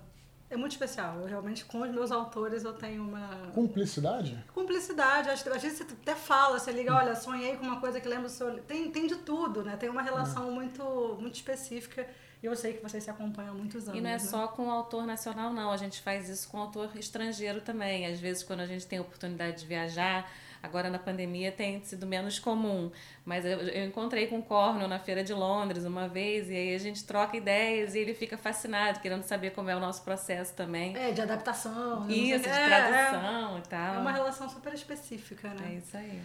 é 0.49 0.55
muito 0.55 0.71
especial. 0.71 1.19
Eu 1.19 1.27
realmente, 1.27 1.65
com 1.65 1.81
os 1.81 1.91
meus 1.91 2.11
autores, 2.11 2.63
eu 2.63 2.73
tenho 2.73 3.03
uma. 3.03 3.51
Cumplicidade? 3.53 4.43
Cumplicidade. 4.53 5.29
Às 5.29 5.43
vezes 5.43 5.77
você 5.77 5.83
até 5.83 6.15
fala, 6.15 6.59
você 6.59 6.71
liga, 6.71 6.95
olha, 6.95 7.15
sonhei 7.15 7.57
com 7.57 7.65
uma 7.65 7.79
coisa 7.79 7.99
que 7.99 8.07
lembra 8.07 8.27
o 8.27 8.29
seu. 8.29 8.57
Tem, 8.63 8.89
tem 8.89 9.07
de 9.07 9.15
tudo, 9.15 9.63
né? 9.63 9.75
Tem 9.75 9.89
uma 9.89 10.01
relação 10.01 10.51
muito, 10.51 11.17
muito 11.19 11.35
específica. 11.35 12.07
E 12.41 12.45
eu 12.45 12.55
sei 12.55 12.73
que 12.73 12.83
vocês 12.83 13.03
se 13.03 13.09
acompanham 13.09 13.51
há 13.51 13.57
muitos 13.57 13.87
anos. 13.87 13.97
E 13.97 14.01
não 14.01 14.09
é 14.09 14.13
né? 14.13 14.19
só 14.19 14.47
com 14.47 14.67
o 14.67 14.71
autor 14.71 15.05
nacional, 15.05 15.51
não. 15.51 15.71
A 15.71 15.77
gente 15.77 16.01
faz 16.01 16.29
isso 16.29 16.47
com 16.47 16.57
o 16.57 16.61
autor 16.61 16.95
estrangeiro 16.95 17.61
também. 17.61 18.05
Às 18.05 18.19
vezes, 18.19 18.43
quando 18.43 18.61
a 18.61 18.65
gente 18.65 18.85
tem 18.85 18.99
a 18.99 19.01
oportunidade 19.01 19.61
de 19.61 19.65
viajar 19.65 20.29
Agora 20.61 20.89
na 20.89 20.99
pandemia 20.99 21.51
tem 21.51 21.81
sido 21.83 22.05
menos 22.05 22.39
comum, 22.39 22.91
mas 23.23 23.45
eu, 23.45 23.59
eu 23.59 23.85
encontrei 23.87 24.27
com 24.27 24.39
o 24.39 24.43
Cornel 24.43 24.87
na 24.87 24.99
feira 24.99 25.23
de 25.23 25.33
Londres 25.33 25.85
uma 25.85 26.07
vez 26.07 26.49
e 26.49 26.55
aí 26.55 26.75
a 26.75 26.79
gente 26.79 27.03
troca 27.03 27.37
ideias 27.37 27.95
e 27.95 27.99
ele 27.99 28.13
fica 28.13 28.37
fascinado, 28.37 28.99
querendo 28.99 29.23
saber 29.23 29.51
como 29.51 29.69
é 29.69 29.75
o 29.75 29.79
nosso 29.79 30.03
processo 30.03 30.53
também. 30.53 30.95
É, 30.97 31.11
de 31.11 31.21
adaptação. 31.21 32.01
Né? 32.05 32.13
Isso, 32.13 32.43
de 32.43 32.49
é, 32.49 32.67
tradução 32.67 33.55
é, 33.55 33.59
e 33.59 33.61
tal. 33.63 33.95
É 33.95 33.97
uma 33.99 34.11
relação 34.11 34.49
super 34.49 34.73
específica, 34.73 35.49
né? 35.49 35.73
É 35.73 35.75
isso 35.75 35.95
aí. 35.95 36.21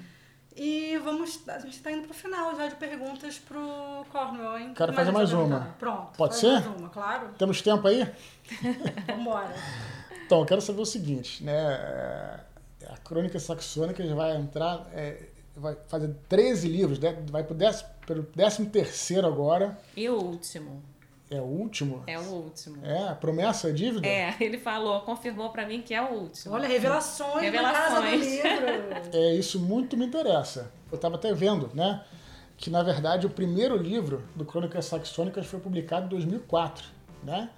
E 0.54 0.98
vamos, 0.98 1.40
a 1.48 1.58
gente 1.60 1.76
está 1.76 1.90
indo 1.90 2.02
para 2.02 2.10
o 2.10 2.14
final 2.14 2.54
já 2.54 2.68
de 2.68 2.74
perguntas 2.74 3.38
para 3.38 3.58
o 3.58 4.04
Cornwell, 4.10 4.58
hein? 4.58 4.74
Quero 4.74 4.92
fazer 4.92 5.10
mais 5.10 5.32
uma. 5.32 5.74
Pronto. 5.78 6.16
Pode 6.16 6.36
ser? 6.36 6.52
Mais 6.52 6.66
uma, 6.66 6.88
claro. 6.90 7.28
Temos 7.38 7.62
tempo 7.62 7.86
aí? 7.88 8.06
Vamos 9.06 9.22
embora. 9.22 9.54
Então, 10.26 10.40
eu 10.40 10.46
quero 10.46 10.60
saber 10.60 10.82
o 10.82 10.86
seguinte, 10.86 11.42
né? 11.42 12.40
A 12.88 12.96
Crônica 12.98 13.38
Saxônica 13.38 14.06
já 14.06 14.14
vai 14.14 14.36
entrar, 14.36 14.88
é, 14.92 15.28
vai 15.56 15.76
fazer 15.88 16.14
13 16.28 16.68
livros, 16.68 16.98
né? 16.98 17.16
vai 17.30 17.44
pro 17.44 17.54
décimo, 17.54 17.88
pelo 18.06 18.22
13 18.22 18.66
terceiro 18.66 19.26
agora. 19.26 19.78
E 19.96 20.08
o 20.08 20.16
último? 20.16 20.82
É 21.30 21.40
o 21.40 21.44
último? 21.44 22.04
É 22.06 22.18
o 22.18 22.22
último. 22.22 22.84
É, 22.84 23.14
promessa, 23.14 23.72
dívida? 23.72 24.06
É, 24.06 24.34
ele 24.40 24.58
falou, 24.58 25.00
confirmou 25.00 25.48
para 25.50 25.66
mim 25.66 25.80
que 25.80 25.94
é 25.94 26.02
o 26.02 26.12
último. 26.12 26.54
Olha, 26.54 26.68
revelações, 26.68 27.40
revelações. 27.40 28.26
é, 29.14 29.34
isso 29.34 29.58
muito 29.58 29.96
me 29.96 30.04
interessa. 30.04 30.70
Eu 30.90 30.96
estava 30.96 31.14
até 31.14 31.32
vendo, 31.32 31.70
né? 31.74 32.04
Que 32.58 32.68
na 32.68 32.82
verdade 32.82 33.26
o 33.26 33.30
primeiro 33.30 33.76
livro 33.76 34.22
do 34.36 34.44
Crônicas 34.44 34.84
Saxônicas 34.84 35.46
foi 35.46 35.58
publicado 35.58 36.06
em 36.06 36.08
2004, 36.10 36.84
né? 37.22 37.48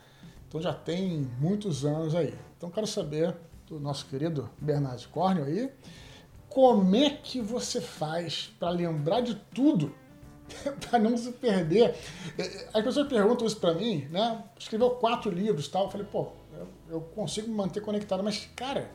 Então 0.47 0.63
já 0.63 0.73
tem 0.73 1.29
muitos 1.41 1.85
anos 1.85 2.15
aí. 2.15 2.33
Então 2.57 2.71
quero 2.71 2.87
saber 2.87 3.35
do 3.66 3.81
nosso 3.81 4.07
querido 4.07 4.50
Bernard 4.61 5.07
Cornel 5.09 5.44
aí. 5.44 5.70
Como 6.48 6.94
é 6.94 7.11
que 7.11 7.40
você 7.40 7.81
faz 7.81 8.53
para 8.59 8.70
lembrar 8.70 9.20
de 9.20 9.35
tudo? 9.55 9.94
para 10.88 10.98
não 10.98 11.16
se 11.16 11.33
perder. 11.33 11.94
As 12.72 12.83
pessoas 12.85 13.09
perguntam 13.09 13.46
isso 13.46 13.57
para 13.57 13.74
mim, 13.74 14.07
né? 14.11 14.44
Escreveu 14.59 14.90
quatro 14.90 15.31
livros 15.31 15.68
tal. 15.68 15.85
Eu 15.85 15.90
falei, 15.90 16.07
pô, 16.07 16.29
eu, 16.53 16.68
eu, 16.90 17.00
consigo 17.00 17.48
me 17.48 17.55
manter 17.55 17.81
conectado, 17.81 18.22
mas, 18.22 18.48
cara, 18.55 18.90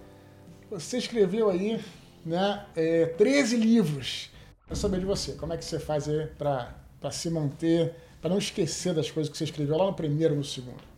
você 0.69 0.97
escreveu 0.97 1.49
aí 1.49 1.83
né, 2.25 2.65
é, 2.75 3.07
13 3.07 3.57
livros. 3.57 4.29
Quero 4.67 4.79
saber 4.79 4.99
de 4.99 5.05
você, 5.05 5.33
como 5.33 5.53
é 5.53 5.57
que 5.57 5.65
você 5.65 5.79
faz 5.79 6.07
aí 6.07 6.27
para 6.27 7.11
se 7.11 7.29
manter, 7.29 7.95
para 8.21 8.29
não 8.29 8.37
esquecer 8.37 8.93
das 8.93 9.09
coisas 9.09 9.31
que 9.31 9.37
você 9.37 9.45
escreveu 9.45 9.77
lá 9.77 9.85
no 9.85 9.93
primeiro 9.93 10.35
no 10.35 10.43
segundo? 10.43 10.88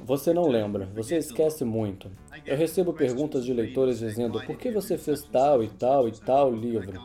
Você 0.00 0.32
não 0.32 0.48
lembra, 0.48 0.88
você 0.94 1.16
esquece 1.16 1.64
muito. 1.64 2.10
Eu 2.44 2.56
recebo 2.56 2.92
perguntas 2.92 3.44
de 3.44 3.52
leitores 3.52 3.98
dizendo 3.98 4.40
por 4.44 4.56
que 4.56 4.70
você 4.70 4.96
fez 4.98 5.22
tal 5.22 5.64
e 5.64 5.68
tal 5.68 6.06
e 6.06 6.12
tal 6.12 6.54
livro, 6.54 7.00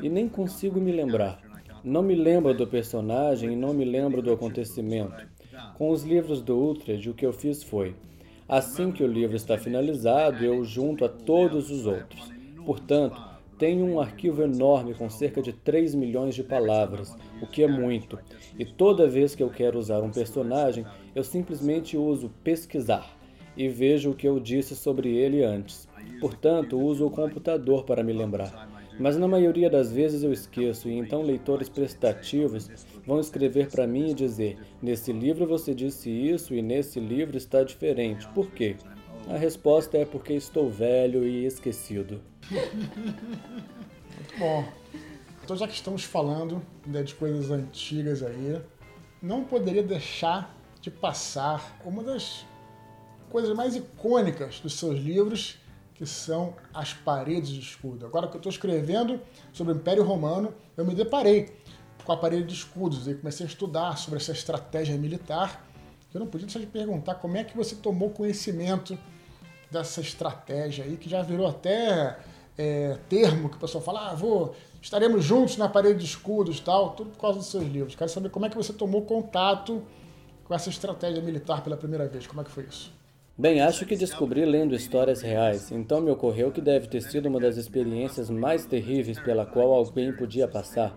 e 0.00 0.08
nem 0.08 0.28
consigo 0.28 0.80
me 0.80 0.92
lembrar. 0.92 1.40
Não 1.82 2.02
me 2.02 2.14
lembro 2.14 2.54
do 2.54 2.66
personagem 2.66 3.52
e 3.52 3.56
não 3.56 3.74
me 3.74 3.84
lembro 3.84 4.22
do 4.22 4.32
acontecimento. 4.32 5.26
Com 5.76 5.90
os 5.90 6.04
livros 6.04 6.40
do 6.42 6.70
Utrecht, 6.70 7.08
o 7.08 7.14
que 7.14 7.26
eu 7.26 7.32
fiz 7.32 7.62
foi: 7.62 7.94
assim 8.48 8.92
que 8.92 9.02
o 9.02 9.08
livro 9.08 9.36
está 9.36 9.58
finalizado, 9.58 10.44
eu 10.44 10.64
junto 10.64 11.04
a 11.04 11.08
todos 11.08 11.70
os 11.70 11.86
outros. 11.86 12.32
Portanto, 12.64 13.20
tenho 13.58 13.84
um 13.84 14.00
arquivo 14.00 14.42
enorme 14.42 14.94
com 14.94 15.08
cerca 15.08 15.40
de 15.40 15.52
3 15.52 15.94
milhões 15.94 16.34
de 16.34 16.42
palavras, 16.42 17.16
o 17.40 17.46
que 17.46 17.62
é 17.62 17.68
muito. 17.68 18.18
E 18.58 18.64
toda 18.64 19.08
vez 19.08 19.34
que 19.34 19.42
eu 19.42 19.50
quero 19.50 19.78
usar 19.78 20.00
um 20.00 20.10
personagem, 20.10 20.84
eu 21.14 21.24
simplesmente 21.24 21.96
uso 21.96 22.30
pesquisar 22.42 23.16
e 23.56 23.68
vejo 23.68 24.10
o 24.10 24.14
que 24.14 24.26
eu 24.26 24.40
disse 24.40 24.74
sobre 24.74 25.16
ele 25.16 25.44
antes. 25.44 25.88
Portanto, 26.20 26.78
uso 26.78 27.06
o 27.06 27.10
computador 27.10 27.84
para 27.84 28.02
me 28.02 28.12
lembrar. 28.12 28.68
Mas 28.98 29.16
na 29.16 29.26
maioria 29.26 29.68
das 29.68 29.92
vezes 29.92 30.22
eu 30.22 30.32
esqueço, 30.32 30.88
e 30.88 30.92
então 30.92 31.22
leitores 31.22 31.68
prestativos 31.68 32.70
vão 33.04 33.18
escrever 33.18 33.68
para 33.68 33.86
mim 33.86 34.10
e 34.10 34.14
dizer: 34.14 34.56
Nesse 34.80 35.12
livro 35.12 35.46
você 35.46 35.74
disse 35.74 36.10
isso 36.10 36.54
e 36.54 36.62
nesse 36.62 37.00
livro 37.00 37.36
está 37.36 37.64
diferente. 37.64 38.26
Por 38.28 38.50
quê? 38.50 38.76
A 39.28 39.36
resposta 39.36 39.96
é 39.96 40.04
porque 40.04 40.34
estou 40.34 40.70
velho 40.70 41.26
e 41.26 41.44
esquecido. 41.44 42.20
Muito 42.50 44.38
bom. 44.38 44.64
Então, 45.42 45.56
já 45.56 45.66
que 45.66 45.74
estamos 45.74 46.04
falando 46.04 46.62
né, 46.86 47.02
de 47.02 47.14
coisas 47.14 47.50
antigas 47.50 48.22
aí, 48.22 48.60
não 49.20 49.44
poderia 49.44 49.82
deixar 49.82 50.54
de 50.84 50.90
passar 50.90 51.80
uma 51.82 52.02
das 52.02 52.44
coisas 53.30 53.56
mais 53.56 53.74
icônicas 53.74 54.60
dos 54.60 54.74
seus 54.74 54.98
livros, 54.98 55.56
que 55.94 56.04
são 56.04 56.54
as 56.74 56.92
paredes 56.92 57.48
de 57.48 57.60
escudo. 57.60 58.04
Agora 58.04 58.28
que 58.28 58.34
eu 58.34 58.38
estou 58.38 58.52
escrevendo 58.52 59.18
sobre 59.50 59.72
o 59.72 59.76
Império 59.76 60.04
Romano, 60.04 60.52
eu 60.76 60.84
me 60.84 60.94
deparei 60.94 61.56
com 62.04 62.12
a 62.12 62.16
parede 62.18 62.48
de 62.48 62.52
escudos 62.52 63.08
e 63.08 63.14
comecei 63.14 63.46
a 63.46 63.48
estudar 63.48 63.96
sobre 63.96 64.18
essa 64.18 64.32
estratégia 64.32 64.94
militar. 64.98 65.66
Eu 66.12 66.20
não 66.20 66.26
podia 66.26 66.46
deixar 66.46 66.60
de 66.60 66.66
perguntar 66.66 67.14
como 67.14 67.38
é 67.38 67.44
que 67.44 67.56
você 67.56 67.74
tomou 67.76 68.10
conhecimento 68.10 68.98
dessa 69.70 70.02
estratégia 70.02 70.84
aí, 70.84 70.98
que 70.98 71.08
já 71.08 71.22
virou 71.22 71.46
até 71.46 72.18
é, 72.58 72.98
termo 73.08 73.48
que 73.48 73.56
o 73.56 73.60
pessoal 73.60 73.82
fala, 73.82 74.10
ah, 74.10 74.14
vou, 74.14 74.54
estaremos 74.82 75.24
juntos 75.24 75.56
na 75.56 75.66
parede 75.66 76.00
de 76.00 76.04
escudos 76.04 76.60
tal, 76.60 76.90
tudo 76.90 77.08
por 77.08 77.20
causa 77.20 77.38
dos 77.38 77.48
seus 77.48 77.64
livros. 77.64 77.94
Quero 77.94 78.10
saber 78.10 78.28
como 78.28 78.44
é 78.44 78.50
que 78.50 78.56
você 78.56 78.74
tomou 78.74 79.00
contato 79.06 79.82
com 80.44 80.54
essa 80.54 80.68
estratégia 80.68 81.22
militar 81.22 81.64
pela 81.64 81.76
primeira 81.76 82.06
vez, 82.06 82.26
como 82.26 82.40
é 82.40 82.44
que 82.44 82.50
foi 82.50 82.64
isso? 82.64 82.92
Bem, 83.36 83.60
acho 83.60 83.84
que 83.84 83.96
descobri 83.96 84.44
lendo 84.44 84.76
histórias 84.76 85.20
reais, 85.20 85.72
então 85.72 86.00
me 86.00 86.10
ocorreu 86.10 86.52
que 86.52 86.60
deve 86.60 86.86
ter 86.86 87.02
sido 87.02 87.26
uma 87.26 87.40
das 87.40 87.56
experiências 87.56 88.30
mais 88.30 88.64
terríveis 88.64 89.18
pela 89.18 89.44
qual 89.44 89.72
alguém 89.72 90.12
podia 90.12 90.46
passar. 90.46 90.96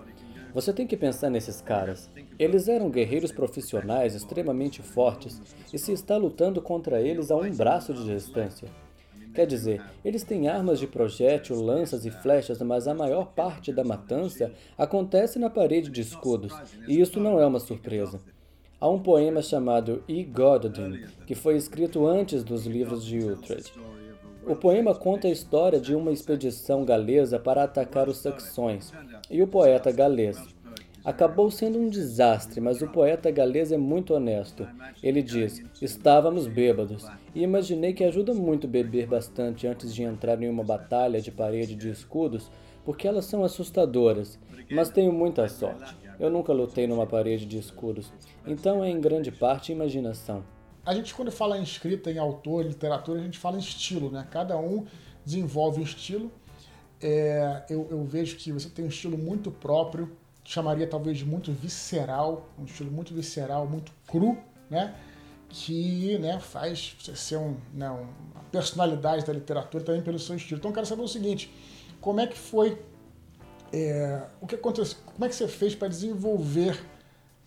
Você 0.53 0.71
tem 0.71 0.85
que 0.85 0.95
pensar 0.95 1.29
nesses 1.29 1.61
caras. 1.61 2.11
Eles 2.37 2.67
eram 2.67 2.91
guerreiros 2.91 3.31
profissionais 3.31 4.13
extremamente 4.13 4.83
fortes, 4.83 5.41
e 5.73 5.79
se 5.79 5.91
está 5.91 6.15
lutando 6.15 6.61
contra 6.61 7.01
eles 7.01 7.31
a 7.31 7.35
um 7.35 7.49
braço 7.51 7.93
de 7.93 8.05
distância. 8.05 8.67
Quer 9.33 9.47
dizer, 9.47 9.83
eles 10.03 10.23
têm 10.23 10.47
armas 10.47 10.79
de 10.79 10.87
projétil, 10.87 11.61
lanças 11.61 12.05
e 12.05 12.11
flechas, 12.11 12.61
mas 12.61 12.87
a 12.87 12.93
maior 12.93 13.33
parte 13.33 13.71
da 13.71 13.83
matança 13.83 14.51
acontece 14.77 15.39
na 15.39 15.49
parede 15.49 15.89
de 15.89 16.01
escudos, 16.01 16.53
e 16.87 16.99
isso 16.99 17.19
não 17.19 17.39
é 17.39 17.45
uma 17.45 17.59
surpresa. 17.59 18.19
Há 18.79 18.87
um 18.87 18.99
poema 18.99 19.41
chamado 19.41 20.03
E 20.07 20.23
Gododin, 20.23 21.03
que 21.25 21.33
foi 21.33 21.55
escrito 21.55 22.05
antes 22.05 22.43
dos 22.43 22.65
livros 22.65 23.03
de 23.03 23.19
Utrecht. 23.19 23.73
O 24.45 24.55
poema 24.55 24.93
conta 24.93 25.27
a 25.27 25.31
história 25.31 25.79
de 25.79 25.95
uma 25.95 26.11
expedição 26.11 26.85
galesa 26.85 27.39
para 27.39 27.63
atacar 27.63 28.07
os 28.07 28.17
saxões, 28.17 28.93
e 29.29 29.41
o 29.41 29.47
poeta 29.47 29.91
galês, 29.91 30.37
Acabou 31.07 31.49
sendo 31.49 31.79
um 31.79 31.87
desastre, 31.87 32.59
mas 32.59 32.81
o 32.81 32.87
poeta 32.89 33.31
galês 33.31 33.71
é 33.71 33.77
muito 33.77 34.13
honesto. 34.13 34.67
Ele 35.01 35.21
diz: 35.21 35.63
Estávamos 35.81 36.47
bêbados, 36.47 37.07
e 37.33 37.43
imaginei 37.43 37.93
que 37.93 38.03
ajuda 38.03 38.33
muito 38.33 38.67
beber 38.67 39.07
bastante 39.07 39.65
antes 39.65 39.95
de 39.95 40.03
entrar 40.03 40.43
em 40.43 40.49
uma 40.49 40.65
batalha 40.65 41.21
de 41.21 41.31
parede 41.31 41.75
de 41.75 41.89
escudos, 41.89 42.51
porque 42.83 43.07
elas 43.07 43.23
são 43.23 43.41
assustadoras, 43.45 44.37
mas 44.69 44.89
tenho 44.89 45.13
muita 45.13 45.47
sorte. 45.47 45.95
Eu 46.19 46.29
nunca 46.29 46.51
lutei 46.51 46.87
numa 46.87 47.05
parede 47.05 47.45
de 47.45 47.57
escudos, 47.57 48.11
então 48.45 48.83
é 48.83 48.89
em 48.89 48.99
grande 48.99 49.31
parte 49.31 49.71
imaginação. 49.71 50.43
A 50.85 50.93
gente, 50.93 51.13
quando 51.13 51.31
fala 51.31 51.57
em 51.57 51.63
escrita, 51.63 52.09
em 52.09 52.17
autor, 52.17 52.65
literatura, 52.65 53.19
a 53.19 53.23
gente 53.23 53.37
fala 53.37 53.57
em 53.57 53.59
estilo, 53.59 54.09
né? 54.09 54.25
Cada 54.31 54.57
um 54.57 54.85
desenvolve 55.25 55.81
um 55.81 55.83
estilo. 55.83 56.31
É, 57.01 57.65
eu, 57.69 57.87
eu 57.91 58.03
vejo 58.05 58.37
que 58.37 58.51
você 58.51 58.69
tem 58.69 58.85
um 58.85 58.87
estilo 58.87 59.17
muito 59.17 59.51
próprio, 59.51 60.15
chamaria 60.45 60.87
talvez 60.87 61.17
de 61.17 61.25
muito 61.25 61.51
visceral, 61.51 62.49
um 62.57 62.63
estilo 62.63 62.89
muito 62.89 63.13
visceral, 63.13 63.67
muito 63.67 63.91
cru, 64.07 64.37
né? 64.69 64.95
Que 65.49 66.17
né, 66.19 66.39
faz 66.39 66.95
você 66.99 67.15
ser 67.15 67.37
um, 67.37 67.57
né, 67.73 67.89
uma 67.89 68.43
personalidade 68.51 69.25
da 69.25 69.33
literatura 69.33 69.83
também 69.83 70.01
pelo 70.01 70.17
seu 70.17 70.35
estilo. 70.35 70.57
Então 70.57 70.71
eu 70.71 70.75
quero 70.75 70.85
saber 70.85 71.01
o 71.01 71.07
seguinte, 71.07 71.53
como 71.99 72.21
é 72.21 72.27
que 72.27 72.37
foi, 72.37 72.81
é, 73.73 74.21
o 74.41 74.47
que 74.47 74.55
aconteceu, 74.55 74.97
como 75.05 75.25
é 75.25 75.29
que 75.29 75.35
você 75.35 75.47
fez 75.47 75.75
para 75.75 75.87
desenvolver 75.87 76.79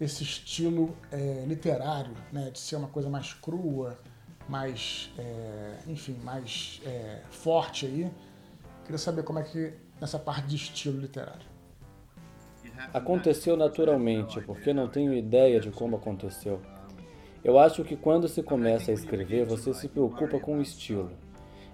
esse 0.00 0.22
estilo 0.22 0.96
é, 1.12 1.44
literário, 1.46 2.14
né, 2.32 2.50
de 2.50 2.58
ser 2.58 2.76
uma 2.76 2.88
coisa 2.88 3.08
mais 3.10 3.34
crua, 3.34 3.98
mais, 4.48 5.12
é, 5.18 5.78
enfim, 5.86 6.16
mais 6.24 6.80
é, 6.84 7.20
forte 7.30 7.86
aí. 7.86 8.10
Queria 8.84 8.98
saber 8.98 9.22
como 9.22 9.38
é 9.38 9.42
que 9.42 9.74
nessa 10.00 10.18
parte 10.18 10.46
de 10.48 10.56
estilo 10.56 11.00
literário. 11.00 11.48
Aconteceu 12.94 13.56
naturalmente, 13.56 14.40
porque 14.40 14.72
não 14.72 14.88
tenho 14.88 15.12
ideia 15.12 15.60
de 15.60 15.70
como 15.70 15.96
aconteceu. 15.96 16.60
Eu 17.44 17.58
acho 17.58 17.84
que 17.84 17.96
quando 17.96 18.26
se 18.26 18.42
começa 18.42 18.90
a 18.90 18.94
escrever, 18.94 19.44
você 19.44 19.72
se 19.74 19.88
preocupa 19.88 20.38
com 20.38 20.58
o 20.58 20.62
estilo. 20.62 21.10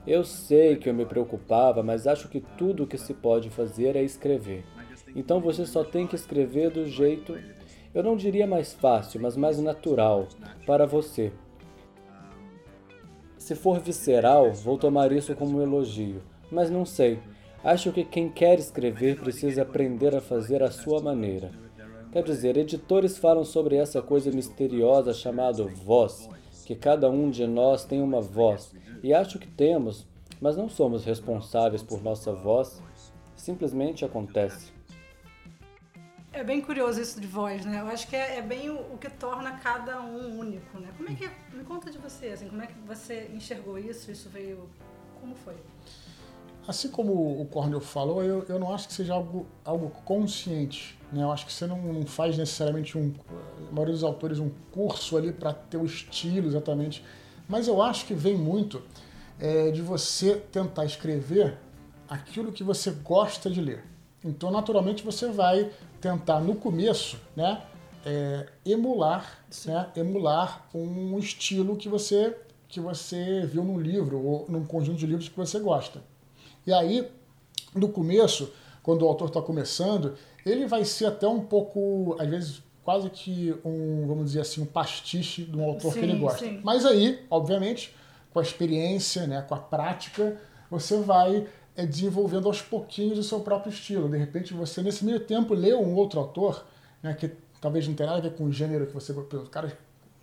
Eu 0.07 0.23
sei 0.23 0.77
que 0.77 0.89
eu 0.89 0.95
me 0.95 1.05
preocupava, 1.05 1.83
mas 1.83 2.07
acho 2.07 2.29
que 2.29 2.41
tudo 2.41 2.85
o 2.85 2.87
que 2.87 2.97
se 2.97 3.13
pode 3.13 3.51
fazer 3.51 3.97
é 3.97 4.03
escrever. 4.03 4.65
Então 5.15 5.41
você 5.41 5.67
só 5.67 5.83
tem 5.83 6.07
que 6.07 6.15
escrever 6.15 6.71
do 6.71 6.87
jeito, 6.87 7.37
eu 7.95 8.03
não 8.03 8.17
diria 8.17 8.47
mais 8.47 8.73
fácil, 8.73 9.21
mas 9.21 9.37
mais 9.37 9.59
natural, 9.59 10.29
para 10.65 10.87
você. 10.87 11.33
Se 13.37 13.55
for 13.55 13.81
visceral, 13.81 14.53
vou 14.53 14.77
tomar 14.79 15.11
isso 15.13 15.35
como 15.35 15.59
um 15.59 15.63
elogio, 15.63 16.23
mas 16.51 16.71
não 16.71 16.85
sei. 16.85 17.19
Acho 17.65 17.91
que 17.91 18.05
quem 18.05 18.29
quer 18.29 18.59
escrever 18.59 19.19
precisa 19.19 19.63
aprender 19.63 20.15
a 20.15 20.21
fazer 20.21 20.63
à 20.63 20.71
sua 20.71 21.01
maneira. 21.01 21.51
Quer 22.13 22.23
dizer, 22.23 22.57
editores 22.57 23.19
falam 23.19 23.45
sobre 23.45 23.77
essa 23.77 24.01
coisa 24.01 24.31
misteriosa 24.31 25.13
chamada 25.13 25.65
voz, 25.65 26.29
que 26.67 26.75
cada 26.75 27.09
um 27.09 27.31
de 27.31 27.47
nós 27.47 27.85
tem 27.85 28.03
uma 28.03 28.21
voz, 28.21 28.75
e 29.01 29.15
acho 29.15 29.39
que 29.39 29.47
temos, 29.47 30.05
mas 30.41 30.57
não 30.57 30.69
somos 30.69 31.05
responsáveis 31.05 31.81
por 31.81 32.03
nossa 32.03 32.33
voz. 32.33 32.83
Simplesmente 33.37 34.05
acontece. 34.05 34.73
É 36.33 36.43
bem 36.43 36.61
curioso 36.61 37.01
isso 37.01 37.21
de 37.21 37.27
voz, 37.29 37.65
né? 37.65 37.81
Eu 37.81 37.87
acho 37.87 38.09
que 38.09 38.17
é, 38.17 38.39
é 38.39 38.43
bem 38.43 38.69
o, 38.69 38.81
o, 38.93 38.99
que 38.99 39.09
torna 39.09 39.53
cada 39.59 40.01
um 40.03 40.41
único, 40.41 40.81
né? 40.81 40.89
Como 40.97 41.09
é 41.09 41.15
que 41.15 41.27
é? 41.27 41.31
Me 41.53 41.63
conta 41.63 41.89
de 41.89 41.99
você, 41.99 42.31
assim, 42.31 42.49
como 42.49 42.61
é 42.61 42.67
que 42.67 42.75
você 42.81 43.31
enxergou 43.33 43.79
isso? 43.79 44.11
Isso 44.11 44.29
veio 44.29 44.69
como 45.21 45.37
foi? 45.37 45.55
Assim 46.67 46.89
como 46.89 47.41
o 47.41 47.47
Cornel 47.47 47.81
falou, 47.81 48.23
eu, 48.25 48.45
eu 48.49 48.59
não 48.59 48.75
acho 48.75 48.89
que 48.89 48.95
seja 48.95 49.15
algo, 49.15 49.47
algo 49.65 49.91
consciente. 50.05 50.99
Né? 51.13 51.23
Eu 51.23 51.31
acho 51.31 51.47
que 51.47 51.53
você 51.53 51.67
não, 51.67 51.81
não 51.81 52.05
faz 52.05 52.37
necessariamente 52.37 52.99
um. 52.99 53.15
A 53.69 53.73
maioria 53.73 53.95
dos 53.95 54.03
autores 54.03 54.39
um 54.39 54.51
curso 54.73 55.17
ali 55.17 55.33
para 55.33 55.53
ter 55.53 55.77
o 55.77 55.85
estilo 55.85 56.49
exatamente. 56.49 57.05
Mas 57.49 57.69
eu 57.69 57.81
acho 57.81 58.05
que 58.07 58.15
vem 58.15 58.37
muito 58.37 58.83
é, 59.39 59.71
de 59.71 59.81
você 59.81 60.35
tentar 60.51 60.85
escrever 60.85 61.57
aquilo 62.09 62.51
que 62.51 62.65
você 62.65 62.91
gosta 62.91 63.49
de 63.49 63.61
ler. 63.61 63.85
Então, 64.25 64.51
naturalmente, 64.51 65.05
você 65.05 65.31
vai 65.31 65.71
tentar 66.01 66.41
no 66.41 66.57
começo, 66.57 67.17
né, 67.37 67.63
é, 68.05 68.49
emular, 68.65 69.45
né, 69.65 69.89
emular 69.97 70.67
um 70.75 71.19
estilo 71.19 71.77
que 71.77 71.89
você 71.89 72.37
que 72.69 72.81
você 72.81 73.47
viu 73.47 73.63
num 73.63 73.79
livro 73.79 74.21
ou 74.21 74.47
num 74.49 74.65
conjunto 74.65 74.99
de 74.99 75.07
livros 75.07 75.29
que 75.29 75.37
você 75.37 75.61
gosta. 75.61 76.03
E 76.67 76.73
aí, 76.73 77.09
no 77.75 77.89
começo, 77.89 78.53
quando 78.83 79.03
o 79.03 79.09
autor 79.09 79.29
está 79.29 79.41
começando, 79.41 80.15
ele 80.45 80.67
vai 80.67 80.85
ser 80.85 81.07
até 81.07 81.29
um 81.29 81.41
pouco, 81.41 82.17
às 82.19 82.29
vezes, 82.29 82.63
quase 82.85 83.11
que 83.11 83.55
um, 83.65 84.07
vamos 84.07 84.27
dizer 84.27 84.41
assim, 84.41 84.63
um 84.63 84.67
pastiche 84.67 85.45
de 85.45 85.57
um 85.57 85.65
autor 85.65 85.93
sim, 85.93 86.01
que 86.01 86.07
ele 86.07 86.19
gosta. 86.19 86.39
Sim. 86.39 86.61
Mas 86.63 86.85
aí, 86.85 87.25
obviamente, 87.31 87.95
com 88.33 88.39
a 88.39 88.43
experiência, 88.43 89.27
né, 89.27 89.43
com 89.43 89.55
a 89.55 89.59
prática, 89.59 90.41
você 90.71 91.01
vai 91.01 91.47
é, 91.77 91.87
desenvolvendo 91.87 92.47
aos 92.47 92.63
pouquinhos 92.63 93.19
o 93.19 93.23
seu 93.23 93.41
próprio 93.41 93.71
estilo. 93.71 94.09
De 94.09 94.17
repente, 94.17 94.55
você, 94.55 94.83
nesse 94.83 95.05
meio 95.05 95.21
tempo, 95.21 95.55
lê 95.55 95.75
um 95.75 95.95
outro 95.95 96.21
autor, 96.21 96.65
né, 97.03 97.15
que 97.15 97.31
talvez 97.61 97.87
não 97.89 97.95
tenha 97.95 98.09
nada 98.09 98.19
a 98.19 98.23
ver 98.23 98.37
com 98.37 98.45
o 98.45 98.53
gênero 98.53 98.87
que 98.87 98.93
você... 98.93 99.13
O 99.13 99.25
cara 99.51 99.77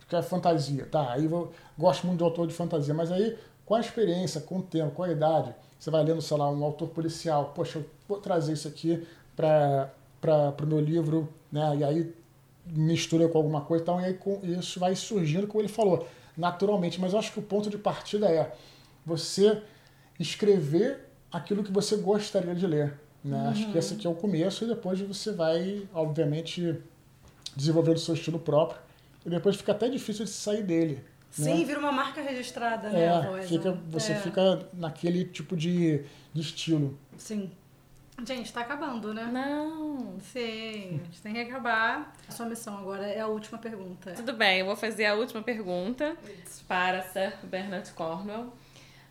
que 0.08 0.16
é 0.16 0.22
fantasia, 0.22 0.86
tá? 0.86 1.12
Aí 1.12 1.24
eu 1.24 1.50
gosto 1.78 2.06
muito 2.06 2.18
de 2.18 2.24
autor 2.24 2.46
de 2.46 2.54
fantasia, 2.54 2.92
mas 2.92 3.10
aí 3.10 3.36
com 3.64 3.74
a 3.74 3.80
experiência, 3.80 4.40
com 4.40 4.58
o 4.58 4.62
tempo, 4.62 4.92
com 4.92 5.02
a 5.02 5.10
idade, 5.10 5.54
você 5.78 5.90
vai 5.90 6.02
lendo, 6.04 6.22
sei 6.22 6.36
lá, 6.36 6.50
um 6.50 6.64
autor 6.64 6.88
policial, 6.88 7.52
poxa, 7.54 7.78
eu 7.78 7.86
vou 8.08 8.18
trazer 8.18 8.52
isso 8.52 8.68
aqui 8.68 9.06
para 9.36 9.90
o 10.62 10.66
meu 10.66 10.80
livro, 10.80 11.28
né? 11.50 11.76
E 11.76 11.84
aí 11.84 12.14
mistura 12.66 13.28
com 13.28 13.36
alguma 13.36 13.60
coisa 13.60 13.82
e 13.82 13.86
tal, 13.86 14.00
e 14.00 14.04
aí 14.04 14.14
com, 14.14 14.40
isso 14.42 14.80
vai 14.80 14.96
surgindo, 14.96 15.46
como 15.46 15.60
ele 15.60 15.68
falou, 15.68 16.06
naturalmente. 16.36 17.00
Mas 17.00 17.12
eu 17.12 17.18
acho 17.18 17.32
que 17.32 17.38
o 17.38 17.42
ponto 17.42 17.68
de 17.68 17.76
partida 17.76 18.30
é 18.30 18.52
você 19.04 19.62
escrever 20.18 21.00
aquilo 21.30 21.62
que 21.62 21.72
você 21.72 21.96
gostaria 21.96 22.54
de 22.54 22.66
ler. 22.66 22.98
Né? 23.22 23.36
Uhum. 23.36 23.48
Acho 23.48 23.72
que 23.72 23.78
esse 23.78 23.94
aqui 23.94 24.06
é 24.06 24.10
o 24.10 24.14
começo 24.14 24.64
e 24.64 24.68
depois 24.68 25.00
você 25.00 25.32
vai, 25.32 25.86
obviamente, 25.92 26.78
desenvolvendo 27.56 27.96
o 27.96 28.00
seu 28.00 28.14
estilo 28.14 28.38
próprio. 28.38 28.80
E 29.26 29.30
depois 29.30 29.56
fica 29.56 29.72
até 29.72 29.88
difícil 29.88 30.24
de 30.24 30.30
sair 30.30 30.62
dele. 30.62 31.02
Sim, 31.34 31.58
né? 31.58 31.64
vira 31.64 31.80
uma 31.80 31.90
marca 31.90 32.22
registrada, 32.22 32.90
né? 32.90 33.06
É, 33.40 33.42
fica, 33.42 33.72
né? 33.72 33.78
você 33.88 34.12
é. 34.12 34.20
fica 34.20 34.68
naquele 34.72 35.24
tipo 35.24 35.56
de, 35.56 36.04
de 36.32 36.40
estilo. 36.40 36.96
Sim. 37.18 37.50
Gente, 38.24 38.52
tá 38.52 38.60
acabando, 38.60 39.12
né? 39.12 39.24
Não. 39.24 40.20
Sim, 40.20 41.00
a 41.02 41.04
gente 41.06 41.20
tem 41.20 41.34
que 41.34 41.40
acabar. 41.40 42.14
A 42.28 42.30
sua 42.30 42.46
missão 42.46 42.78
agora 42.78 43.04
é 43.04 43.20
a 43.20 43.26
última 43.26 43.58
pergunta. 43.58 44.12
Tudo 44.12 44.32
bem, 44.34 44.60
eu 44.60 44.66
vou 44.66 44.76
fazer 44.76 45.06
a 45.06 45.14
última 45.14 45.42
pergunta 45.42 46.16
Isso. 46.44 46.64
para 46.68 47.02
Sir 47.02 47.34
Bernard 47.42 47.90
Cornwell 47.92 48.52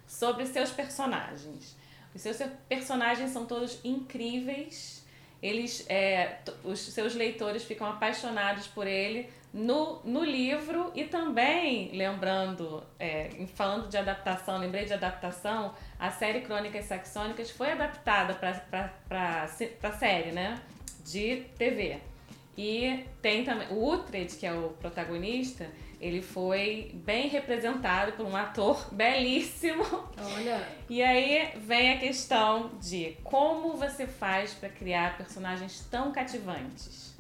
sobre 0.08 0.46
seus 0.46 0.72
personagens. 0.72 1.76
Os 2.16 2.22
seus 2.22 2.38
personagens 2.70 3.32
são 3.32 3.46
todos 3.46 3.80
incríveis. 3.84 5.04
Eles, 5.42 5.86
é, 5.90 6.38
os 6.64 6.80
seus 6.80 7.14
leitores 7.16 7.66
ficam 7.66 7.86
apaixonados 7.86 8.68
por 8.68 8.88
ele 8.88 9.30
no, 9.54 10.02
no 10.04 10.24
livro 10.24 10.92
e 10.96 11.04
também, 11.04 11.92
lembrando, 11.94 12.84
é, 13.00 13.30
falando 13.54 13.88
de 13.88 13.98
adaptação, 13.98 14.58
lembrei 14.58 14.86
de 14.86 14.94
adaptação, 14.94 15.76
a 16.00 16.10
série 16.10 16.42
Crônicas 16.42 16.86
Saxônicas 16.86 17.52
foi 17.52 17.72
adaptada 17.72 18.34
para 18.34 19.44
a 19.44 19.92
série, 19.92 20.32
né? 20.32 20.60
De 21.06 21.46
TV. 21.58 22.00
E 22.58 23.06
tem 23.22 23.44
também 23.44 23.68
o 23.70 23.94
Uhtred, 23.94 24.36
que 24.36 24.46
é 24.46 24.54
o 24.54 24.70
protagonista, 24.70 25.68
ele 26.00 26.22
foi 26.22 26.92
bem 26.96 27.30
representado 27.30 28.14
por 28.14 28.26
um 28.26 28.36
ator 28.36 28.90
belíssimo. 28.94 29.86
Olha. 30.18 30.68
E 30.90 31.02
aí 31.02 31.54
vem 31.60 31.94
a 31.94 31.98
questão 32.00 32.72
de 32.82 33.18
como 33.24 33.78
você 33.78 34.08
faz 34.08 34.54
para 34.54 34.70
criar 34.70 35.16
personagens 35.16 35.88
tão 35.92 36.12
cativantes. 36.12 37.14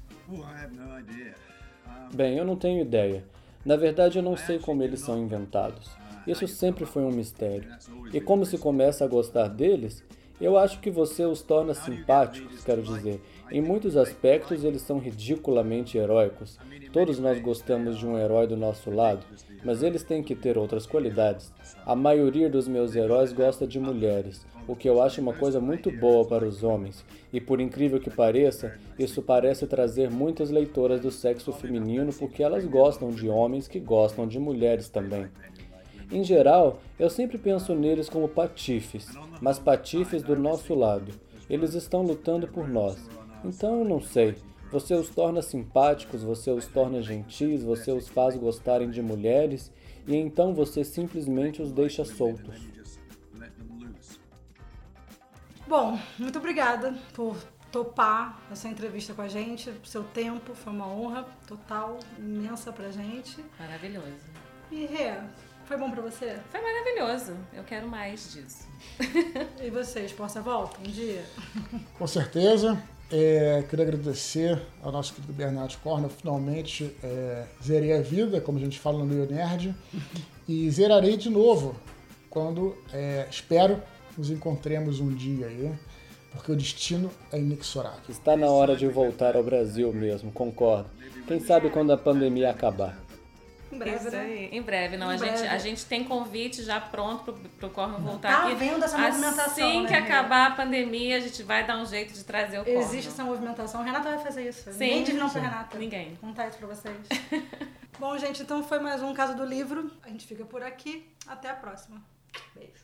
Bem, 2.13 2.37
eu 2.37 2.45
não 2.45 2.55
tenho 2.55 2.81
ideia. 2.81 3.23
Na 3.65 3.75
verdade, 3.75 4.17
eu 4.17 4.23
não 4.23 4.35
sei 4.35 4.59
como 4.59 4.83
eles 4.83 4.99
são 4.99 5.17
inventados. 5.17 5.89
Isso 6.27 6.47
sempre 6.47 6.85
foi 6.85 7.03
um 7.03 7.11
mistério. 7.11 7.69
E 8.13 8.21
como 8.21 8.45
se 8.45 8.57
começa 8.57 9.03
a 9.03 9.07
gostar 9.07 9.47
deles, 9.47 10.03
eu 10.41 10.57
acho 10.57 10.79
que 10.79 10.89
você 10.89 11.25
os 11.25 11.41
torna 11.41 11.73
simpáticos, 11.73 12.63
quero 12.63 12.81
dizer. 12.81 13.21
Em 13.51 13.61
muitos 13.61 13.95
aspectos, 13.95 14.63
eles 14.63 14.81
são 14.81 14.97
ridiculamente 14.97 15.97
heróicos. 15.97 16.57
Todos 16.91 17.19
nós 17.19 17.39
gostamos 17.39 17.97
de 17.97 18.07
um 18.07 18.17
herói 18.17 18.47
do 18.47 18.57
nosso 18.57 18.89
lado, 18.89 19.25
mas 19.63 19.83
eles 19.83 20.03
têm 20.03 20.23
que 20.23 20.35
ter 20.35 20.57
outras 20.57 20.85
qualidades. 20.85 21.51
A 21.85 21.95
maioria 21.95 22.49
dos 22.49 22.67
meus 22.67 22.95
heróis 22.95 23.31
gosta 23.31 23.67
de 23.67 23.79
mulheres, 23.79 24.45
o 24.67 24.75
que 24.75 24.89
eu 24.89 25.01
acho 25.01 25.21
uma 25.21 25.33
coisa 25.33 25.59
muito 25.59 25.91
boa 25.91 26.25
para 26.25 26.45
os 26.45 26.63
homens. 26.63 27.05
E 27.31 27.39
por 27.39 27.59
incrível 27.59 27.99
que 27.99 28.09
pareça, 28.09 28.77
isso 28.97 29.21
parece 29.21 29.67
trazer 29.67 30.09
muitas 30.09 30.49
leitoras 30.49 31.01
do 31.01 31.11
sexo 31.11 31.51
feminino 31.51 32.11
porque 32.13 32.43
elas 32.43 32.65
gostam 32.65 33.09
de 33.09 33.27
homens 33.29 33.67
que 33.67 33.79
gostam 33.79 34.27
de 34.27 34.39
mulheres 34.39 34.89
também. 34.89 35.27
Em 36.11 36.23
geral, 36.23 36.79
eu 36.99 37.09
sempre 37.09 37.37
penso 37.37 37.73
neles 37.73 38.09
como 38.09 38.27
patifes, 38.27 39.07
mas 39.41 39.59
patifes 39.59 40.23
do 40.23 40.35
nosso 40.35 40.73
lado. 40.73 41.13
Eles 41.49 41.73
estão 41.73 42.01
lutando 42.01 42.47
por 42.47 42.67
nós. 42.67 43.09
Então 43.43 43.79
eu 43.79 43.85
não 43.85 44.01
sei. 44.01 44.35
Você 44.71 44.95
os 44.95 45.09
torna 45.09 45.41
simpáticos, 45.41 46.23
você 46.23 46.49
os 46.49 46.65
torna 46.65 47.01
gentis, 47.01 47.63
você 47.63 47.91
os 47.91 48.07
faz 48.07 48.35
gostarem 48.35 48.89
de 48.89 49.01
mulheres 49.01 49.71
e 50.07 50.15
então 50.15 50.53
você 50.53 50.83
simplesmente 50.83 51.61
os 51.61 51.71
deixa 51.71 52.03
soltos. 52.03 52.73
Bom, 55.67 55.97
muito 56.17 56.39
obrigada 56.39 56.95
por 57.13 57.37
topar 57.71 58.39
essa 58.51 58.67
entrevista 58.67 59.13
com 59.13 59.21
a 59.23 59.27
gente, 59.27 59.73
seu 59.83 60.03
tempo, 60.03 60.53
foi 60.53 60.71
uma 60.71 60.87
honra 60.87 61.25
total, 61.47 61.97
imensa 62.19 62.71
pra 62.71 62.91
gente. 62.91 63.43
Maravilhoso. 63.59 64.29
E 64.71 64.85
Rê, 64.85 65.19
foi 65.65 65.77
bom 65.77 65.89
pra 65.91 66.01
você? 66.01 66.37
Foi 66.49 66.61
maravilhoso. 66.61 67.35
Eu 67.53 67.63
quero 67.63 67.87
mais 67.87 68.33
disso. 68.33 68.67
e 69.61 69.69
vocês, 69.69 70.11
Porta 70.11 70.41
Volta, 70.41 70.77
um 70.79 70.91
dia? 70.91 71.23
Com 71.97 72.07
certeza. 72.07 72.81
É, 73.11 73.63
queria 73.69 73.85
agradecer 73.85 74.59
ao 74.81 74.91
nosso 74.91 75.13
querido 75.13 75.33
Bernardo 75.33 75.77
Corna. 75.83 76.09
Finalmente 76.09 76.95
é, 77.03 77.45
zerei 77.63 77.93
a 77.93 78.01
vida, 78.01 78.41
como 78.41 78.57
a 78.57 78.61
gente 78.61 78.79
fala 78.79 78.99
no 78.99 79.05
Meio 79.05 79.29
Nerd. 79.29 79.75
E 80.47 80.69
zerarei 80.69 81.15
de 81.15 81.29
novo 81.29 81.75
quando 82.29 82.75
é, 82.91 83.27
espero 83.29 83.81
nos 84.17 84.29
encontremos 84.29 84.99
um 84.99 85.13
dia 85.13 85.47
aí, 85.47 85.71
porque 86.31 86.51
o 86.51 86.55
destino 86.55 87.11
é 87.31 87.39
inexorável. 87.39 88.01
Está 88.09 88.35
na 88.35 88.47
hora 88.47 88.75
de 88.75 88.87
voltar 88.87 89.35
ao 89.35 89.43
Brasil 89.43 89.91
mesmo, 89.93 90.31
concordo. 90.31 90.89
Quem 91.27 91.39
sabe 91.39 91.69
quando 91.69 91.91
a 91.91 91.97
pandemia 91.97 92.49
acabar. 92.49 93.02
Em 93.73 93.77
breve, 93.79 93.97
Isso 93.97 94.11
né? 94.15 94.21
aí. 94.21 94.49
Em 94.51 94.61
breve, 94.61 94.97
não. 94.97 95.11
Em 95.11 95.15
a, 95.15 95.17
Gente, 95.17 95.29
breve. 95.31 95.47
a 95.47 95.57
gente 95.57 95.85
tem 95.85 96.03
convite 96.03 96.63
já 96.63 96.79
pronto 96.79 97.23
pro, 97.23 97.33
pro 97.33 97.69
Corno 97.69 97.97
voltar 97.99 98.41
Tá 98.41 98.47
aqui. 98.47 98.55
vendo 98.55 98.83
essa 98.83 98.97
movimentação, 98.97 99.45
Assim 99.45 99.81
né, 99.81 99.87
que 99.87 99.93
Rê? 99.93 99.99
acabar 99.99 100.47
a 100.47 100.51
pandemia, 100.55 101.17
a 101.17 101.19
gente 101.19 101.43
vai 101.43 101.65
dar 101.65 101.77
um 101.77 101.85
jeito 101.85 102.13
de 102.13 102.23
trazer 102.23 102.59
o 102.59 102.63
Corno. 102.63 102.79
Existe 102.79 103.07
essa 103.09 103.23
movimentação. 103.23 103.83
Renata 103.83 104.09
vai 104.09 104.19
fazer 104.19 104.47
isso. 104.49 104.71
Sim. 104.71 104.79
Ninguém 104.79 105.03
diz 105.03 105.15
não 105.15 105.29
pra 105.29 105.41
Renata. 105.41 105.77
Ninguém. 105.77 106.17
Vou 106.21 106.29
contar 106.29 106.47
isso 106.47 106.57
pra 106.57 106.67
vocês. 106.67 106.95
Bom, 107.99 108.17
gente, 108.17 108.41
então 108.41 108.63
foi 108.63 108.79
mais 108.79 109.01
um 109.01 109.13
caso 109.13 109.35
do 109.35 109.45
livro. 109.45 109.91
A 110.03 110.09
gente 110.09 110.25
fica 110.27 110.43
por 110.45 110.61
aqui. 110.63 111.07
Até 111.27 111.49
a 111.49 111.53
próxima. 111.55 112.01
Beijo. 112.55 112.83